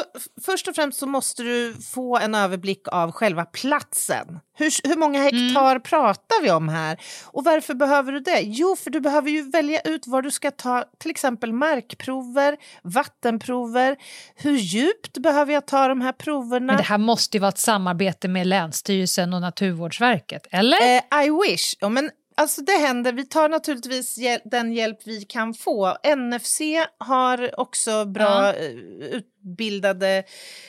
först 0.45 0.69
och 0.69 0.75
främst 0.75 0.99
så 0.99 1.07
måste 1.07 1.43
du 1.43 1.75
få 1.95 2.19
en 2.19 2.35
överblick 2.35 2.89
av 2.89 3.13
själva 3.13 3.45
platsen. 3.45 4.41
Hur, 4.59 4.89
hur 4.89 4.97
många 4.97 5.23
hektar 5.23 5.79
pratar 5.79 6.43
vi 6.43 6.51
om 6.51 6.69
här? 6.69 7.01
Och 7.25 7.45
varför 7.45 7.75
behöver 7.75 8.13
du 8.13 8.21
det? 8.21 8.41
Jo, 8.41 8.77
för 8.77 8.91
du 8.91 9.01
behöver 9.01 9.31
ju 9.31 9.51
välja 9.51 9.81
ut 9.81 10.07
var 10.07 10.23
du 10.23 10.31
ska 10.31 10.51
ta 10.51 10.85
till 10.99 11.11
exempel 11.11 11.53
markprover, 11.53 12.57
vattenprover. 12.83 13.97
Hur 14.35 14.57
djupt 14.57 15.19
behöver 15.19 15.53
jag 15.53 15.67
ta 15.67 15.89
de 15.89 16.01
här 16.01 16.13
proverna? 16.13 16.67
Men 16.67 16.77
det 16.77 16.83
här 16.83 16.99
måste 16.99 17.37
ju 17.37 17.41
vara 17.41 17.49
ett 17.49 17.59
samarbete 17.59 18.29
med 18.29 18.47
Länsstyrelsen 18.47 19.35
och 19.35 19.41
Naturvårdsverket, 19.41 20.47
eller? 20.51 20.79
Eh, 20.83 21.25
I 21.25 21.31
wish. 21.31 21.75
Ja, 21.81 21.89
men 21.89 22.11
alltså 22.37 22.63
det 22.63 22.73
händer. 22.73 23.13
Vi 23.13 23.25
tar 23.27 23.49
naturligtvis 23.49 24.19
hjäl- 24.19 24.41
den 24.45 24.73
hjälp 24.73 24.99
vi 25.05 25.25
kan 25.25 25.55
få. 25.55 25.97
NFC 26.17 26.61
har 26.99 27.61
också 27.61 28.05
bra 28.05 28.25
Ja. 28.25 28.55
eh, 28.55 28.71
utbildade 29.17 30.25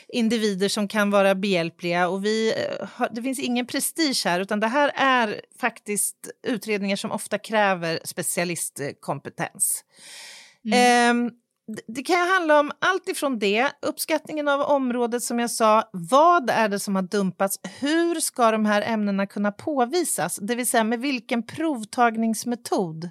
individer 0.08 0.70
som 0.70 0.88
kan 0.88 1.12
vara 1.12 1.36
behjälpliga. 1.36 2.08
Och 2.08 2.26
vi, 2.26 2.54
eh, 2.54 2.88
har, 2.94 3.10
det 3.12 3.22
finns 3.22 3.40
ingen 3.40 3.68
prestige 3.68 4.22
här, 4.26 4.40
utan 4.40 4.60
det 4.60 4.68
här 4.68 4.92
är 4.96 5.42
faktiskt 5.60 6.16
utredningar 6.48 6.96
som 6.96 7.12
ofta 7.12 7.38
kräver 7.38 8.00
specialistkompetens. 8.04 9.84
Ehm, 10.74 11.32
det- 11.88 12.04
kan 12.04 12.20
ju 12.20 12.26
handla 12.34 12.60
om 12.60 12.72
allt 12.82 13.10
ifrån 13.10 13.40
det, 13.40 13.72
uppskattningen 13.82 14.48
av 14.48 14.62
området 14.62 15.24
som 15.24 15.40
jag 15.40 15.52
sa, 15.52 15.90
vad 15.94 16.50
är 16.50 16.70
det 16.70 16.80
som 16.80 16.96
har 16.96 17.02
dumpats, 17.02 17.60
hur 17.80 18.20
ska 18.20 18.52
de 18.52 18.66
här 18.66 18.82
ämnena 18.82 19.28
kunna 19.28 19.52
påvisas, 19.52 20.40
det 20.42 20.56
vill 20.56 20.68
säga 20.68 20.84
med 20.84 21.00
vilken 21.00 21.44
provtagningsmetod 21.46 23.10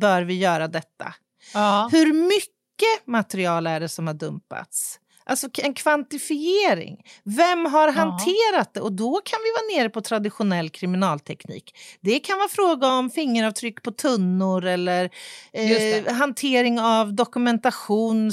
bör 0.00 0.22
vi 0.22 0.34
göra 0.38 0.68
detta? 0.68 1.14
Ja. 1.54 1.88
Hur 1.92 2.12
mycket 2.12 3.06
material 3.06 3.66
är 3.66 3.80
det 3.80 3.88
som 3.88 4.06
har 4.06 4.14
dumpats? 4.14 5.00
Alltså 5.26 5.48
en 5.58 5.74
kvantifiering. 5.74 7.02
Vem 7.24 7.66
har 7.66 7.92
hanterat 7.92 8.74
det? 8.74 8.80
Och 8.80 8.92
då 8.92 9.20
kan 9.24 9.38
vi 9.44 9.50
vara 9.50 9.80
nere 9.80 9.90
på 9.90 10.00
traditionell 10.00 10.70
kriminalteknik. 10.70 11.76
Det 12.00 12.18
kan 12.18 12.38
vara 12.38 12.48
fråga 12.48 12.88
om 12.88 13.10
fingeravtryck 13.10 13.82
på 13.82 13.90
tunnor 13.90 14.64
eller 14.64 15.10
eh, 15.52 16.14
hantering 16.14 16.80
av 16.80 17.14
dokumentation 17.14 18.32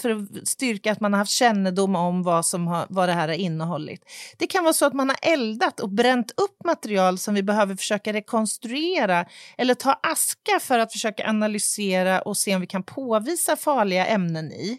för 0.00 0.10
att 0.10 0.48
styrka 0.48 0.92
att 0.92 1.00
man 1.00 1.12
har 1.12 1.18
haft 1.18 1.32
kännedom 1.32 1.96
om 1.96 2.22
vad, 2.22 2.46
som 2.46 2.66
har, 2.66 2.86
vad 2.88 3.08
det 3.08 3.12
här 3.12 3.28
har 3.28 3.34
innehållit. 3.34 4.04
Det 4.38 4.46
kan 4.46 4.64
vara 4.64 4.74
så 4.74 4.86
att 4.86 4.94
man 4.94 5.08
har 5.08 5.18
eldat 5.22 5.80
och 5.80 5.90
bränt 5.90 6.30
upp 6.30 6.64
material 6.64 7.18
som 7.18 7.34
vi 7.34 7.42
behöver 7.42 7.76
försöka 7.76 8.12
rekonstruera 8.12 9.26
eller 9.58 9.74
ta 9.74 10.00
aska 10.02 10.60
för 10.60 10.78
att 10.78 10.92
försöka 10.92 11.28
analysera 11.28 12.22
och 12.22 12.36
se 12.36 12.54
om 12.54 12.60
vi 12.60 12.66
kan 12.66 12.82
påvisa 12.82 13.56
farliga 13.56 14.06
ämnen 14.06 14.52
i. 14.52 14.78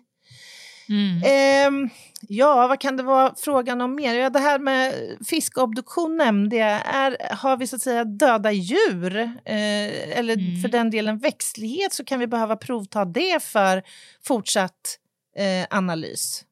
Mm. 0.89 1.21
Ehm, 1.25 1.89
ja, 2.27 2.67
vad 2.67 2.79
kan 2.79 2.97
det 2.97 3.03
vara 3.03 3.33
frågan 3.37 3.81
om 3.81 3.95
mer? 3.95 4.13
Ja, 4.15 4.29
det 4.29 4.39
här 4.39 4.59
med 4.59 4.93
fiskobduktion 5.27 6.17
nämnde 6.17 6.55
jag. 6.55 6.81
Är, 6.85 7.35
har 7.35 7.57
vi 7.57 7.67
så 7.67 7.75
att 7.75 7.81
säga 7.81 8.03
döda 8.03 8.51
djur, 8.51 9.15
eh, 9.17 10.17
eller 10.19 10.33
Mm. 10.33 10.61
för 10.61 10.67
den 10.69 10.89
delen 10.89 11.17
växtlighet, 11.17 11.93
så 11.93 12.03
kan 12.05 12.19
vi 12.19 12.27
behöva 12.27 12.55
provta 12.55 13.05
det 13.05 13.43
för 13.43 13.83
fortsatt 14.27 14.97
eh, 15.37 15.77
analys. 15.77 16.43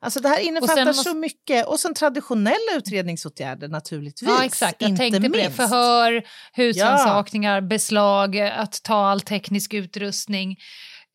Alltså 0.00 0.20
det 0.20 0.28
här 0.28 0.38
innefattar 0.40 0.84
måste- 0.86 1.02
så 1.10 1.14
mycket. 1.16 1.66
Och 1.66 1.80
sen 1.80 1.94
traditionella 1.94 2.72
utredningsåtgärder 2.76 3.68
naturligtvis. 3.68 4.28
Ja, 4.28 4.44
exakt. 4.44 4.76
Jag 4.82 4.90
inte 4.90 4.98
tänkte 5.00 5.20
på 5.20 5.28
det. 5.36 5.42
minst. 5.42 5.56
Förhör, 5.56 6.22
husrannsakningar, 6.52 7.60
beslag, 7.60 8.38
att 8.38 8.82
ta 8.82 9.06
all 9.06 9.20
teknisk 9.20 9.74
utrustning, 9.74 10.58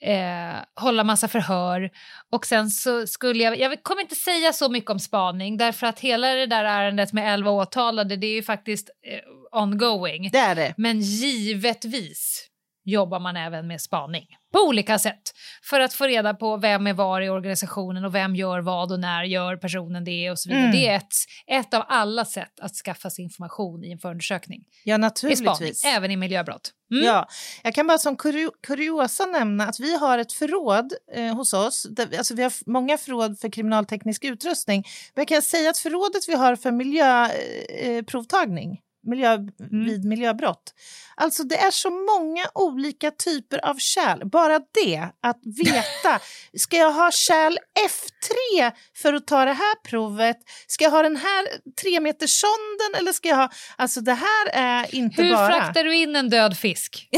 eh, 0.02 0.82
hålla 0.82 1.04
massa 1.04 1.28
förhör. 1.28 1.90
Och 2.32 2.46
sen 2.46 2.70
så 2.70 3.08
skulle 3.08 3.44
jag, 3.44 3.60
jag 3.60 3.84
kommer 3.84 4.02
inte 4.02 4.16
säga 4.16 4.54
så 4.54 4.70
mycket 4.70 4.92
om 4.92 5.00
spaning 5.00 5.58
därför 5.58 5.88
att 5.88 6.00
hela 6.00 6.28
det 6.28 6.46
där 6.46 6.64
ärendet 6.64 7.14
med 7.14 7.34
11 7.34 7.52
åtalade 7.52 8.16
det 8.16 8.28
är 8.28 8.36
ju 8.36 8.44
faktiskt 8.44 8.90
eh, 9.08 9.60
ongoing. 9.62 10.30
Det 10.32 10.38
är 10.38 10.56
det. 10.56 10.74
Men 10.78 11.00
givetvis, 11.02 12.49
jobbar 12.90 13.20
man 13.20 13.38
även 13.38 13.68
med 13.68 13.82
spaning 13.82 14.26
på 14.54 14.60
olika 14.60 15.00
sätt 15.00 15.22
för 15.64 15.80
att 15.80 15.94
få 15.94 16.04
reda 16.06 16.34
på 16.34 16.58
vem 16.58 16.88
är 16.88 16.94
var 16.94 17.22
i 17.22 17.30
organisationen 17.30 18.06
och 18.06 18.16
vem 18.16 18.36
gör 18.36 18.60
vad 18.60 18.92
och 18.92 19.00
när 19.00 19.24
gör 19.24 19.56
personen 19.58 20.04
det 20.04 20.32
och 20.32 20.40
så 20.40 20.50
vidare. 20.50 20.64
Mm. 20.64 20.76
Det 20.76 20.88
är 20.88 20.96
ett, 20.96 21.14
ett 21.48 21.74
av 21.74 21.84
alla 21.88 22.26
sätt 22.26 22.60
att 22.62 22.76
skaffa 22.76 23.10
sig 23.10 23.24
information 23.24 23.84
i 23.84 23.92
en 23.92 24.00
förundersökning. 24.00 24.64
Ja, 24.84 24.96
I 24.96 24.96
spaning, 24.96 25.02
naturligtvis. 25.02 25.86
även 25.86 26.12
i 26.12 26.18
miljöbrott. 26.18 26.72
Mm. 26.92 27.04
Ja, 27.06 27.28
jag 27.64 27.76
kan 27.76 27.88
bara 27.88 27.98
som 27.98 28.18
kurio- 28.18 28.52
kuriosa 28.68 29.26
nämna 29.26 29.64
att 29.64 29.80
vi 29.80 29.98
har 29.98 30.18
ett 30.18 30.34
förråd 30.34 30.94
eh, 31.16 31.36
hos 31.36 31.54
oss. 31.54 31.88
Där, 31.90 32.18
alltså 32.18 32.36
vi 32.36 32.44
har 32.44 32.70
många 32.72 32.98
förråd 32.98 33.40
för 33.40 33.50
kriminalteknisk 33.50 34.24
utrustning. 34.24 34.84
Men 35.16 35.22
jag 35.22 35.28
kan 35.28 35.42
säga 35.42 35.70
att 35.70 35.78
förrådet 35.78 36.30
vi 36.30 36.36
har 36.36 36.56
för 36.56 36.72
miljöprovtagning, 36.72 38.72
eh, 38.72 38.78
miljö, 39.04 39.38
vid 39.72 40.06
miljöbrott. 40.06 40.74
Alltså 41.16 41.44
det 41.44 41.58
är 41.58 41.72
så 41.72 41.90
många 41.90 42.46
olika 42.56 43.12
typer 43.12 43.66
av 43.66 43.76
kärl. 43.78 44.26
Bara 44.26 44.60
det, 44.84 45.10
att 45.22 45.40
veta. 45.66 46.20
Ska 46.58 46.78
jag 46.78 46.92
ha 46.92 47.12
kärl 47.12 47.58
F3 47.88 48.72
för 48.96 49.14
att 49.14 49.28
ta 49.28 49.46
det 49.46 49.54
här 49.54 49.76
provet? 49.84 50.38
Ska 50.68 50.84
jag 50.84 50.92
ha 50.92 51.02
den 51.04 51.18
här 51.18 51.48
tre 51.82 52.00
meters 52.00 52.42
sonden 52.42 53.02
eller 53.02 53.12
ska 53.12 53.30
jag 53.30 53.36
ha... 53.36 53.50
Alltså 53.78 54.02
det 54.02 54.14
här 54.14 54.50
är 54.54 54.96
inte 54.96 55.24
Hur 55.24 55.34
bara... 55.36 55.48
fraktar 55.48 55.84
du 55.84 55.96
in 55.96 56.16
en 56.16 56.30
död 56.30 56.58
fisk? 56.58 57.10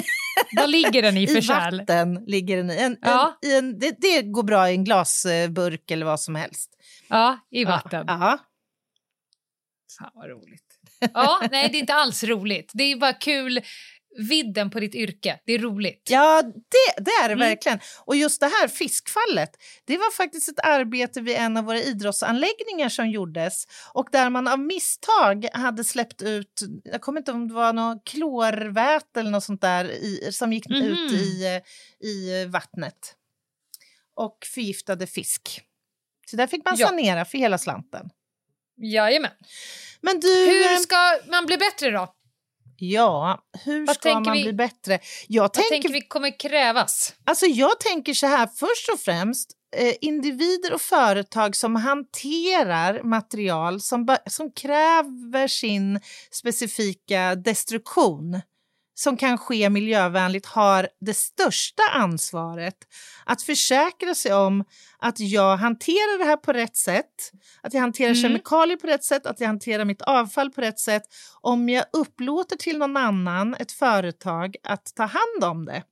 Vad 0.57 0.69
ligger 0.69 1.01
den 1.01 1.17
i 1.17 1.27
för 1.27 1.37
I 1.37 1.41
kärl? 1.41 1.77
vatten 1.79 2.23
ligger 2.27 2.57
den 2.57 2.71
i. 2.71 2.77
En, 2.77 2.97
Ja. 3.01 3.37
en, 3.41 3.49
i 3.49 3.57
en, 3.57 3.79
det, 3.79 3.95
det 3.99 4.21
går 4.21 4.43
bra 4.43 4.69
i 4.69 4.73
en 4.73 4.83
glasburk 4.83 5.91
eller 5.91 6.05
vad 6.05 6.19
som 6.19 6.35
helst. 6.35 6.69
Ja, 7.07 7.39
i 7.51 7.65
vatten. 7.65 8.05
Ja. 8.07 8.37
Fan 9.99 10.11
vad 10.13 10.29
roligt. 10.29 10.70
Ja, 11.13 11.41
nej 11.51 11.69
det 11.71 11.77
är 11.77 11.79
inte 11.79 11.93
alls 11.93 12.23
roligt. 12.23 12.71
Det 12.73 12.83
är 12.83 12.95
bara 12.95 13.13
kul 13.13 13.61
vidden 14.29 14.69
på 14.69 14.79
ditt 14.79 14.95
yrke. 14.95 15.39
Det 15.45 15.53
är 15.53 15.59
roligt. 15.59 16.07
Ja, 16.09 16.41
det, 16.41 17.03
det 17.03 17.11
är 17.11 17.27
det 17.27 17.33
Mm. 17.33 17.39
verkligen. 17.49 17.79
Och 18.05 18.15
just 18.15 18.39
det 18.39 18.45
här 18.45 18.67
fiskfallet, 18.67 19.49
det 19.85 19.97
var 19.97 20.11
faktiskt 20.11 20.49
ett 20.49 20.59
arbete 20.65 21.21
vid 21.21 21.35
en 21.35 21.57
av 21.57 21.63
våra 21.63 21.79
idrottsanläggningar 21.79 22.89
som 22.89 23.09
gjordes 23.09 23.63
och 23.93 24.07
där 24.11 24.29
man 24.29 24.47
av 24.47 24.59
misstag 24.59 25.45
hade 25.53 25.83
släppt 25.83 26.21
ut, 26.21 26.61
jag 26.83 27.01
kommer 27.01 27.19
inte 27.19 27.31
ihåg 27.31 27.41
om 27.41 27.47
det 27.47 27.53
var 27.53 27.73
något 27.73 28.07
klorväte 28.07 29.19
eller 29.19 29.31
något 29.31 29.43
sånt 29.43 29.61
där 29.61 29.85
i, 29.91 30.29
som 30.31 30.53
gick 30.53 30.69
Mhm. 30.69 30.81
ut 30.81 31.11
i, 31.11 31.59
i 31.99 32.45
vattnet 32.45 33.15
och 34.15 34.37
förgiftade 34.53 35.07
fisk. 35.07 35.61
Så 36.27 36.37
där 36.37 36.47
fick 36.47 36.65
man 36.65 36.75
Ja. 36.77 36.87
sanera 36.87 37.25
för 37.25 37.37
hela 37.37 37.57
slanten. 37.57 38.09
Jajamän. 38.81 39.31
Men 40.01 40.19
du... 40.19 40.27
Hur 40.45 40.71
eh, 40.71 40.77
ska 40.77 40.95
man 41.31 41.45
bli 41.45 41.57
bättre 41.57 41.91
då? 41.91 42.13
Ja, 42.77 43.39
hur 43.65 43.85
Vad 43.85 43.95
ska 43.95 44.13
man 44.19 44.33
vi- 44.33 44.43
bli 44.43 44.53
bättre? 44.53 44.99
Jag 45.27 45.43
Vad 45.43 45.53
tänker, 45.53 45.69
tänker 45.69 45.89
vi 45.89 46.01
kommer 46.01 46.39
krävas? 46.39 47.13
alltså 47.25 47.45
jag 47.45 47.79
tänker 47.79 48.13
så 48.13 48.27
här, 48.27 48.47
först 48.47 48.89
och 48.93 48.99
främst 48.99 49.51
eh, 49.75 49.93
individer 50.01 50.73
och 50.73 50.81
företag 50.81 51.55
som 51.55 51.75
hanterar 51.75 53.03
material 53.03 53.81
som, 53.81 54.17
som 54.29 54.51
kräver 54.51 55.47
sin 55.47 55.99
specifika 56.31 57.35
destruktion 57.35 58.41
som 58.93 59.17
kan 59.17 59.37
ske 59.37 59.69
miljövänligt 59.69 60.45
har 60.45 60.89
det 61.01 61.13
största 61.13 61.83
ansvaret 61.91 62.75
att 63.25 63.41
försäkra 63.43 64.15
sig 64.15 64.33
om 64.33 64.63
att 64.99 65.19
jag 65.19 65.57
hanterar 65.57 66.17
det 66.17 66.25
här 66.25 66.37
på 66.37 66.53
rätt 66.53 66.75
sätt, 66.77 67.31
att 67.61 67.73
jag 67.73 67.81
hanterar 67.81 68.09
Mm. 68.09 68.21
kemikalier 68.21 68.77
på 68.77 68.87
rätt 68.87 69.03
sätt, 69.03 69.25
att 69.25 69.39
jag 69.39 69.47
hanterar 69.47 69.85
mitt 69.85 70.01
avfall 70.01 70.51
på 70.51 70.61
rätt 70.61 70.79
sätt. 70.79 71.03
Om 71.41 71.69
jag 71.69 71.85
upplåter 71.93 72.55
till 72.55 72.77
någon 72.77 72.97
annan, 72.97 73.55
ett 73.59 73.71
företag, 73.71 74.55
att 74.63 74.95
ta 74.95 75.03
hand 75.03 75.43
om 75.43 75.65
det 75.65 75.83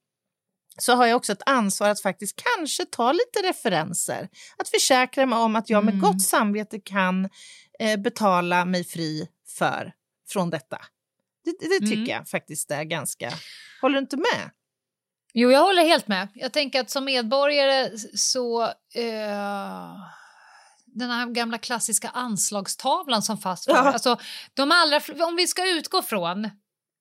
så 0.82 0.94
har 0.96 1.06
jag 1.06 1.16
också 1.18 1.32
ett 1.32 1.42
ansvar 1.46 1.90
att 1.90 2.02
faktiskt 2.02 2.44
kanske 2.56 2.86
ta 2.86 3.12
lite 3.12 3.40
referenser. 3.50 4.30
Att 4.58 4.70
försäkra 4.70 5.26
mig 5.26 5.40
om 5.40 5.56
att 5.56 5.70
jag 5.70 5.86
med 5.86 5.94
Mm. 5.94 6.02
gott 6.12 6.22
samvete 6.22 6.80
kan 6.80 7.30
eh, 7.80 8.00
betala 8.00 8.66
mig 8.66 8.84
fri 8.84 9.28
för 9.58 9.92
från 10.30 10.50
detta. 10.50 10.78
Det, 11.60 11.68
det 11.68 11.80
tycker 11.80 11.94
Mm. 11.96 12.08
jag 12.10 12.28
faktiskt 12.28 12.72
är 12.72 12.84
ganska... 12.84 13.32
Håller 13.82 13.96
du 13.96 14.00
inte 14.00 14.18
med? 14.18 14.52
Jo, 15.34 15.52
jag 15.52 15.60
håller 15.62 15.82
helt 15.82 16.08
med. 16.08 16.28
Jag 16.34 16.54
tänker 16.54 16.80
att 16.82 16.90
som 16.90 17.06
medborgare 17.06 17.90
så... 18.16 18.64
Eh, 18.96 19.96
den 20.86 21.10
här 21.10 21.26
gamla 21.34 21.58
klassiska 21.58 22.10
anslagstavlan 22.10 23.22
som 23.22 23.38
fastslår. 23.38 23.78
Ja. 23.78 23.82
Alltså, 23.94 24.18
de 24.54 24.72
allra, 24.72 25.26
om 25.26 25.36
vi 25.36 25.48
ska 25.48 25.70
utgå 25.70 26.02
från, 26.02 26.50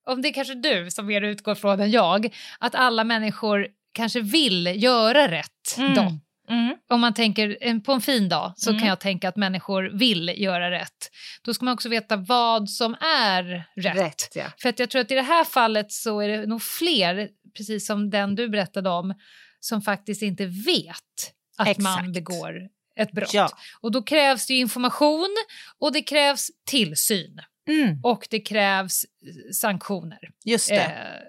om 0.06 0.22
det 0.22 0.28
är 0.28 0.32
kanske 0.32 0.54
du 0.54 0.90
som 0.90 1.06
mer 1.06 1.22
utgår 1.22 1.54
från 1.54 1.80
än 1.80 1.90
jag, 1.90 2.34
att 2.58 2.74
alla 2.74 3.04
människor 3.04 3.66
kanske 3.92 4.20
vill 4.20 4.82
göra 4.82 5.30
rätt 5.30 5.76
då. 5.76 6.12
Mm. 6.50 6.76
Om 6.90 7.00
man 7.00 7.14
tänker 7.14 7.58
en- 7.60 7.82
på 7.82 7.92
en 7.92 8.00
fin 8.00 8.28
dag 8.28 8.52
så 8.56 8.70
Mm. 8.70 8.80
kan 8.80 8.88
jag 8.88 9.00
tänka 9.00 9.28
att 9.28 9.36
människor 9.36 9.82
vill 9.98 10.34
göra 10.36 10.70
rätt. 10.70 11.10
Då 11.42 11.54
ska 11.54 11.64
man 11.64 11.74
också 11.74 11.88
veta 11.88 12.16
vad 12.16 12.70
som 12.70 12.94
är 13.00 13.64
rätt. 13.76 13.96
Rätt, 13.96 14.32
ja. 14.34 14.44
För 14.62 14.68
att 14.68 14.78
jag 14.78 14.90
tror 14.90 15.00
att 15.02 15.10
i 15.10 15.14
det 15.14 15.22
här 15.22 15.44
fallet 15.44 15.92
så 15.92 16.20
är 16.20 16.28
det 16.28 16.46
nog 16.46 16.62
fler, 16.62 17.28
precis 17.56 17.86
som 17.86 18.10
den 18.10 18.34
du 18.34 18.48
berättade 18.48 18.90
om, 18.90 19.14
som 19.60 19.82
faktiskt 19.82 20.22
inte 20.22 20.46
vet 20.46 21.32
att 21.58 21.78
man 21.78 21.92
Exakt. 21.98 22.12
begår 22.14 22.68
ett 22.96 23.12
brott. 23.12 23.34
Ja. 23.34 23.48
Och 23.80 23.92
då 23.92 24.02
krävs 24.02 24.46
det 24.46 24.54
information 24.54 25.36
och 25.78 25.92
det 25.92 26.02
krävs 26.02 26.48
tillsyn 26.66 27.40
Mm. 27.68 28.00
och 28.04 28.26
det 28.30 28.40
krävs 28.40 29.04
eh, 29.04 29.52
sanktioner. 29.54 30.18
Just 30.44 30.68
det. 30.68 30.74
Eh, 30.76 31.22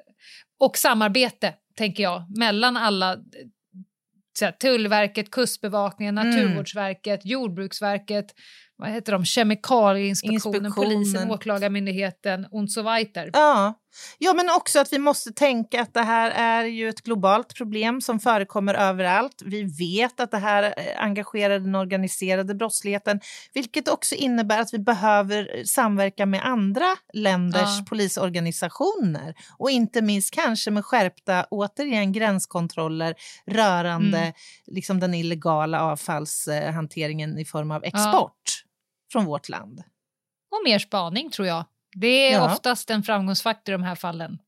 och 0.60 0.78
samarbete, 0.78 1.54
tänker 1.78 2.04
jag, 2.04 2.38
mellan 2.38 2.78
alla 2.78 3.14
eh, 3.14 3.20
här, 4.46 4.52
Tullverket, 4.52 5.32
Kustbevakningen, 5.32 6.18
Mm. 6.18 6.30
Naturvårdsverket, 6.30 7.26
Jordbruksverket, 7.26 8.26
vad 8.78 8.90
heter 8.90 9.12
de, 9.12 9.26
Kemikalieinspektionen, 9.26 10.66
Inspektionen. 10.66 10.96
polisen, 10.96 11.32
Åklagarmyndigheten 11.32 12.46
och 12.52 12.72
så 12.72 12.82
vidare. 12.82 13.30
Ja. 13.34 13.74
Ja, 14.18 14.34
men 14.34 14.50
också 14.50 14.80
att 14.80 14.94
vi 14.94 15.00
måste 15.00 15.32
tänka 15.32 15.82
att 15.82 15.94
det 15.94 16.02
här 16.02 16.32
är 16.32 16.64
ju 16.66 16.90
ett 16.90 17.02
globalt 17.02 17.56
problem 17.56 18.02
som 18.02 18.20
förekommer 18.20 18.74
överallt. 18.74 19.42
Vi 19.46 19.64
vet 19.64 20.20
att 20.20 20.32
det 20.32 20.38
här 20.38 20.64
eh, 20.64 21.04
engagerar 21.04 21.60
den 21.60 21.76
organiserade 21.76 22.56
brottsligheten, 22.56 23.20
vilket 23.54 23.88
också 23.88 24.16
innebär 24.16 24.60
att 24.60 24.74
vi 24.74 24.80
behöver 24.80 25.64
samverka 25.66 26.26
med 26.26 26.46
andra 26.46 26.86
länders 27.14 27.62
Ja. 27.80 27.86
polisorganisationer 27.90 29.36
och 29.58 29.72
inte 29.72 30.02
minst 30.02 30.34
kanske 30.34 30.72
med 30.72 30.86
skärpta, 30.86 31.46
återigen, 31.52 32.12
gränskontroller 32.12 33.16
rörande 33.46 34.18
Mm. 34.20 34.34
liksom 34.68 35.00
den 35.00 35.14
illegala 35.14 35.82
avfallshanteringen 35.82 37.38
i 37.40 37.46
form 37.46 37.72
av 37.72 37.84
export 37.84 38.64
från 39.12 39.26
vårt 39.26 39.50
land. 39.50 39.80
Och 40.52 40.62
mer 40.66 40.80
spaning 40.80 41.30
tror 41.32 41.48
jag. 41.48 41.66
Det 41.96 42.34
är 42.34 42.34
Ja. 42.34 42.54
oftast 42.54 42.90
en 42.90 43.04
framgångsfaktor 43.04 43.74
i 43.74 43.78
de 43.78 43.84
här 43.84 43.96
fallen. 43.96 44.40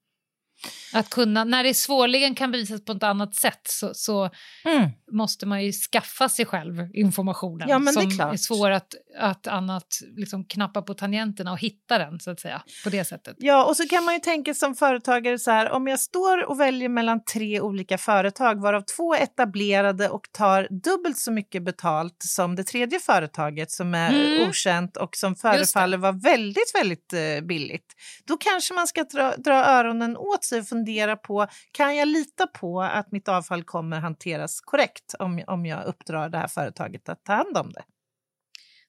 Att 0.94 1.10
kunna, 1.10 1.44
när 1.44 1.64
det 1.64 1.74
svårligen 1.74 2.36
kan 2.36 2.52
bevisas 2.52 2.86
på 2.86 2.92
ett 2.92 3.04
annat 3.04 3.36
sätt 3.36 3.62
så, 3.64 3.94
så 3.94 4.30
Mm. 4.66 4.90
måste 5.12 5.46
man 5.46 5.64
ju 5.66 5.72
skaffa 5.72 6.30
sig 6.30 6.46
själv 6.46 6.90
informationen 6.94 7.70
Ja, 7.70 7.80
men 7.80 7.94
det 7.96 8.00
är 8.00 8.04
som 8.04 8.12
klart. 8.12 8.34
är 8.34 8.38
svår 8.38 8.72
att, 8.72 8.94
att 9.20 9.48
annat 9.48 9.88
liksom 10.16 10.46
knappa 10.46 10.82
på 10.82 10.94
tangenterna 10.94 11.52
och 11.52 11.60
hitta 11.60 11.98
den 11.98 12.20
så 12.20 12.32
att 12.32 12.40
säga 12.40 12.62
på 12.84 12.90
det 12.90 13.06
sättet. 13.06 13.36
Ja, 13.40 13.66
och 13.66 13.78
så 13.78 13.88
kan 13.88 14.04
man 14.06 14.14
ju 14.14 14.20
tänka 14.20 14.54
som 14.54 14.76
företagare 14.76 15.40
så 15.40 15.52
här, 15.52 15.70
om 15.72 15.88
jag 15.88 16.00
står 16.00 16.46
och 16.50 16.60
väljer 16.60 16.90
mellan 16.90 17.24
tre 17.24 17.62
olika 17.62 17.98
företag 17.98 18.62
varav 18.62 18.82
två 18.82 19.16
är 19.16 19.24
etablerade 19.24 20.10
och 20.10 20.28
tar 20.32 20.68
dubbelt 20.84 21.18
så 21.18 21.32
mycket 21.32 21.64
betalt 21.64 22.16
som 22.20 22.56
det 22.56 22.64
tredje 22.64 23.00
företaget 23.00 23.72
som 23.72 23.96
är 23.96 24.12
Mm. 24.12 24.50
okänt 24.50 24.98
och 24.98 25.16
som 25.16 25.36
förefaller 25.36 25.98
vara 25.98 26.12
väldigt, 26.12 26.72
väldigt 26.76 27.14
eh, 27.14 27.42
billigt. 27.48 27.86
Då 28.26 28.38
kanske 28.38 28.74
man 28.74 28.88
ska 28.88 29.04
dra, 29.04 29.36
dra 29.38 29.54
öronen 29.66 30.18
åt 30.18 30.44
och 30.60 30.68
fundera 30.68 31.16
på, 31.16 31.48
kan 31.72 31.96
jag 31.96 32.08
lita 32.08 32.48
på 32.48 32.82
att 32.82 33.12
mitt 33.12 33.28
avfall 33.28 33.64
kommer 33.64 34.00
hanteras 34.00 34.62
korrekt 34.62 35.14
om, 35.20 35.44
om 35.48 35.66
jag 35.66 35.86
uppdrar 35.86 36.30
det 36.30 36.38
här 36.38 36.48
företaget 36.48 37.10
att 37.10 37.24
ta 37.26 37.34
hand 37.34 37.58
om 37.58 37.72
det? 37.74 37.84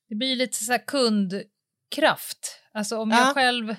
Det 0.09 0.15
blir 0.15 0.37
lite 0.37 0.65
så 0.65 0.73
här 0.73 0.87
kundkraft. 0.87 2.61
Alltså 2.73 2.99
om 2.99 3.11
Ja. 3.11 3.19
jag 3.19 3.35
själv 3.35 3.71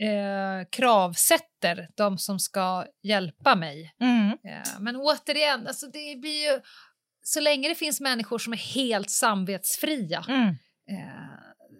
eh, 0.00 0.68
kravsätter 0.72 1.88
de 1.96 2.18
som 2.18 2.38
ska 2.38 2.86
hjälpa 3.02 3.54
mig. 3.54 3.94
Mm. 4.00 4.28
Eh, 4.30 4.68
men 4.80 4.96
återigen, 4.96 5.66
alltså 5.66 5.86
det 5.86 6.16
blir 6.20 6.52
ju, 6.52 6.60
så 7.22 7.40
länge 7.40 7.68
det 7.68 7.74
finns 7.74 8.00
människor 8.00 8.38
som 8.38 8.52
är 8.52 8.56
helt 8.56 9.10
samvetsfria 9.10 10.24
Mm. 10.28 10.48
eh, 10.90 11.30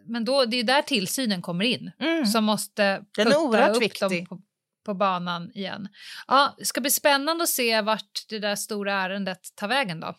men 0.09 0.25
då, 0.25 0.45
det 0.45 0.57
är 0.57 0.65
där 0.65 0.83
tillsynen 0.83 1.43
kommer 1.43 1.65
in 1.65 1.93
Mm. 2.01 2.27
som 2.27 2.45
måste 2.45 3.05
putta 3.17 3.71
upp 3.71 3.83
viktig. 3.83 4.01
dem 4.11 4.27
på, 4.27 4.43
på 4.87 4.95
banan 4.95 5.51
igen. 5.55 5.89
Ja, 6.27 6.55
det 6.59 6.65
ska 6.65 6.81
bli 6.81 6.91
spännande 6.91 7.43
att 7.43 7.49
se 7.49 7.81
vart 7.81 8.29
det 8.29 8.39
där 8.39 8.57
stora 8.57 8.93
ärendet 8.93 9.57
tar 9.57 9.69
vägen 9.69 10.01
då. 10.01 10.15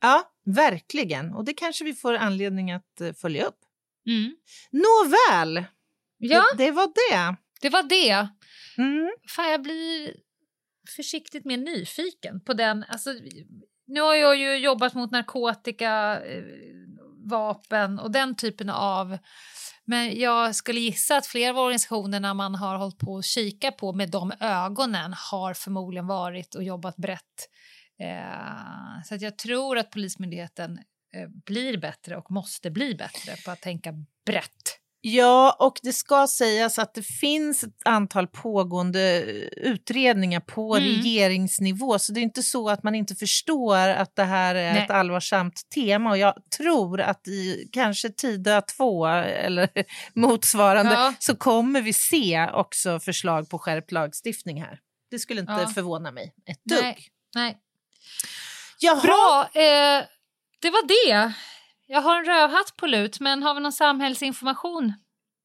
Ja, 0.00 0.32
verkligen. 0.44 1.34
Och 1.34 1.44
det 1.44 1.54
kanske 1.54 1.84
vi 1.84 1.94
får 1.94 2.14
anledning 2.14 2.72
att 2.72 3.00
eh, 3.00 3.12
följa 3.12 3.44
upp. 3.44 3.58
Mm. 4.06 4.36
Nåväl, 4.70 5.64
Ja, 6.18 6.44
det, 6.56 6.64
det 6.64 6.70
var 6.70 6.86
det. 6.86 7.36
det 7.60 7.68
var 7.68 7.82
det. 7.82 8.28
Mm. 8.78 9.12
Fan, 9.28 9.50
jag 9.50 9.62
blir 9.62 10.14
försiktigt 10.96 11.44
mer 11.44 11.56
nyfiken 11.56 12.40
på 12.40 12.52
den. 12.52 12.84
Alltså, 12.88 13.10
nu 13.86 14.00
har 14.00 14.14
jag 14.14 14.36
ju 14.36 14.56
jobbat 14.56 14.94
mot 14.94 15.10
narkotika, 15.10 16.20
eh, 16.24 16.44
vapen 17.30 17.98
och 17.98 18.10
den 18.10 18.36
typen 18.36 18.70
av... 18.70 19.18
Men 19.84 20.20
jag 20.20 20.54
skulle 20.54 20.80
gissa 20.80 21.16
att 21.16 21.26
flera 21.26 21.50
av 21.50 21.58
organisationerna 21.58 22.34
man 22.34 22.54
har 22.54 22.76
hållit 22.76 22.98
på 22.98 23.18
att 23.18 23.24
kika 23.24 23.72
på 23.72 23.92
med 23.92 24.10
de 24.10 24.32
ögonen 24.40 25.14
har 25.30 25.54
förmodligen 25.54 26.06
varit 26.06 26.54
och 26.54 26.62
jobbat 26.62 26.96
brett. 26.96 27.48
Eh, 28.02 29.02
så 29.04 29.14
att 29.14 29.20
jag 29.20 29.38
tror 29.38 29.78
att 29.78 29.90
Polismyndigheten 29.90 30.78
eh, 31.16 31.28
blir 31.46 31.76
bättre 31.78 32.16
och 32.16 32.30
måste 32.30 32.70
bli 32.70 32.94
bättre 32.94 33.36
på 33.44 33.50
att 33.50 33.60
tänka 33.60 33.92
brett. 34.26 34.81
Ja, 35.04 35.56
och 35.58 35.78
det 35.82 35.92
ska 35.92 36.26
sägas 36.26 36.78
att 36.78 36.94
det 36.94 37.02
finns 37.02 37.64
ett 37.64 37.82
antal 37.84 38.26
pågående 38.26 39.22
utredningar 39.56 40.40
på 40.40 40.76
Mm. 40.76 40.88
regeringsnivå. 40.88 41.98
Så 41.98 42.12
det 42.12 42.20
är 42.20 42.22
inte 42.22 42.42
så 42.42 42.68
att 42.68 42.82
man 42.82 42.94
inte 42.94 43.14
förstår 43.14 43.76
att 43.88 44.16
det 44.16 44.24
här 44.24 44.54
är 44.54 44.72
Nej. 44.72 44.82
ett 44.84 44.90
allvarsamt 44.90 45.60
tema. 45.74 46.10
Och 46.10 46.18
jag 46.18 46.34
tror 46.58 47.00
att 47.00 47.28
i 47.28 47.68
kanske 47.72 48.08
Tida 48.10 48.60
2 48.62 49.06
eller 49.06 49.68
motsvarande 50.14 50.92
Ja. 50.92 51.14
så 51.18 51.36
kommer 51.36 51.80
vi 51.82 51.92
se 51.92 52.48
också 52.52 53.00
förslag 53.00 53.50
på 53.50 53.58
skärpt 53.58 53.92
lagstiftning 53.92 54.62
här. 54.62 54.78
Det 55.10 55.18
skulle 55.18 55.40
inte 55.40 55.52
Ja. 55.52 55.68
förvåna 55.68 56.10
mig 56.10 56.34
ett 56.46 56.64
dugg. 56.64 56.82
Nej, 56.82 56.98
nej. 57.34 57.58
Jaha. 58.80 59.00
Bra, 59.02 59.48
eh, 59.62 60.04
det 60.60 60.70
var 60.70 60.86
det. 60.88 61.32
Jag 61.92 62.00
har 62.02 62.18
en 62.18 62.24
rövhatt 62.24 62.76
på 62.76 62.86
lut, 62.86 63.20
men 63.20 63.42
har 63.42 63.54
vi 63.54 63.60
någon 63.60 63.72
samhällsinformation 63.72 64.92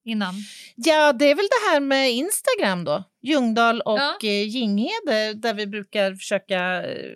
innan? 0.06 0.34
Ja, 0.76 1.14
det 1.14 1.26
är 1.32 1.36
väl 1.36 1.46
det 1.46 1.70
här 1.72 1.80
med 1.80 2.12
Instagram 2.12 2.84
då. 2.84 3.04
Ljungdahl 3.22 3.82
och 3.82 4.00
Ja. 4.00 4.18
eh, 4.24 4.48
Ginghede 4.48 5.34
där 5.34 5.54
vi 5.54 5.68
brukar 5.68 6.14
försöka 6.14 6.84
eh, 6.84 7.16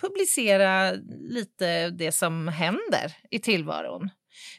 publicera 0.00 0.92
lite 1.20 1.90
det 1.90 2.12
som 2.12 2.48
händer 2.48 3.16
i 3.30 3.38
tillvaron. 3.38 4.10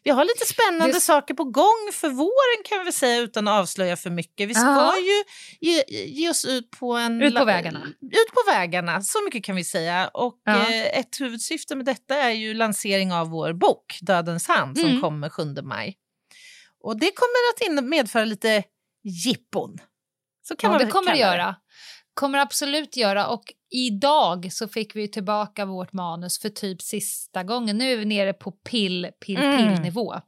Vi 0.04 0.12
har 0.12 0.24
lite 0.24 0.46
spännande 0.46 0.94
Det- 0.94 1.02
saker 1.02 1.34
på 1.34 1.44
gång 1.44 1.90
för 1.94 2.10
våren 2.10 2.64
kan 2.66 2.86
vi 2.86 2.92
säga 2.92 3.18
utan 3.20 3.48
att 3.48 3.60
avslöja 3.62 3.98
för 3.98 4.10
mycket. 4.10 4.50
Vi 4.50 4.54
ska 4.54 4.66
Ja. 4.66 4.96
ju 4.98 5.24
ge, 5.70 5.84
ge 6.06 6.30
oss 6.30 6.46
ut 6.46 6.72
på 6.72 6.94
en... 6.94 7.22
Ut 7.22 7.36
på 7.36 7.46
vägarna. 7.46 7.88
Ut 8.02 8.34
på 8.34 8.52
vägarna, 8.52 9.02
så 9.02 9.18
mycket 9.26 9.44
kan 9.44 9.56
vi 9.56 9.64
säga. 9.64 10.08
Och 10.14 10.36
Ja. 10.46 10.52
eh, 10.74 11.00
ett 11.00 11.22
huvudsyfte 11.22 11.76
med 11.76 11.86
detta 11.86 12.16
är 12.16 12.30
ju 12.32 12.54
lansering 12.54 13.14
av 13.14 13.30
vår 13.30 13.54
bok 13.54 13.98
Dödens 14.02 14.48
hand 14.48 14.78
som 14.80 14.90
Mm. 14.90 15.02
kommer 15.02 15.30
7 15.30 15.62
maj. 15.64 15.98
Och 16.84 17.00
det 17.00 17.12
kommer 17.12 17.78
att 17.80 17.84
medföra 17.84 18.26
lite 18.26 18.64
jippon. 19.04 19.78
Så 20.48 20.56
kan 20.56 20.72
Ja, 20.72 20.78
man 20.78 20.86
det 20.86 20.92
kommer 20.92 21.12
det 21.12 21.18
göra. 21.18 21.56
Kommer 22.20 22.40
absolut 22.40 22.98
göra. 22.98 23.28
Och 23.28 23.54
idag 23.70 24.48
så 24.52 24.68
fick 24.68 24.96
vi 24.96 25.08
tillbaka 25.08 25.66
vårt 25.66 25.94
manus 25.94 26.40
för 26.40 26.50
typ 26.50 26.82
sista 26.82 27.44
gången. 27.44 27.78
Nu 27.78 27.94
är 27.94 27.98
vi 27.98 28.06
nere 28.06 28.34
på 28.34 28.52
pill, 28.52 29.08
pill, 29.26 29.38
Mm. 29.38 30.22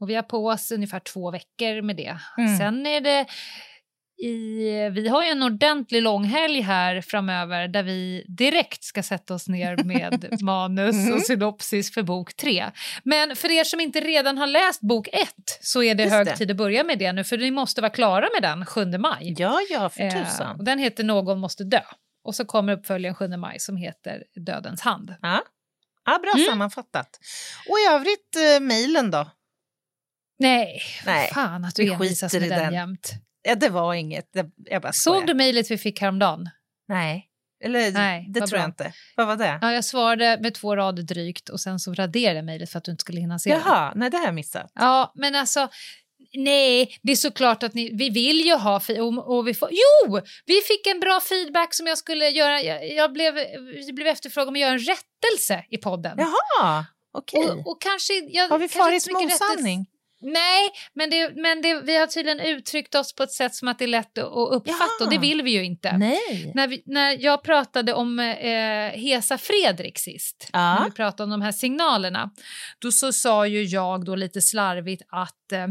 Och 0.00 0.10
vi 0.10 0.14
har 0.14 0.22
på 0.22 0.46
oss 0.46 0.72
ungefär 0.72 1.00
två 1.00 1.30
veckor 1.30 1.82
med 1.82 1.96
det. 1.96 2.18
Mm. 2.38 2.56
Sen 2.58 2.86
är 2.86 3.00
det 3.00 3.26
i, 4.18 4.88
vi 4.92 5.08
har 5.08 5.22
ju 5.24 5.28
en 5.28 5.42
ordentlig 5.42 6.02
långhelg 6.02 6.60
här 6.60 7.00
framöver 7.00 7.68
där 7.68 7.82
vi 7.82 8.24
direkt 8.28 8.84
ska 8.84 9.02
sätta 9.02 9.34
oss 9.34 9.48
ner 9.48 9.76
med 9.84 10.28
manus 10.42 10.94
Mm. 10.94 11.14
och 11.14 11.20
synopsis 11.22 11.94
för 11.94 12.02
bok 12.02 12.34
tre. 12.36 12.70
Men 13.02 13.36
för 13.36 13.50
er 13.50 13.64
som 13.64 13.80
inte 13.80 14.00
redan 14.00 14.38
har 14.38 14.46
läst 14.46 14.80
bok 14.80 15.08
ett 15.12 15.58
så 15.62 15.82
är 15.82 15.94
det 15.94 16.02
Just 16.02 16.14
hög 16.14 16.26
det. 16.26 16.36
tid 16.36 16.50
att 16.50 16.56
börja 16.56 16.84
med 16.84 16.98
det 16.98 17.12
nu 17.12 17.24
för 17.24 17.38
ni 17.38 17.50
måste 17.50 17.80
vara 17.80 17.90
klara 17.92 18.28
med 18.40 18.42
den 18.42 18.66
7 18.66 18.84
maj. 18.98 19.34
Ja, 19.38 19.60
ja, 19.70 19.88
för 19.88 20.00
Eh, 20.02 20.24
tusan. 20.24 20.58
och 20.58 20.64
den 20.64 20.78
heter 20.78 21.04
Någon 21.04 21.38
måste 21.40 21.64
dö. 21.64 21.80
Och 22.24 22.34
så 22.34 22.44
kommer 22.44 22.72
uppföljaren 22.72 23.14
7 23.14 23.28
maj 23.36 23.58
som 23.60 23.76
heter 23.76 24.24
Dödens 24.46 24.80
hand. 24.80 25.14
Ja. 25.22 25.42
ja, 26.04 26.18
bra 26.22 26.32
Mm. 26.36 26.46
sammanfattat. 26.46 27.08
Och 27.68 27.76
i 27.78 27.94
övrigt, 27.94 28.36
eh, 28.56 28.60
mejlen 28.60 29.10
då? 29.10 29.30
Nej, 30.38 30.80
Nej, 31.06 31.30
fan 31.34 31.64
att 31.64 31.74
du 31.74 31.82
vi 31.84 31.92
envisas 31.92 32.32
med 32.32 32.42
den, 32.42 32.48
den. 32.50 32.72
jämt. 32.74 33.12
Ja, 33.48 33.54
det 33.54 33.68
var 33.68 33.94
inget. 33.94 34.32
Det, 34.32 34.46
jag 34.56 34.82
bara 34.82 34.92
Såg 34.92 35.26
du 35.26 35.34
mejlet 35.34 35.70
vi 35.70 35.78
fick 35.78 36.00
häromdagen? 36.00 36.48
Nej. 36.88 37.24
Eller 37.64 37.92
Nej, 37.92 38.26
det 38.28 38.40
tror 38.40 38.60
jag 38.60 38.74
bra. 38.74 38.86
inte. 38.86 38.92
Vad 39.16 39.26
var 39.26 39.36
det? 39.36 39.58
Ja, 39.62 39.72
jag 39.72 39.84
svarade 39.84 40.38
med 40.40 40.54
två 40.54 40.76
rader 40.76 41.02
drygt 41.02 41.48
och 41.48 41.60
sen 41.60 41.78
så 41.78 41.94
raderade 41.94 42.36
jag 42.36 42.44
mejlet 42.44 42.70
för 42.70 42.78
att 42.78 42.84
du 42.84 42.90
inte 42.90 43.00
skulle 43.00 43.20
hinna 43.20 43.38
se 43.38 43.50
det. 43.50 43.56
Jaha, 43.64 43.92
nej 43.96 44.10
det 44.10 44.16
har 44.16 44.24
jag 44.24 44.34
missat. 44.34 44.72
Ja, 44.74 45.12
men 45.14 45.34
alltså... 45.34 45.68
Nej, 46.34 46.98
det 47.02 47.12
är 47.12 47.16
såklart 47.16 47.62
att 47.62 47.74
ni, 47.74 47.90
vi 47.94 48.10
vill 48.10 48.40
ju 48.40 48.54
ha... 48.54 48.80
Och, 48.98 49.36
och 49.36 49.48
vi 49.48 49.54
får, 49.54 49.68
jo! 49.72 50.20
Vi 50.46 50.60
fick 50.60 50.86
en 50.86 51.00
bra 51.00 51.20
feedback 51.20 51.74
som 51.74 51.86
jag 51.86 51.98
skulle 51.98 52.28
göra. 52.28 52.62
Jag, 52.62 52.92
jag 52.92 53.12
blev, 53.12 53.34
det 53.86 53.92
blev 53.92 54.06
efterfrågan 54.06 54.48
om 54.48 54.54
att 54.54 54.60
göra 54.60 54.72
en 54.72 54.78
rättelse 54.78 55.64
i 55.70 55.76
podden. 55.76 56.18
Jaha, 56.18 56.86
okej. 57.12 57.50
Och, 57.50 57.70
och 57.70 57.82
kanske, 57.82 58.12
jag, 58.14 58.48
Har 58.48 58.58
vi 58.58 58.68
farit 58.68 59.06
med 59.06 59.16
osanning? 59.16 59.86
Nej, 60.20 60.70
men, 60.94 61.10
det, 61.10 61.32
men 61.36 61.62
det, 61.62 61.80
vi 61.80 61.96
har 61.96 62.06
tydligen 62.06 62.40
uttryckt 62.40 62.94
oss 62.94 63.14
på 63.14 63.22
ett 63.22 63.32
sätt 63.32 63.54
som 63.54 63.68
att 63.68 63.78
det 63.78 63.84
är 63.84 63.88
lätt 63.88 64.18
att 64.18 64.24
att 64.24 64.52
uppfatta 64.52 64.84
Jaha. 65.00 65.06
och 65.06 65.10
det 65.10 65.18
vill 65.18 65.42
vi 65.42 65.50
ju 65.50 65.64
inte. 65.64 65.96
Nej. 65.96 66.52
När, 66.54 66.68
vi, 66.68 66.82
när 66.86 67.24
jag 67.24 67.42
pratade 67.42 67.92
om 67.94 68.18
eh, 68.18 68.90
Hesa 69.00 69.38
Fredrik 69.38 69.98
sist, 69.98 70.48
Ja. 70.52 70.74
när 70.78 70.84
vi 70.84 70.90
pratade 70.90 71.24
om 71.24 71.30
de 71.30 71.42
här 71.42 71.52
signalerna, 71.52 72.30
då 72.78 72.90
så 72.92 73.12
sa 73.12 73.46
ju 73.46 73.62
jag 73.62 74.04
då 74.04 74.14
lite 74.14 74.40
slarvigt 74.40 75.02
att 75.08 75.52
eh, 75.52 75.66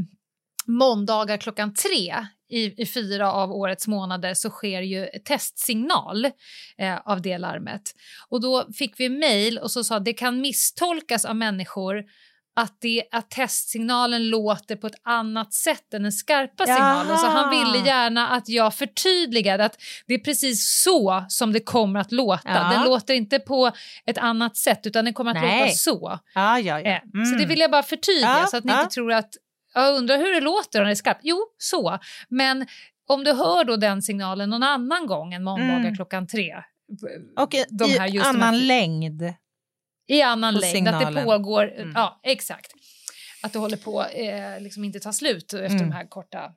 måndagar 0.65 1.37
klockan 1.37 1.73
tre 1.73 2.15
i, 2.49 2.81
i 2.81 2.85
fyra 2.85 3.33
av 3.33 3.51
årets 3.51 3.87
månader 3.87 4.33
så 4.33 4.49
sker 4.49 4.81
ju 4.81 5.07
testsignal 5.25 6.25
eh, 6.77 6.97
av 7.05 7.21
det 7.21 7.37
larmet. 7.37 7.81
Och 8.29 8.41
då 8.41 8.67
fick 8.77 8.99
vi 8.99 9.09
mejl 9.09 9.57
och 9.57 9.71
så 9.71 9.83
sa 9.83 9.99
det 9.99 10.13
kan 10.13 10.41
misstolkas 10.41 11.25
av 11.25 11.35
människor 11.35 12.03
att, 12.59 12.77
det, 12.81 13.03
att 13.11 13.29
testsignalen 13.29 14.29
låter 14.29 14.75
på 14.75 14.87
ett 14.87 14.99
annat 15.03 15.53
sätt 15.53 15.93
än 15.93 16.03
den 16.03 16.11
skarpa 16.11 16.65
signalen. 16.65 17.17
Så 17.17 17.25
han 17.27 17.53
Jaha. 17.53 17.71
ville 17.73 17.87
gärna 17.87 18.27
att 18.29 18.49
jag 18.49 18.73
förtydligade 18.75 19.65
att 19.65 19.77
det 20.07 20.13
är 20.13 20.19
precis 20.19 20.81
så 20.83 21.25
som 21.29 21.53
det 21.53 21.59
kommer 21.59 21.99
att 21.99 22.11
låta. 22.11 22.41
Ja. 22.45 22.69
Den 22.71 22.83
låter 22.83 23.13
inte 23.13 23.39
på 23.39 23.71
ett 24.05 24.17
annat 24.17 24.57
sätt 24.57 24.85
utan 24.87 25.05
den 25.05 25.13
kommer 25.13 25.31
att 25.31 25.41
Nej. 25.41 25.59
låta 25.59 25.71
så. 25.71 26.19
Ja, 26.33 26.59
ja, 26.59 26.79
ja. 26.79 26.89
Eh, 26.89 26.99
Så 27.31 27.37
det 27.37 27.45
vill 27.45 27.59
jag 27.59 27.71
bara 27.71 27.83
förtydliga 27.83 28.39
Ja, 28.41 28.47
så 28.47 28.57
att 28.57 28.63
ni 28.63 28.71
ja. 28.71 28.81
inte 28.81 28.93
tror 28.93 29.13
att 29.13 29.29
jag 29.73 29.95
undrar 29.95 30.17
hur 30.17 30.33
det 30.33 30.41
låter 30.41 30.79
om 30.79 30.85
det 30.85 30.91
är 30.91 30.95
skarpt. 30.95 31.19
Jo, 31.23 31.37
så. 31.57 31.99
Men 32.29 32.67
om 33.07 33.23
du 33.23 33.33
hör 33.33 33.63
då 33.63 33.75
den 33.75 34.01
signalen 34.01 34.49
någon 34.49 34.63
annan 34.63 35.07
gång 35.07 35.33
än 35.33 35.43
måndagar 35.43 35.79
Mm. 35.79 35.95
klockan 35.95 36.27
tre. 36.27 36.55
Och 37.39 37.53
i 38.13 38.19
annan 38.19 38.67
längd. 38.67 39.33
I 40.07 40.21
annan 40.21 40.53
På 40.53 40.59
längd, 40.59 40.87
att 40.87 41.15
det 41.15 41.23
pågår. 41.23 41.73
Mm. 41.75 41.91
Ja, 41.95 42.19
exakt. 42.23 42.71
Att 43.43 43.53
det 43.53 43.59
håller 43.59 43.77
på, 43.77 44.03
eh, 44.03 44.59
liksom 44.61 44.83
inte 44.83 44.99
tar 44.99 45.11
slut 45.11 45.43
efter 45.53 45.65
Mm. 45.65 45.77
de 45.89 45.91
här 45.91 46.07
korta 46.09 46.37
eh, 46.39 46.51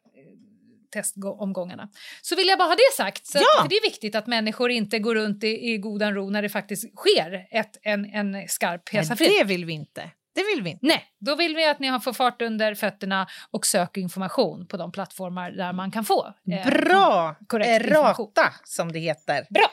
testomgångarna. 0.92 1.88
Så 2.22 2.36
vill 2.36 2.48
jag 2.48 2.58
bara 2.58 2.68
ha 2.68 2.74
det 2.74 2.96
sagt. 2.96 3.26
Så 3.26 3.38
Ja. 3.38 3.62
att, 3.62 3.70
det 3.70 3.76
är 3.76 3.82
viktigt 3.82 4.14
att 4.14 4.26
människor 4.26 4.70
inte 4.70 4.98
går 4.98 5.14
runt 5.14 5.44
i, 5.44 5.48
i 5.72 5.78
godan 5.78 6.14
ro 6.14 6.30
när 6.30 6.42
det 6.42 6.48
faktiskt 6.48 6.96
sker 6.96 7.46
ett, 7.50 7.76
en, 7.82 8.04
en 8.04 8.48
skarp 8.48 8.88
hesafrid. 8.88 9.30
det 9.38 9.44
vill 9.44 9.64
vi 9.64 9.72
inte. 9.72 10.10
Det 10.34 10.44
vill 10.54 10.62
vi 10.62 10.70
inte. 10.70 10.86
Nej, 10.86 11.04
då 11.18 11.34
vill 11.36 11.56
vi 11.56 11.66
att 11.68 11.78
ni 11.78 11.88
har 11.88 12.00
får 12.00 12.12
fart 12.12 12.42
under 12.42 12.74
fötterna 12.74 13.26
och 13.50 13.66
söker 13.66 14.00
information 14.00 14.66
på 14.66 14.76
de 14.76 14.92
plattformar 14.92 15.50
där 15.50 15.72
man 15.72 15.90
kan 15.90 16.04
få 16.04 16.34
eh, 16.52 16.70
Bra! 16.70 17.36
korrekt 17.46 17.68
Eh, 17.68 17.86
information. 17.88 18.26
Rata, 18.36 18.54
som 18.64 18.92
det 18.92 18.98
heter. 18.98 19.46
Bra! 19.50 19.66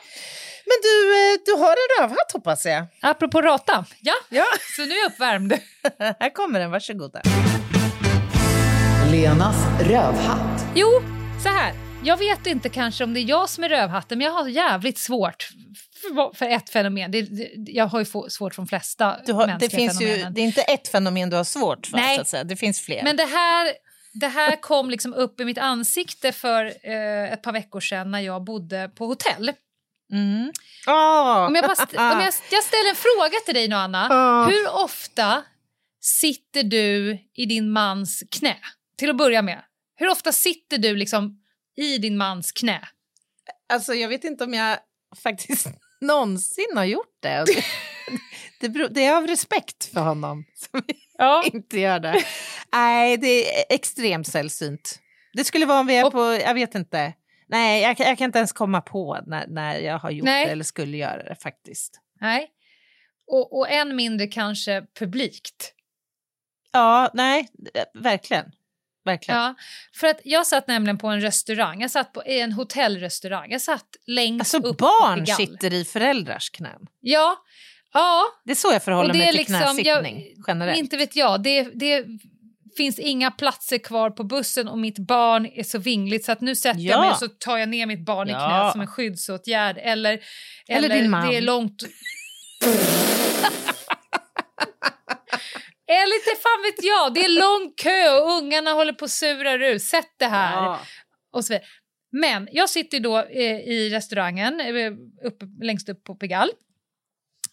Men 0.68 0.78
du, 0.82 0.94
eh, 1.32 1.38
du 1.46 1.52
har 1.52 1.70
en 1.70 2.02
rövhatt 2.02 2.32
hoppas 2.32 2.64
jag. 2.66 2.86
Apropå 3.00 3.42
rata, 3.42 3.84
ja, 4.00 4.14
Ja. 4.28 4.44
så 4.76 4.82
nu 4.82 4.88
är 4.94 5.02
jag 5.02 5.12
uppvärmd. 5.12 5.52
Här 6.20 6.34
kommer 6.34 6.60
den, 6.60 6.70
varsågoda. 6.70 7.20
Lenas 9.12 9.56
rövhatt. 9.80 10.64
Jo, 10.74 10.88
så 11.42 11.48
här. 11.48 11.72
Jag 12.04 12.16
vet 12.16 12.46
inte 12.46 12.68
kanske 12.68 13.04
om 13.04 13.14
det 13.14 13.20
är 13.20 13.28
jag 13.28 13.48
som 13.48 13.64
är 13.64 13.68
rövhatten, 13.68 14.18
men 14.18 14.24
jag 14.26 14.32
har 14.34 14.48
jävligt 14.48 14.98
svårt 14.98 15.48
för, 16.34 16.46
ett 16.46 16.70
fenomen. 16.70 17.10
Det, 17.10 17.22
det, 17.22 17.48
jag 17.56 17.86
har 17.86 17.98
ju 17.98 18.04
svårt 18.04 18.54
för 18.54 18.62
de 18.62 18.66
flesta 18.66 19.16
Du 19.26 19.32
har, 19.32 19.46
det, 19.46 19.52
mänskliga 19.52 19.70
finns 19.80 20.00
ju, 20.02 20.06
fenomenen. 20.06 20.34
det 20.34 20.40
är 20.40 20.44
inte 20.44 20.62
ett 20.62 20.88
fenomen 20.88 21.30
du 21.30 21.36
har 21.36 21.44
svårt 21.44 21.86
för, 21.86 21.96
Nej. 21.96 22.14
så 22.16 22.20
att 22.20 22.28
säga. 22.28 22.44
det 22.44 22.56
finns 22.56 22.80
fler. 22.80 23.02
Men 23.04 23.16
det 23.16 23.24
här, 23.24 23.72
det 24.12 24.26
här 24.28 24.60
kom 24.60 24.90
liksom 24.90 25.14
upp 25.14 25.40
i 25.40 25.44
mitt 25.44 25.58
ansikte 25.58 26.32
för 26.32 26.64
eh, 26.64 27.32
ett 27.32 27.42
par 27.42 27.52
veckor 27.52 27.80
sedan 27.80 28.10
när 28.10 28.20
jag 28.20 28.44
bodde 28.44 28.90
på 28.94 29.06
hotell. 29.06 29.52
Mm. 30.12 30.52
Ah. 30.86 31.46
Om 31.46 31.54
jag, 31.54 31.64
bara 31.64 32.12
om 32.14 32.20
jag, 32.20 32.32
jag 32.50 32.64
ställer 32.64 32.90
en 32.90 32.96
fråga 32.96 33.38
till 33.44 33.54
dig 33.54 33.68
nu, 33.68 33.74
Anna. 33.76 34.08
Ah. 34.10 34.46
Hur 34.46 34.68
ofta 34.84 35.42
sitter 36.00 36.62
du 36.62 37.18
i 37.34 37.46
din 37.46 37.70
mans 37.70 38.22
knä? 38.30 38.56
Till 38.98 39.10
att 39.10 39.16
börja 39.16 39.42
med. 39.42 39.62
Hur 39.96 40.08
ofta 40.10 40.32
sitter 40.32 40.78
du 40.78 40.96
liksom 40.96 41.40
i 41.76 41.98
din 41.98 42.16
mans 42.16 42.52
knä? 42.52 42.88
Alltså, 43.72 43.94
jag 43.94 44.08
vet 44.08 44.24
inte 44.24 44.44
om 44.44 44.54
jag 44.54 44.78
faktiskt 45.22 45.66
någonsin 46.00 46.72
har 46.76 46.84
gjort 46.84 47.16
det. 47.22 47.42
Och 47.42 47.48
det, 48.60 48.68
beror- 48.68 48.88
det 48.88 49.04
är 49.04 49.16
av 49.16 49.26
respekt 49.26 49.84
för 49.92 50.00
honom 50.00 50.44
som 50.54 50.82
Ja. 51.18 51.42
jag 51.44 51.54
inte 51.54 51.78
gör 51.80 52.00
det. 52.00 52.24
Nej, 52.72 53.16
det 53.16 53.58
är 53.60 53.64
extremt 53.74 54.26
sällsynt. 54.28 54.98
Det 55.32 55.44
skulle 55.44 55.66
vara 55.66 55.80
om 55.80 55.86
vi 55.86 55.96
är 55.96 56.10
på, 56.10 56.24
jag 56.32 56.54
vet 56.54 56.74
inte. 56.74 57.12
Nej, 57.48 57.82
jag, 57.82 58.00
jag 58.00 58.18
kan 58.18 58.24
inte 58.24 58.38
ens 58.38 58.52
komma 58.52 58.80
på 58.80 59.18
när, 59.26 59.46
när 59.46 59.78
jag 59.78 59.98
har 59.98 60.10
gjort 60.10 60.24
Nej. 60.24 60.46
det 60.46 60.52
eller 60.52 60.64
skulle 60.64 60.96
göra 60.96 61.22
det 61.22 61.36
faktiskt. 61.42 62.00
Nej. 62.20 62.50
Och, 63.26 63.58
och 63.58 63.70
än 63.70 63.96
mindre 63.96 64.26
kanske 64.26 64.82
publikt. 64.98 65.74
Ja, 66.72 67.10
nej, 67.14 67.48
eh, 67.74 68.00
verkligen. 68.02 68.52
Verkligen. 69.04 69.40
Ja, 69.40 69.54
för 69.94 70.06
att 70.06 70.20
jag 70.24 70.46
satt 70.46 70.68
nämligen 70.68 70.98
på 70.98 71.08
en 71.08 71.20
restaurang, 71.20 71.80
jag 71.80 71.90
satt 71.90 72.12
på, 72.12 72.22
en 72.26 72.52
hotellrestaurang, 72.52 73.50
jag 73.50 73.60
satt 73.60 73.86
längst 74.06 74.40
Alltså 74.40 74.56
upp 74.68 74.78
på 74.78 74.84
barn 74.84 75.18
Pigalle. 75.24 75.46
sitter 75.46 75.72
i 75.72 75.84
föräldrars 75.84 76.50
knän. 76.50 76.86
Ja, 77.00 77.36
ja. 77.92 78.22
Det 78.44 78.50
är 78.50 78.54
så 78.56 78.72
jag 78.72 78.82
förhåller 78.82 79.14
mig 79.14 79.26
till 79.26 79.36
liksom- 79.36 79.54
knäsittning 79.54 80.24
generellt. 80.46 80.78
Inte 80.78 80.96
vet 80.96 81.16
jag, 81.16 81.42
det, 81.42 81.62
det 81.62 82.04
finns 82.78 82.98
inga 82.98 83.30
platser 83.30 83.78
kvar 83.78 84.10
på 84.10 84.24
bussen 84.24 84.68
och 84.68 84.78
mitt 84.78 84.98
barn 84.98 85.46
är 85.46 85.62
så 85.62 85.78
vingligt 85.78 86.24
så 86.24 86.32
att 86.32 86.40
nu 86.40 86.54
sätter 86.54 86.80
jag 86.80 86.96
Ja. 86.96 87.00
mig 87.00 87.10
och 87.10 87.16
så 87.16 87.28
tar 87.28 87.58
jag 87.58 87.68
ner 87.68 87.86
mitt 87.86 88.04
barn 88.04 88.28
i 88.28 88.32
Ja. 88.32 88.48
knät 88.62 88.72
som 88.72 88.80
en 88.80 88.86
skyddsåtgärd. 88.86 89.78
Eller, 89.82 90.20
Eller 90.68 90.88
din 90.88 91.10
man. 91.10 91.28
Det 91.28 91.36
är 91.36 91.40
långt... 91.40 91.82
Eller 95.90 96.14
inte 96.16 96.42
fan 96.42 96.62
vet 96.62 96.84
jag, 96.84 97.14
det 97.14 97.24
är 97.24 97.28
lång 97.40 97.72
kö 97.76 98.18
och 98.20 98.30
ungarna 98.38 98.70
håller 98.70 98.92
på 98.92 99.04
att 99.04 99.10
sura 99.10 99.52
ur. 99.54 99.78
Sätt 99.78 100.14
det 100.18 100.26
här. 100.26 100.52
Ja. 100.56 100.80
Och 101.32 101.44
så 101.44 101.52
vidare. 101.52 101.66
Men 102.12 102.48
jag 102.52 102.70
sitter 102.70 103.00
då 103.00 103.18
eh, 103.18 103.58
i 103.60 103.90
restaurangen 103.92 104.60
eh, 104.60 104.92
uppe, 105.26 105.46
längst 105.62 105.88
upp 105.88 106.04
på 106.04 106.14
Pigalle. 106.14 106.52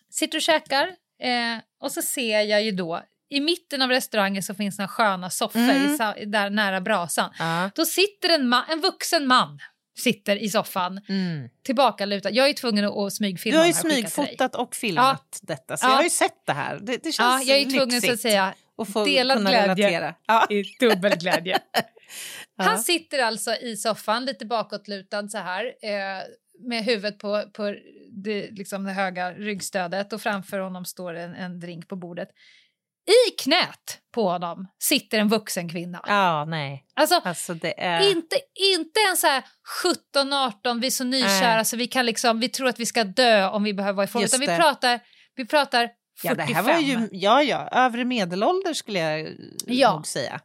Sitter 0.10 0.38
och 0.38 0.42
käkar 0.42 0.88
eh, 1.22 1.58
och 1.82 1.92
så 1.92 2.02
ser 2.02 2.42
jag 2.42 2.64
ju 2.64 2.72
då 2.72 3.02
i 3.30 3.40
mitten 3.42 3.82
av 3.82 3.90
restaurangen 3.90 4.44
så 4.44 4.56
finns 4.56 4.78
några 4.78 4.88
sköna 4.88 5.30
soffor 5.30 5.60
Mm. 5.60 6.16
i, 6.18 6.26
där 6.26 6.50
nära 6.50 6.82
brasan. 6.82 7.34
Ja. 7.40 7.70
Då 7.76 7.86
sitter 7.86 8.30
en, 8.30 8.54
ma- 8.54 8.64
en 8.70 8.82
vuxen 8.82 9.28
man 9.28 9.60
sitter 9.98 10.36
i 10.36 10.50
soffan 10.50 11.02
Mm. 11.10 11.50
tillbakalutad. 11.64 12.30
Jag 12.32 12.50
är 12.50 12.54
tvungen 12.54 12.86
att, 12.86 12.98
att 12.98 13.14
smygfilma 13.14 13.54
Du 13.54 13.58
har 13.60 13.66
ju 13.66 13.72
och 13.72 13.76
smygfotat 13.78 14.56
och 14.56 14.76
filmat 14.76 15.40
detta, 15.42 15.78
så 15.78 15.86
Ja. 15.86 15.90
jag 15.90 15.96
har 15.96 16.04
ju 16.04 16.10
sett 16.10 16.46
det 16.46 16.54
här. 16.54 16.80
Det, 16.82 16.86
det 17.04 17.06
Ja, 17.06 17.12
känns 17.12 17.48
jag 17.48 17.58
är 17.60 17.66
tvungen 17.78 18.02
så 18.02 18.12
att 18.14 18.20
säga 18.20 18.54
att 18.78 18.90
få 18.94 19.06
delad 19.06 19.42
glädje. 19.48 20.16
Ja. 20.28 20.48
i 20.50 20.64
dubbel 20.80 21.18
glädje. 21.18 21.60
Ja. 22.58 22.64
Han 22.64 22.80
sitter 22.80 23.20
alltså 23.24 23.56
i 23.56 23.78
soffan, 23.78 24.26
lite 24.26 24.46
bakåtlutad 24.46 25.28
så 25.28 25.38
här, 25.38 25.66
eh, 25.66 26.24
med 26.68 26.84
huvudet 26.86 27.20
på, 27.20 27.44
på 27.54 27.76
det, 28.24 28.52
liksom 28.52 28.84
det 28.84 28.92
höga 28.92 29.32
ryggstödet 29.32 30.14
och 30.14 30.22
framför 30.22 30.60
honom 30.60 30.86
står 30.86 31.14
en, 31.14 31.34
en 31.36 31.60
drink 31.60 31.88
på 31.88 31.96
bordet. 31.96 32.30
I 33.08 33.32
knät 33.32 34.00
på 34.14 34.30
honom 34.30 34.68
sitter 34.80 35.20
en 35.20 35.28
vuxen 35.28 35.70
kvinna. 35.70 36.02
ja, 36.08 36.46
nej. 36.46 36.86
Alltså, 36.96 37.22
Alltså 37.24 37.56
är... 37.78 38.12
inte, 38.12 38.36
inte 38.74 39.00
en 39.12 39.18
så 39.18 39.28
här 39.28 39.44
17-18, 40.14 40.82
vi 40.82 40.88
är 40.88 40.92
så 40.92 41.04
nykära 41.04 41.56
Nej. 41.56 41.66
så 41.66 41.78
vi, 41.78 41.88
kan 41.88 42.06
liksom, 42.06 42.40
vi 42.40 42.50
tror 42.50 42.68
att 42.68 42.80
vi 42.80 42.86
ska 42.86 43.04
dö 43.04 43.50
om 43.50 43.64
vi 43.64 43.74
behöver 43.74 43.96
vara 43.96 44.04
ifrån. 44.04 44.24
Utan 44.24 44.40
vi 44.40 44.48
pratar, 44.48 45.00
vi 45.36 45.46
pratar 45.46 45.90
45. 46.22 46.36
Ja, 46.40 46.46
det 46.48 46.54
här 46.54 46.64
var 46.64 46.80
ju, 46.80 47.10
ja, 47.12 47.44
ja, 47.44 47.68
övre 47.72 48.06
medelålder 48.06 48.74
skulle 48.74 49.00
jag 49.00 49.36
Ja. 49.66 49.94
nog 49.94 50.08
säga. 50.08 50.42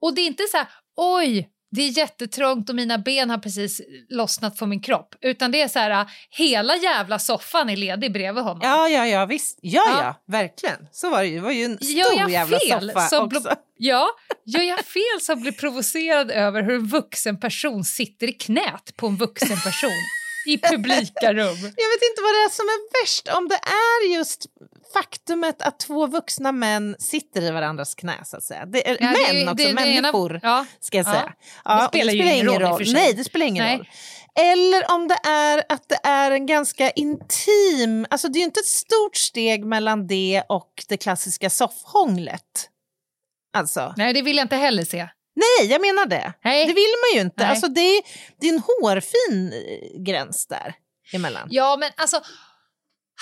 Och 0.00 0.14
det 0.14 0.20
är 0.20 0.26
inte 0.26 0.42
så 0.50 0.56
här, 0.56 0.66
oj, 0.96 1.48
det 1.72 1.82
är 1.82 1.98
jättetrångt 1.98 2.70
och 2.70 2.76
mina 2.76 2.98
ben 2.98 3.30
har 3.30 3.38
precis 3.38 3.80
lossnat 4.08 4.58
från 4.58 4.68
min 4.68 4.80
kropp. 4.80 5.14
Utan 5.20 5.50
det 5.50 5.62
är 5.62 5.68
så 5.68 5.78
här, 5.78 6.06
hela 6.30 6.76
jävla 6.76 7.18
soffan 7.18 7.70
är 7.70 7.76
ledig 7.76 8.12
bredvid 8.12 8.44
honom. 8.44 8.60
Ja, 8.62 8.88
ja, 8.88 9.06
ja, 9.06 9.26
visst. 9.26 9.58
Ja, 9.62 9.82
ja, 9.86 10.02
Ja. 10.02 10.22
verkligen. 10.32 10.88
Så 10.92 11.10
var 11.10 11.22
det 11.22 11.28
ju. 11.28 11.34
Det 11.34 11.40
var 11.40 11.52
ju 11.52 11.64
en 11.64 11.76
stor 11.78 12.30
jävla 12.30 12.58
fel 12.58 12.88
soffa 12.88 13.06
så 13.08 13.22
också. 13.22 13.54
Ja, 13.78 14.08
gör 14.46 14.62
jag 14.62 14.78
fel 14.78 15.20
så 15.20 15.36
blir 15.36 15.52
provocerad 15.52 16.30
över 16.30 16.62
hur 16.62 16.74
en 16.74 16.86
vuxen 16.86 17.40
person 17.40 17.84
sitter 17.84 18.28
i 18.28 18.32
knät 18.32 18.96
på 18.96 19.06
en 19.06 19.16
vuxen 19.16 19.60
person 19.60 19.90
i 20.46 20.58
publika 20.58 21.32
rum. 21.32 21.56
Jag 21.82 21.88
vet 21.92 22.02
inte 22.10 22.22
vad 22.22 22.34
det 22.34 22.42
är 22.44 22.50
som 22.50 22.64
är 22.66 23.02
värst, 23.02 23.28
om 23.38 23.48
det 23.48 23.54
är 23.54 24.14
just 24.14 24.46
faktumet 24.94 25.62
att 25.62 25.78
två 25.78 26.06
vuxna 26.06 26.52
män 26.52 26.96
sitter 26.98 27.42
i 27.42 27.50
varandras 27.50 27.94
knä, 27.94 28.14
så 28.24 28.36
att 28.36 28.42
säga. 28.44 28.66
Det 28.66 28.88
är, 28.90 28.96
Ja, 29.00 29.12
det 29.12 29.32
män 29.32 29.36
ju- 29.40 29.44
också, 29.44 29.54
det- 29.54 29.64
det 29.68 29.74
människor, 29.74 30.40
ja. 30.42 30.66
ska 30.80 30.96
jag 30.96 31.06
Ja. 31.06 31.10
säga. 31.12 31.32
Det 31.64 31.82
och 31.84 31.88
spelar 31.88 32.12
ju 32.12 32.34
ingen 32.34 32.58
roll 32.60 32.84
sig. 32.84 32.94
Nej, 32.94 33.12
det 33.12 33.24
spelar 33.24 33.46
ingen 33.46 33.64
Nej. 33.64 33.76
roll. 33.76 33.88
Eller 34.34 34.90
om 34.90 35.08
det 35.08 35.18
är 35.28 35.64
att 35.68 35.88
det 35.88 35.98
är 36.04 36.30
en 36.30 36.46
ganska 36.46 36.90
intim... 36.90 38.06
Alltså 38.10 38.28
det 38.28 38.36
är 38.36 38.40
ju 38.40 38.44
inte 38.44 38.60
ett 38.60 38.66
stort 38.66 39.16
steg 39.16 39.64
mellan 39.64 40.06
det 40.06 40.42
och 40.48 40.84
det 40.88 40.96
klassiska 40.96 41.50
soffhånglet. 41.50 42.68
Alltså. 43.56 43.94
Nej, 43.96 44.12
det 44.12 44.22
vill 44.22 44.36
jag 44.36 44.44
inte 44.44 44.56
heller 44.56 44.84
se. 44.84 45.08
Nej, 45.34 45.70
jag 45.70 45.80
menar 45.80 46.06
det. 46.06 46.32
Nej. 46.44 46.66
Det 46.66 46.72
vill 46.72 46.94
man 47.02 47.16
ju 47.16 47.20
inte. 47.20 47.42
Nej. 47.42 47.50
Alltså, 47.50 47.68
det, 47.68 47.80
är, 47.80 48.02
det 48.40 48.46
är 48.48 48.52
en 48.52 48.62
hårfin 48.82 49.52
eh, 49.52 50.02
gräns 50.02 50.46
där 50.46 50.74
emellan. 51.12 51.48
Ja, 51.50 51.76
men 51.80 51.90
alltså... 51.96 52.20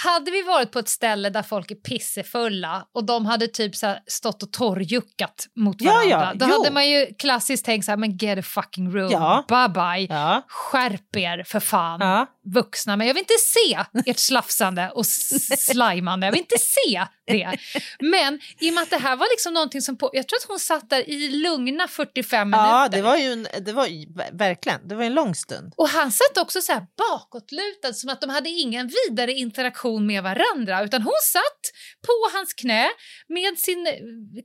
Hade 0.04 0.30
vi 0.30 0.42
varit 0.42 0.72
på 0.72 0.78
ett 0.78 0.88
ställe 0.88 1.30
där 1.30 1.42
folk 1.42 1.70
är 1.70 1.74
pissefulla 1.74 2.86
och 2.94 3.04
de 3.04 3.26
hade 3.26 3.48
typ 3.48 3.76
så 3.76 3.96
stått 4.06 4.42
och 4.42 4.52
torrjuckat 4.52 5.46
mot 5.56 5.76
Ja, 5.78 5.92
varandra, 5.92 6.10
ja, 6.10 6.32
då 6.34 6.46
jo. 6.48 6.58
hade 6.58 6.70
man 6.74 6.88
ju 6.88 7.06
klassiskt 7.18 7.64
tänkt 7.64 7.84
så 7.84 7.90
här, 7.92 7.96
men 7.96 8.16
get 8.16 8.38
a 8.38 8.42
fucking 8.42 8.92
room, 8.92 9.10
Ja. 9.12 9.44
bye 9.48 9.68
bye, 9.68 10.06
Ja. 10.16 10.42
skärp 10.48 11.16
er 11.16 11.44
för 11.46 11.60
fan, 11.60 12.00
Ja. 12.00 12.26
Vuxna. 12.54 12.96
Men 12.96 13.06
jag 13.06 13.14
vill 13.14 13.20
inte 13.20 13.34
se 13.38 13.78
ert 14.10 14.18
slafsande 14.18 14.90
och 14.94 15.00
s- 15.04 15.64
slimande, 15.70 16.26
jag 16.26 16.32
vill 16.32 16.40
inte 16.40 16.58
se 16.58 17.04
det. 17.26 17.58
Men 18.00 18.40
i 18.60 18.70
och 18.70 18.74
med 18.74 18.82
att 18.82 18.90
det 18.90 18.96
här 18.98 19.16
var 19.16 19.26
liksom 19.32 19.54
någonting 19.54 19.82
som, 19.82 19.98
på, 19.98 20.10
jag 20.12 20.28
tror 20.28 20.36
att 20.36 20.48
hon 20.48 20.58
satt 20.58 20.90
där 20.90 21.10
i 21.10 21.28
lugna 21.28 21.88
45 21.88 22.50
minuter. 22.50 22.66
Ja, 22.68 22.88
det 22.88 23.02
var 23.02 23.16
ju 23.16 23.32
en, 23.32 23.46
det 23.60 23.72
var 23.72 23.86
ju, 23.86 24.06
verkligen, 24.32 24.88
det 24.88 24.94
var 24.94 25.04
en 25.04 25.14
lång 25.14 25.34
stund. 25.34 25.72
Och 25.76 25.88
han 25.88 26.12
satt 26.12 26.38
också 26.38 26.60
så 26.62 26.72
här 26.72 26.86
bakåtlutad 26.98 27.92
som 27.94 28.10
att 28.10 28.20
de 28.20 28.30
hade 28.30 28.48
ingen 28.48 28.90
vidare 29.08 29.32
interaktion 29.32 30.06
med 30.06 30.22
varandra 30.22 30.82
utan 30.84 31.02
hon 31.02 31.12
satt 31.24 31.60
på 32.06 32.36
hans 32.38 32.54
knä 32.54 32.88
med 33.28 33.58
sin 33.58 33.86
eh, 33.86 33.92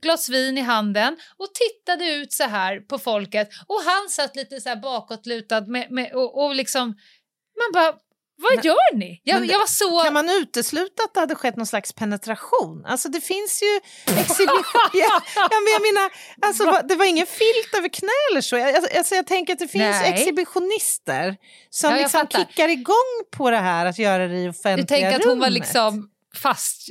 glas 0.02 0.28
vin 0.28 0.58
i 0.58 0.60
handen 0.60 1.16
och 1.38 1.48
tittade 1.54 2.10
ut 2.12 2.32
så 2.32 2.44
här 2.44 2.80
på 2.80 2.98
folket 2.98 3.48
och 3.66 3.82
han 3.84 4.08
satt 4.08 4.36
lite 4.36 4.60
så 4.60 4.68
här 4.68 4.76
bakåtlutad 4.76 5.60
med, 5.60 5.90
med, 5.90 6.12
och, 6.12 6.44
och 6.44 6.54
liksom 6.54 6.94
man 7.56 7.72
bara 7.72 7.94
vad 8.38 8.64
gör 8.64 8.94
ni? 8.96 9.20
Jag, 9.24 9.46
jag 9.46 9.58
var 9.58 9.66
så... 9.66 10.00
Kan 10.00 10.12
man 10.12 10.28
utesluta 10.30 11.02
att 11.02 11.14
det 11.14 11.20
hade 11.20 11.34
skett 11.34 11.56
någon 11.56 11.66
slags 11.66 11.92
penetration? 11.92 12.84
Alltså 12.86 13.08
det 13.08 13.20
finns 13.20 13.62
ju 13.62 13.80
exhibition... 14.20 14.80
ja, 14.92 15.20
ja, 15.36 15.48
men 15.50 15.72
jag 15.72 15.82
menar, 15.94 16.10
alltså, 16.42 16.86
det 16.88 16.94
var 16.94 17.04
ingen 17.04 17.26
filt 17.26 17.74
över 17.78 17.88
knä 17.88 18.08
eller 18.30 18.40
så. 18.40 18.56
Jag, 18.56 18.74
alltså, 18.76 18.98
alltså, 18.98 19.14
jag 19.14 19.26
tänker 19.26 19.52
att 19.52 19.58
det 19.58 19.68
finns 19.68 20.00
Nej. 20.02 20.12
exhibitionister 20.12 21.36
som 21.70 21.90
Ja, 21.90 21.96
liksom 21.96 22.20
fattar. 22.20 22.38
kickar 22.38 22.68
igång 22.68 23.24
på 23.36 23.50
det 23.50 23.56
här 23.56 23.86
att 23.86 23.98
göra 23.98 24.28
det 24.28 24.36
i 24.38 24.42
Du 24.44 24.48
offentliga 24.50 24.86
tänker 24.86 25.16
att 25.16 25.24
hon 25.24 25.38
var 25.38 25.46
rummet. 25.46 25.52
liksom 25.52 26.10
fast 26.42 26.88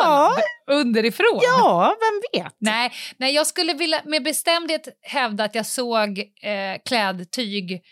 Ja. 0.00 0.36
underifrån? 0.70 1.40
Ja, 1.42 1.96
vem 2.00 2.42
vet? 2.42 2.54
Nej, 2.58 2.92
nej, 3.16 3.34
jag 3.34 3.46
skulle 3.46 3.74
vilja 3.74 4.00
med 4.04 4.22
bestämdhet 4.24 4.88
hävda 5.02 5.44
att 5.44 5.54
jag 5.54 5.66
såg 5.66 6.18
eh, 6.18 6.80
klädtyg 6.84 7.82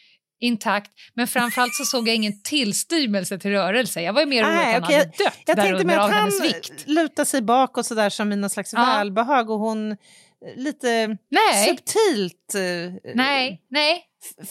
intakt, 0.41 0.91
men 1.15 1.27
framförallt 1.27 1.75
så 1.75 1.85
såg 1.85 2.09
jag 2.09 2.15
ingen 2.17 2.43
tillstymmelse 2.43 3.39
till 3.39 3.51
rörelse. 3.51 4.01
Jag 4.03 4.13
var 4.13 4.27
mer 4.27 4.45
orolig 4.45 4.59
att 4.59 4.73
han 4.73 4.83
okej, 4.85 4.97
hade 4.97 5.05
dött 5.25 5.35
Jag 5.47 5.57
där 5.57 5.63
tänkte 5.63 5.99
av 6.01 6.05
att 6.05 6.13
han 6.13 6.31
vikt. 6.43 6.73
lutar 6.87 7.25
sig 7.25 7.43
bakåt 7.43 7.87
sådär 7.87 8.11
som 8.11 8.33
i 8.33 8.37
någon 8.37 8.51
slags 8.51 8.73
Ja. 8.73 8.81
välbehag 8.85 9.51
och 9.51 9.59
hon 9.59 9.91
eh, 9.93 9.97
lite 10.57 11.07
Nej. 11.31 11.67
subtilt 11.69 12.55
eh, 12.55 13.13
Nej, 13.15 13.63
nej, 13.71 14.05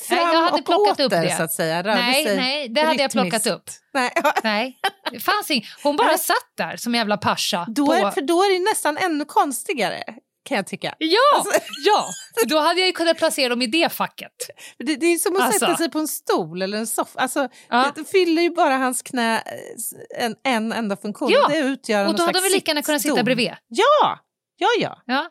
fram 0.07 0.17
Nej, 0.17 0.33
jag 0.33 0.41
hade 0.41 0.57
och 0.57 0.65
plockat 0.65 0.93
åter 0.93 1.03
upp 1.03 1.11
det. 1.11 1.35
så 1.37 1.43
att 1.43 1.51
säga. 1.53 1.83
Rörde 1.83 1.95
nej, 2.01 2.25
sig 2.25 2.35
nej, 2.37 2.69
det 2.69 2.81
hade 2.81 3.01
jag 3.01 3.11
plockat 3.11 3.47
upp. 3.47 3.63
Nej, 3.93 4.11
Nej, 4.43 4.79
det 5.11 5.19
fanns 5.19 5.49
ing- 5.49 5.65
Hon 5.83 5.95
bara 5.95 6.17
satt 6.17 6.35
där 6.57 6.77
som 6.77 6.95
jävla 6.95 7.17
pascha. 7.17 7.65
då 7.67 7.85
på... 7.87 8.11
för 8.11 8.21
då 8.21 8.43
är 8.43 8.53
det 8.59 8.71
nästan 8.71 8.97
ännu 8.97 9.25
konstigare 9.25 10.03
kan 10.45 10.57
jag 10.57 10.67
tycka. 10.67 10.95
Ja, 10.97 11.17
Alltså- 11.37 11.59
ja, 11.85 12.09
då 12.47 12.59
hade 12.59 12.79
jag 12.79 12.87
ju 12.87 12.93
kunnat 12.93 13.17
placera 13.17 13.49
dem 13.49 13.61
i 13.61 13.67
det 13.67 13.91
facket. 13.93 14.31
Det, 14.77 14.95
det 14.95 15.05
är 15.05 15.17
som 15.17 15.35
att 15.35 15.41
Alltså. 15.41 15.59
sätta 15.59 15.77
sig 15.77 15.91
på 15.91 15.99
en 15.99 16.07
stol 16.07 16.61
eller 16.61 16.77
en 16.77 16.87
soffa. 16.87 17.19
Alltså, 17.19 17.49
Ja. 17.69 17.91
Det 17.95 18.05
fyller 18.05 18.41
ju 18.41 18.49
bara 18.49 18.77
hans 18.77 19.01
knä 19.01 19.35
eh, 19.37 20.25
en, 20.25 20.35
en 20.43 20.71
enda 20.71 20.97
funktion. 20.97 21.29
Ja, 21.31 21.47
Det 21.47 21.57
utgör 21.59 22.07
Och 22.07 22.15
då 22.15 22.23
hade 22.23 22.39
de 22.39 22.41
väl 22.43 22.51
lika 22.51 22.71
gärna 22.71 22.81
kunnat 22.81 23.01
sitta 23.01 23.23
bredvid. 23.23 23.51
Ja, 23.67 24.19
ja, 24.57 24.67
ja, 24.79 25.01
Ja. 25.05 25.29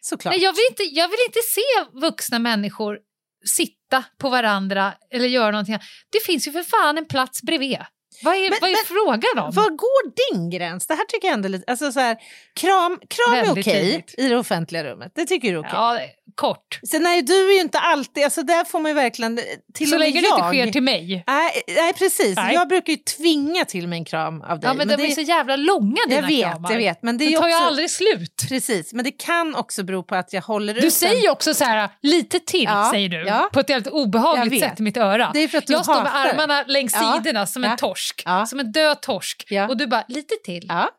såklart. 0.00 0.34
Nej, 0.34 0.42
jag, 0.44 0.52
vill 0.52 0.64
inte, 0.70 0.82
jag 0.82 1.08
vill 1.08 1.18
inte 1.26 1.38
se 1.54 1.98
vuxna 2.00 2.38
människor 2.38 2.98
sitta 3.46 4.04
på 4.18 4.28
varandra 4.28 4.94
eller 5.10 5.26
göra 5.28 5.50
någonting. 5.50 5.78
Det 6.12 6.24
finns 6.26 6.46
ju 6.48 6.52
för 6.52 6.62
fan 6.62 6.98
en 6.98 7.06
plats 7.06 7.42
bredvid. 7.42 7.78
Vad 8.22 8.34
är, 8.34 8.50
Men- 8.50 8.58
vad 8.60 8.70
är 8.70 8.74
men- 8.74 8.84
frågan 9.04 9.44
om? 9.44 9.50
Var 9.54 9.70
går 9.70 10.32
din 10.32 10.50
gräns? 10.50 10.86
Det 10.86 10.94
här 10.94 11.04
tycker 11.04 11.28
jag 11.28 11.34
ändå 11.34 11.46
är 11.46 11.50
lite... 11.50 11.70
Alltså 11.70 11.92
så 11.92 12.00
här, 12.00 12.16
kram 12.60 12.98
kram 13.08 13.34
är 13.38 13.50
okej 13.50 13.62
tydligt. 13.64 14.14
i 14.18 14.28
det 14.28 14.36
offentliga 14.36 14.84
rummet. 14.84 15.12
Det 15.14 15.26
tycker 15.26 15.48
du 15.48 15.54
är 15.54 15.60
okej. 15.60 15.70
Ja, 15.72 15.98
kort. 16.34 16.80
Sen 16.90 17.02
nej, 17.02 17.22
du 17.22 17.48
är 17.50 17.54
ju 17.54 17.60
inte 17.60 17.78
alltid, 17.78 18.24
alltså 18.24 18.42
där 18.42 18.64
får 18.64 18.80
man 18.80 18.90
ju 18.90 18.94
verkligen, 18.94 19.40
till 19.74 19.88
Så 19.90 19.94
och 19.96 20.00
med 20.00 20.06
länge 20.08 20.20
det 20.20 20.26
jag. 20.26 20.38
inte 20.54 20.62
sker 20.64 20.72
till 20.72 20.82
mig. 20.82 21.24
Nej, 21.26 21.62
nej 21.76 21.92
precis. 21.92 22.36
Nej. 22.36 22.54
Jag 22.54 22.68
brukar 22.68 22.92
ju 22.92 22.96
tvinga 22.96 23.64
till 23.64 23.88
mig 23.88 23.98
en 23.98 24.04
kram 24.04 24.42
av 24.42 24.60
dig. 24.60 24.68
Ja, 24.70 24.74
men, 24.74 24.88
de 24.88 24.96
det, 24.96 25.06
är 25.06 25.10
så 25.14 25.20
jävla 25.20 25.56
långa 25.56 25.96
dina 26.08 26.20
jag 26.20 26.28
vet, 26.28 26.44
kramar. 26.50 26.70
jag 26.70 26.78
vet. 26.78 27.02
Men 27.02 27.18
det, 27.18 27.24
är 27.24 27.26
Det 27.26 27.32
ju 27.32 27.38
tar 27.38 27.48
ju 27.48 27.54
också, 27.54 27.64
aldrig 27.66 27.90
slut. 27.90 28.42
Precis, 28.48 28.92
men 28.92 29.04
det 29.04 29.10
kan 29.10 29.54
också 29.54 29.82
bero 29.82 30.02
på 30.02 30.14
att 30.14 30.32
jag 30.32 30.42
håller 30.42 30.74
ut 30.74 30.82
Du 30.82 30.90
säger 30.90 31.22
ju 31.22 31.30
också 31.30 31.54
så 31.54 31.64
här, 31.64 31.88
lite 32.02 32.40
till, 32.40 32.64
Ja, 32.64 32.88
säger 32.92 33.08
du. 33.08 33.24
ja. 33.26 33.48
På 33.52 33.60
ett 33.60 33.68
helt 33.68 33.86
Jag 33.86 33.94
obehagligt 33.94 34.60
sätt 34.62 34.80
i 34.80 34.82
mitt 34.82 34.96
öra. 34.96 35.30
Det 35.34 35.38
är 35.40 35.48
för 35.48 35.58
att 35.58 35.66
du 35.66 35.72
jag 35.72 35.84
står 35.84 35.94
med 35.94 36.04
det. 36.04 36.10
armarna 36.10 36.64
längs 36.66 36.94
Ja, 36.94 37.20
sidorna 37.24 37.46
som 37.46 37.64
en 37.64 37.70
ja, 37.70 37.76
torsk. 38.16 38.22
ja. 38.26 38.46
Som 38.46 38.60
en 38.60 38.72
död 38.72 39.02
torsk. 39.02 39.44
Ja. 39.50 39.68
Och 39.68 39.76
du 39.76 39.86
bara, 39.86 40.04
lite 40.08 40.34
till. 40.44 40.66
Ja. 40.68 40.90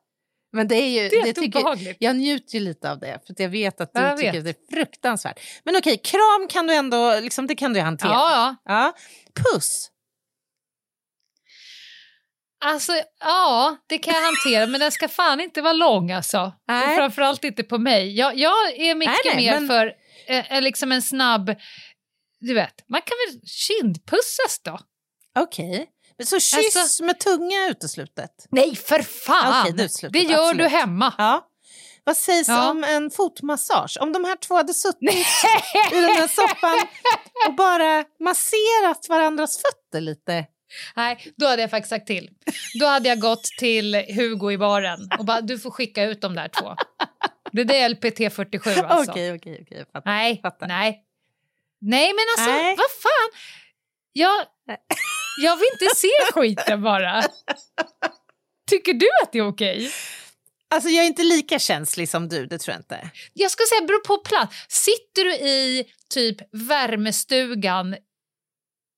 Men 0.54 0.68
det 0.68 0.76
är 0.76 0.88
ju... 1.04 1.10
Det 1.10 1.16
är 1.16 1.24
det 1.24 1.34
tycker, 1.34 1.96
jag 2.00 2.16
njuter 2.16 2.54
ju 2.54 2.60
lite 2.60 2.92
av 2.92 3.00
det, 3.00 3.20
för 3.28 3.36
jag 3.44 3.50
vet 3.50 3.82
att 3.82 3.94
du 3.94 4.00
Ja, 4.00 4.08
jag 4.08 4.18
tycker 4.18 4.32
vet. 4.32 4.40
att 4.40 4.44
det 4.70 4.76
är 4.76 4.76
fruktansvärt. 4.78 5.40
Men 5.64 5.76
okej, 5.76 5.98
kram 6.04 6.48
kan 6.50 6.68
du 6.68 6.74
ändå, 6.74 7.20
liksom, 7.20 7.48
det 7.48 7.56
kan 7.56 7.74
du 7.74 7.80
hantera. 7.82 8.12
Ja, 8.12 8.56
ja. 8.66 8.94
Puss. 9.44 9.88
Alltså, 12.66 12.94
ja, 13.20 13.78
det 13.88 13.98
kan 13.98 14.14
jag 14.14 14.22
hantera, 14.22 14.68
men 14.68 14.80
den 14.80 14.92
ska 14.92 15.08
fan 15.08 15.40
inte 15.40 15.62
vara 15.62 15.74
lång 15.74 16.12
alltså. 16.12 16.54
Nej. 16.68 16.90
Och 16.90 16.96
framförallt 16.96 17.44
inte 17.44 17.64
på 17.64 17.78
mig. 17.78 18.18
Jag, 18.18 18.38
jag 18.38 18.76
är 18.80 18.96
mycket 18.96 19.16
Nej, 19.26 19.36
nej, 19.36 19.46
mer 19.46 19.60
men- 19.60 19.68
för 19.68 19.94
eh, 20.28 20.52
eh, 20.54 20.62
liksom 20.62 20.92
en 20.92 21.02
snabb... 21.02 21.56
Du 22.40 22.54
vet, 22.54 22.90
man 22.90 23.02
kan 23.02 23.16
väl 23.28 23.42
kindpussas 23.48 24.62
då? 24.64 24.80
Okej. 25.40 25.78
Men 25.78 25.88
Så 26.26 26.40
kyss 26.40 26.76
Alltså- 26.76 27.04
med 27.04 27.20
tunga 27.20 27.68
uteslutet. 27.70 28.32
Nej, 28.52 28.76
för 28.76 29.02
fan! 29.02 29.62
Okej, 29.62 29.74
det 29.78 29.84
uteslutet, 29.84 30.14
det 30.14 30.20
gör 30.34 30.50
absolut. 30.50 30.58
du 30.72 30.78
hemma. 30.78 31.14
Ja. 31.18 31.48
Vad 32.04 32.18
sägs 32.18 32.48
Ja. 32.48 32.70
om 32.72 32.84
en 32.84 33.12
fotmassage? 33.12 33.98
Om 34.02 34.14
de 34.14 34.24
här 34.26 34.36
två 34.36 34.56
hade 34.56 34.74
suttit 34.74 35.04
i 35.92 35.96
den 35.96 36.10
här 36.16 36.28
soffan 36.28 36.80
och 37.48 37.56
bara 37.56 38.04
masserat 38.20 39.10
varandras 39.10 39.62
fötter 39.62 40.02
lite. 40.02 40.46
Nej, 40.96 41.34
då 41.38 41.48
hade 41.48 41.62
jag 41.62 41.70
faktiskt 41.72 41.90
sagt 41.90 42.08
till. 42.08 42.30
Då 42.80 42.86
hade 42.86 43.10
jag 43.10 43.20
gått 43.20 43.44
till 43.44 43.96
Hugo 43.96 44.52
i 44.52 44.58
baren 44.58 45.10
och 45.20 45.26
bara, 45.26 45.42
du 45.42 45.60
får 45.60 45.72
skicka 45.72 46.04
ut 46.04 46.22
de 46.22 46.36
där 46.36 46.48
två. 46.48 46.76
Det 47.52 47.64
där 47.64 47.76
är 47.76 47.90
LPT 47.90 48.36
47 48.36 48.70
alltså. 48.86 49.12
Okej, 49.12 49.34
okej, 49.36 49.60
okej. 49.62 49.86
fattar. 49.94 50.12
Nej, 50.12 50.42
Fattar. 50.42 50.68
nej. 50.68 51.04
Nej, 51.82 52.08
men 52.14 52.26
alltså, 52.38 52.56
Nej. 52.64 52.76
vad 52.78 52.92
fan? 53.02 53.42
Jag, 54.14 54.46
jag 55.42 55.56
vill 55.56 55.66
inte 55.74 55.96
se 55.96 56.08
skiten 56.34 56.82
bara. 56.82 57.24
Tycker 58.70 58.94
du 58.94 59.08
att 59.24 59.32
det 59.32 59.38
är 59.40 59.48
okej? 59.48 59.92
Alltså 60.74 60.90
jag 60.90 61.04
är 61.04 61.08
inte 61.08 61.24
lika 61.24 61.60
känslig 61.60 62.10
som 62.10 62.30
du, 62.30 62.46
det 62.46 62.58
tror 62.58 62.74
jag 62.74 62.80
inte. 62.80 63.10
Jag 63.34 63.52
ska 63.52 63.64
säga, 63.70 63.88
beror 63.88 64.00
på 64.08 64.18
plats. 64.18 64.56
Sitter 64.70 65.24
du 65.24 65.34
i 65.34 65.86
typ 66.10 66.38
värmestugan 66.52 67.96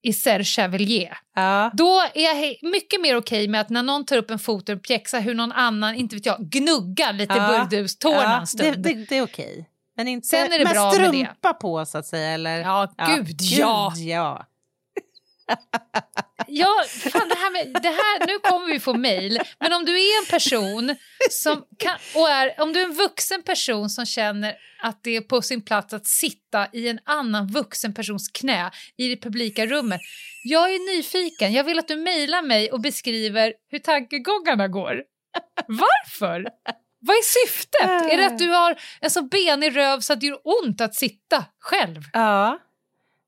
i 0.05 0.13
Serge 0.13 0.43
Chevalier, 0.43 1.17
Ja. 1.35 1.71
då 1.73 2.01
är 2.13 2.21
jag 2.23 2.55
mycket 2.71 3.01
mer 3.01 3.17
okej 3.17 3.47
med 3.47 3.61
att 3.61 3.69
när 3.69 3.83
någon 3.83 4.05
tar 4.05 4.17
upp 4.17 4.31
en 4.31 4.39
fot 4.39 4.69
och 4.69 4.83
pjäxar 4.83 5.19
hur 5.21 5.33
någon 5.35 5.51
annan, 5.51 5.95
inte 5.95 6.15
vet 6.15 6.25
jag, 6.25 6.39
gnuggar 6.39 7.13
lite 7.13 7.33
Ja. 7.33 7.47
burdustårna 7.69 8.21
Ja, 8.23 8.39
en 8.39 8.47
stund. 8.47 8.83
det, 8.83 8.93
det, 8.93 9.05
det 9.09 9.17
är 9.17 9.21
okej. 9.23 9.69
Men 9.97 10.07
inte 10.07 10.27
Sen 10.27 10.51
är 10.53 10.59
det 10.59 10.63
med 10.65 10.73
bra 10.73 10.91
med 10.91 11.01
det. 11.01 11.07
strumpa 11.07 11.53
på 11.53 11.85
så 11.85 11.97
att 11.97 12.05
säga. 12.05 12.29
Eller? 12.29 12.59
Ja, 12.59 12.93
gud, 13.15 13.37
ja. 13.41 13.93
Gud, 13.95 14.07
ja. 14.07 14.45
Ja, 16.47 16.83
fan 16.87 17.29
det 17.29 17.35
här 17.35 17.51
med, 17.51 17.81
det 17.83 17.89
här, 17.89 18.27
nu 18.27 18.39
kommer 18.39 18.67
vi 18.67 18.79
få 18.79 18.93
mejl, 18.93 19.39
men 19.59 19.73
om 19.73 19.85
du 19.85 19.91
är 19.91 20.19
en 20.19 20.25
person 20.25 20.95
som 21.31 21.63
kan, 21.79 21.97
och 22.15 22.29
är, 22.29 22.61
om 22.61 22.73
du 22.73 22.81
är 22.81 22.85
en 22.85 22.93
vuxen 22.93 23.43
person 23.43 23.89
som 23.89 24.05
känner 24.05 24.55
att 24.81 25.03
det 25.03 25.15
är 25.15 25.21
på 25.21 25.41
sin 25.41 25.61
plats 25.61 25.93
att 25.93 26.07
sitta 26.07 26.67
i 26.73 26.87
en 26.87 26.99
annan 27.03 27.47
vuxen 27.47 27.93
persons 27.93 28.29
knä 28.29 28.71
i 28.97 29.09
det 29.09 29.21
publika 29.21 29.65
rummet. 29.65 30.01
Jag 30.43 30.73
är 30.73 30.95
nyfiken, 30.95 31.53
jag 31.53 31.63
vill 31.63 31.79
att 31.79 31.87
du 31.87 31.95
mejlar 31.95 32.41
mig 32.41 32.71
och 32.71 32.81
beskriver 32.81 33.53
hur 33.69 33.79
tankegångarna 33.79 34.67
går. 34.67 35.03
Varför? 35.67 36.47
Vad 36.99 37.15
är 37.15 37.47
syftet? 37.47 38.11
Är 38.11 38.17
det 38.17 38.25
att 38.25 38.39
du 38.39 38.49
har 38.49 38.75
en 39.01 39.09
så 39.09 39.21
benig 39.21 39.75
röv 39.75 39.99
så 39.99 40.13
att 40.13 40.19
det 40.19 40.27
gör 40.27 40.39
ont 40.43 40.81
att 40.81 40.95
sitta 40.95 41.45
själv? 41.59 42.01
Ja. 42.13 42.59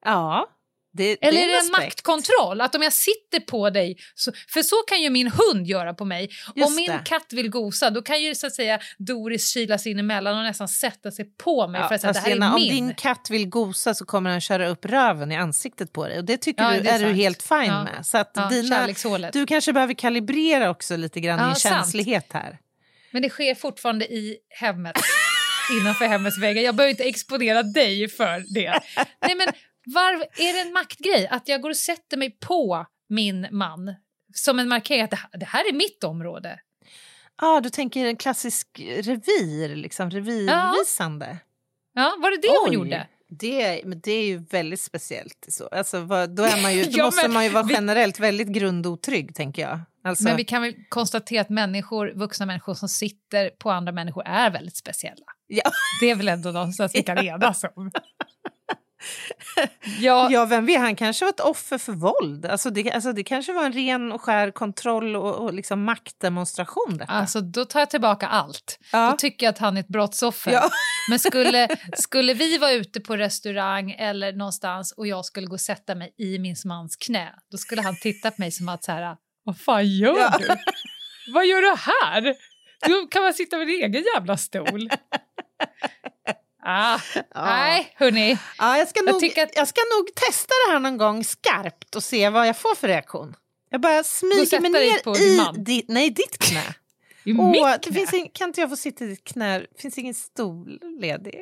ja. 0.06 0.50
Det, 0.98 1.18
Eller 1.26 1.40
är 1.40 1.44
en 1.44 1.48
det 1.50 1.54
en 1.54 1.60
aspekt. 1.60 1.86
maktkontroll? 1.86 2.62
Att 2.62 2.76
om 2.76 2.82
jag 2.82 2.94
sitter 2.94 3.40
på 3.40 3.70
dig, 3.70 3.98
så, 4.16 4.32
för 4.54 4.62
så 4.62 4.76
kan 4.88 5.02
ju 5.02 5.10
min 5.10 5.28
hund 5.32 5.68
göra 5.68 5.94
på 5.94 6.06
mig. 6.06 6.30
Just 6.56 6.68
om 6.70 6.76
min 6.76 6.92
det. 6.92 7.02
katt 7.06 7.34
vill 7.34 7.50
gosa, 7.50 7.90
då 7.90 8.02
kan 8.02 8.24
ju 8.24 8.36
så 8.36 8.48
att 8.48 8.54
säga 8.56 8.80
Doris 8.98 9.54
kilas 9.54 9.88
in 9.88 10.00
emellan 10.00 10.38
och 10.38 10.44
nästan 10.44 10.68
sätta 10.68 11.12
sig 11.12 11.26
på 11.38 11.68
mig 11.68 11.82
Ja, 11.82 11.88
för 11.88 11.96
att 11.96 12.02
säga 12.02 12.10
alltså, 12.10 12.24
det 12.24 12.30
här 12.30 12.36
är 12.36 12.40
Lena, 12.40 12.56
min. 12.56 12.70
Om 12.70 12.88
din 12.88 12.96
katt 12.96 13.28
vill 13.30 13.50
gosa 13.50 13.94
så 13.94 14.06
kommer 14.06 14.30
den 14.30 14.42
köra 14.42 14.68
upp 14.68 14.86
röven 14.86 15.32
i 15.32 15.36
ansiktet 15.36 15.94
på 15.94 16.08
dig. 16.08 16.18
Och 16.18 16.26
det 16.26 16.38
tycker 16.38 16.64
Ja, 16.64 16.72
du 16.74 16.80
det 16.80 16.90
är 16.90 17.00
är, 17.04 17.08
du 17.08 17.14
helt 17.14 17.44
fine 17.44 17.66
Ja. 17.66 17.84
med. 17.84 18.06
Så 18.06 18.18
att 18.18 18.32
Ja, 18.36 18.50
dina, 18.50 18.88
du 19.34 19.46
kanske 19.46 19.74
behöver 19.74 19.94
kalibrera 19.94 20.70
också 20.70 20.96
lite 20.98 21.20
grann 21.20 21.40
Ja, 21.40 21.46
din 21.46 21.56
känslighet 21.56 22.28
här. 22.34 22.58
Men 23.12 23.22
det 23.22 23.30
sker 23.30 23.56
fortfarande 23.56 24.06
i 24.06 24.38
hemmet, 24.50 24.96
innanför 25.82 26.06
hemmets 26.06 26.38
väggar. 26.38 26.62
Jag 26.62 26.76
behöver 26.76 26.90
inte 26.92 27.04
exponera 27.04 27.64
dig 27.64 28.08
för 28.10 28.54
det. 28.54 28.80
Nej, 29.22 29.36
men 29.36 29.48
var, 29.86 30.14
är 30.38 30.54
det 30.54 30.60
en 30.68 30.74
maktgrej 30.74 31.28
att 31.28 31.48
jag 31.48 31.62
går 31.62 31.70
och 31.70 31.78
sätter 31.78 32.18
mig 32.18 32.32
på 32.40 32.86
min 33.10 33.48
man 33.52 33.96
som 34.34 34.60
en 34.60 34.68
markering 34.68 35.02
att 35.02 35.10
det 35.12 35.16
här, 35.18 35.30
det 35.40 35.46
här 35.46 35.70
är 35.70 35.74
mitt 35.74 36.04
område? 36.04 36.60
Ah, 37.36 37.60
du 37.62 37.70
tänker 37.70 38.06
en 38.06 38.18
klassisk 38.18 38.68
revir, 38.80 39.76
liksom 39.76 40.10
revirvisande. 40.10 41.38
Ja, 41.94 42.16
var 42.22 42.32
det 42.32 42.38
det 42.42 42.48
hon 42.60 42.70
Oj, 42.70 42.74
gjorde? 42.76 43.08
Det, 43.30 43.82
men 43.86 44.00
det 44.04 44.12
är 44.12 44.26
ju 44.26 44.38
väldigt 44.38 44.82
speciellt. 44.82 45.46
Så. 45.48 45.68
Alltså, 45.68 46.00
vad, 46.00 46.36
då 46.36 46.44
är 46.44 46.62
man 46.62 46.74
ju, 46.76 46.84
Ja, 46.90 47.06
måste 47.06 47.28
man 47.28 47.44
ju 47.44 47.50
vara 47.50 47.64
vi- 47.64 47.74
generellt 47.74 48.20
väldigt 48.20 48.48
grundotrygg, 48.48 49.36
tänker 49.36 49.62
jag. 49.62 49.80
Alltså, 50.04 50.24
Men 50.24 50.38
vi 50.38 50.44
kan 50.44 50.62
väl 50.62 50.74
konstatera 50.90 51.42
att 51.42 51.50
människor, 51.50 52.12
vuxna 52.16 52.46
människor 52.46 52.74
som 52.74 52.90
sitter 52.90 53.50
på 53.50 53.72
andra 53.72 53.92
människor 53.92 54.24
är 54.26 54.50
väldigt 54.52 54.78
speciella. 54.78 55.26
ja, 55.48 55.72
Det 56.02 56.10
är 56.10 56.16
väl 56.16 56.28
ändå 56.28 56.52
någonstans 56.52 56.96
vi 56.96 57.04
kan 57.04 57.18
enas 57.18 57.64
om. 57.76 57.92
Ja, 60.00 60.28
ja, 60.32 60.46
vem 60.46 60.66
vet, 60.66 60.80
han 60.80 60.96
kanske 60.96 61.26
var 61.26 61.30
ett 61.30 61.40
offer 61.40 61.78
för 61.78 61.92
våld. 61.94 62.46
Alltså 62.46 62.70
det, 62.70 62.92
alltså 62.92 63.14
det 63.14 63.24
kanske 63.24 63.54
var 63.54 63.66
en 63.66 63.74
ren 63.74 64.12
och 64.12 64.22
skär 64.22 64.52
kontroll 64.52 65.16
och, 65.16 65.36
och 65.36 65.54
liksom 65.54 65.84
maktdemonstration. 65.84 66.98
Detta. 66.98 67.12
alltså 67.12 67.42
då 67.42 67.66
tar 67.66 67.80
jag 67.80 67.90
tillbaka 67.90 68.28
allt. 68.28 68.80
Ja. 68.92 69.10
Då 69.12 69.18
tycker 69.18 69.46
jag 69.46 69.52
att 69.52 69.58
han 69.60 69.78
är 69.78 69.82
ett 69.82 69.88
brottsoffer. 69.88 70.52
Ja. 70.52 70.70
Men 71.10 71.20
skulle, 71.20 71.68
skulle 71.98 72.34
vi 72.34 72.58
vara 72.58 72.72
ute 72.72 73.00
på 73.00 73.18
restaurang 73.18 73.92
eller 73.92 74.34
någonstans 74.34 74.92
och 74.92 75.08
jag 75.08 75.26
skulle 75.26 75.48
gå 75.48 75.54
och 75.54 75.62
sätta 75.62 75.96
mig 75.96 76.14
i 76.18 76.40
min 76.40 76.56
mans 76.66 76.96
knä, 76.96 77.34
då 77.52 77.58
skulle 77.58 77.82
han 77.82 77.96
titta 78.02 78.32
på 78.32 78.36
mig 78.42 78.52
som 78.52 78.70
att 78.70 78.84
så 78.84 78.92
här, 78.92 79.16
vad 79.44 79.60
fan 79.60 79.88
gör 79.88 80.18
Ja. 80.20 80.34
du? 80.40 80.48
Vad 81.34 81.46
gör 81.46 81.62
du 81.62 81.76
här? 81.78 82.36
Du 82.86 83.08
kan 83.08 83.24
man 83.24 83.34
sitta 83.34 83.58
med 83.58 83.68
din 83.68 83.84
egen 83.84 84.04
jävla 84.16 84.38
stol. 84.38 84.90
Ah, 86.68 87.00
Nej, 87.36 87.94
hörni. 87.96 88.38
Ja, 88.58 88.78
jag, 88.78 88.88
ska 88.88 89.00
Jag 89.06 89.14
nog, 89.14 89.40
att- 89.40 89.56
jag 89.56 89.68
ska 89.68 89.82
nog 89.98 90.16
testa 90.16 90.54
det 90.68 90.74
här 90.74 90.80
någon 90.80 90.98
gång 90.98 91.24
skarpt 91.24 91.96
och 91.96 92.04
se 92.04 92.30
vad 92.30 92.48
jag 92.48 92.58
får 92.58 92.76
för 92.76 92.88
reaktion. 92.88 93.36
Jag 93.70 93.82
bara 93.82 94.04
smyger 94.04 94.60
mig 94.60 94.72
ner 94.72 95.04
på 95.04 95.18
i 95.18 95.38
man. 95.38 95.64
di, 95.64 95.86
nej, 95.88 96.10
ditt 96.10 96.38
knä. 96.38 96.64
I 97.24 97.34
Åh, 97.34 97.52
mitt 97.52 97.62
det 97.64 97.80
knä. 97.90 97.94
finns 98.00 98.14
ing, 98.14 98.30
kan 98.34 98.50
inte 98.50 98.62
jag 98.62 98.70
få 98.70 98.76
sitta 98.76 99.04
i 99.04 99.08
ditt 99.08 99.24
knä? 99.24 99.60
Det 99.60 99.82
finns 99.82 99.98
ingen 99.98 100.14
stol 100.14 100.80
ledig. 101.02 101.40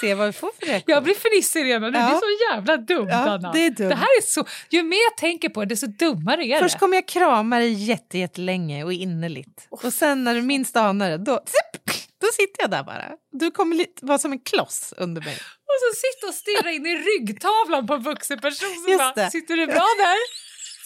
Se 0.00 0.14
vad 0.14 0.26
vi 0.26 0.32
får 0.32 0.50
för 0.60 0.66
reaktion. 0.66 0.94
Jag 0.94 1.02
blir 1.04 1.14
fnissig 1.14 1.64
redan. 1.64 1.92
Det 1.92 1.98
Ja. 1.98 2.10
är 2.16 2.18
så 2.20 2.54
jävla 2.54 2.76
dumt, 2.76 3.08
Ja, 3.10 3.16
Anna. 3.30 3.52
det 3.52 3.58
är 3.66 3.70
dumt. 3.70 3.88
Det 3.88 3.94
här 3.94 4.04
är 4.18 4.22
så, 4.22 4.44
ju 4.70 4.82
mer 4.82 4.98
jag 5.10 5.16
tänker 5.16 5.48
på 5.48 5.60
det, 5.60 5.66
desto 5.66 5.86
dummare 5.86 6.44
är 6.46 6.60
Först 6.60 6.74
det. 6.74 6.78
kommer 6.78 6.96
jag 6.96 7.08
krama 7.08 7.58
dig 7.58 7.72
jätte, 7.72 8.18
jättelänge 8.18 8.84
och 8.84 8.92
innerligt. 8.92 9.66
Och 9.70 9.92
sen 9.92 10.24
när 10.24 10.34
du 10.34 10.42
minst 10.42 10.76
anar 10.76 11.10
det, 11.10 11.18
då, 11.18 11.40
zipp, 11.46 11.96
då 12.20 12.26
sitter 12.32 12.62
jag 12.62 12.70
där 12.70 12.82
bara. 12.82 13.12
Du 13.32 13.50
kommer 13.50 13.76
lite, 13.76 14.06
vara 14.06 14.18
som 14.18 14.32
en 14.32 14.40
kloss 14.40 14.94
under 14.96 15.22
mig. 15.22 15.34
Och 15.36 15.76
så 15.82 15.96
sitta 16.00 16.26
och 16.26 16.34
stirra 16.34 16.70
in 16.72 16.86
i 16.86 16.94
ryggtavlan 16.96 17.86
på 17.86 17.94
en 17.94 18.02
vuxen 18.02 18.38
person 18.38 18.74
som 18.88 18.96
bara, 18.98 19.30
sitter 19.30 19.56
du 19.56 19.66
bra 19.66 19.86
där? 19.98 20.16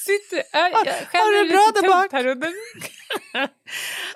Sitter, 0.04 0.36
äh, 0.36 0.42
jag 1.12 1.20
har 1.20 1.44
du 1.44 1.50
bra 1.50 1.70
där 1.74 1.88
bak? 1.88 2.12
Här 2.12 2.26
under. 2.26 2.52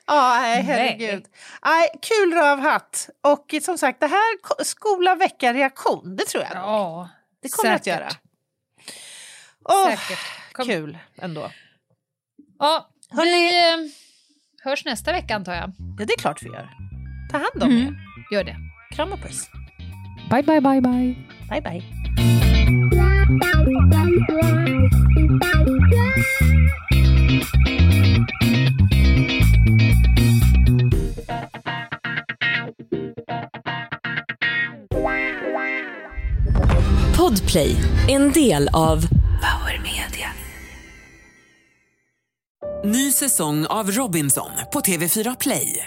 Nej, 0.09 0.63
herregud. 0.63 1.25
Nej, 1.65 1.89
kul 2.03 2.35
rövhatt. 2.35 3.09
Och 3.21 3.55
som 3.63 3.79
sagt, 3.79 4.01
det 4.01 4.07
här 4.07 4.43
ko- 4.43 4.65
skola 4.65 5.15
väcka 5.15 5.53
reaktion. 5.55 6.17
Det 6.17 6.25
tror 6.25 6.43
jag. 6.45 6.53
Ja, 6.55 7.09
det 7.43 7.49
kommer 7.49 7.75
att 7.75 7.85
säkert. 7.85 8.01
göra. 8.01 8.11
Åh, 9.65 9.91
Säkert. 9.91 10.19
Kom. 10.53 10.67
Kul 10.67 10.99
ändå. 11.17 11.51
Ja, 12.59 12.91
vi 13.25 13.59
eh, 13.73 13.77
hörs 14.65 14.85
nästa 14.85 15.13
vecka 15.13 15.35
antar 15.35 15.55
jag. 15.55 15.73
Ja, 15.99 16.05
det 16.05 16.13
är 16.13 16.19
klart 16.19 16.43
vi 16.43 16.47
gör. 16.49 16.69
Ta 17.31 17.39
hand 17.39 17.63
om 17.63 17.71
Mm. 17.71 17.87
er. 17.87 17.95
Gör 18.35 18.45
det. 18.45 18.57
Kram 18.95 19.13
och 19.13 19.21
puss. 19.23 19.51
Bye, 20.31 20.43
bye, 20.43 20.61
bye, 20.61 20.81
bye. 20.81 21.15
Bye, 21.51 21.61
bye. 21.63 21.83
Podplay, 37.17 37.77
en 38.09 38.33
del 38.33 38.69
av 38.73 39.07
Power 39.43 39.79
Media. 39.83 40.29
Ny 42.85 43.13
säsong 43.13 43.67
av 43.67 43.91
Robinson 43.91 44.51
på 44.73 44.81
TV4 44.81 45.37
Play. 45.41 45.87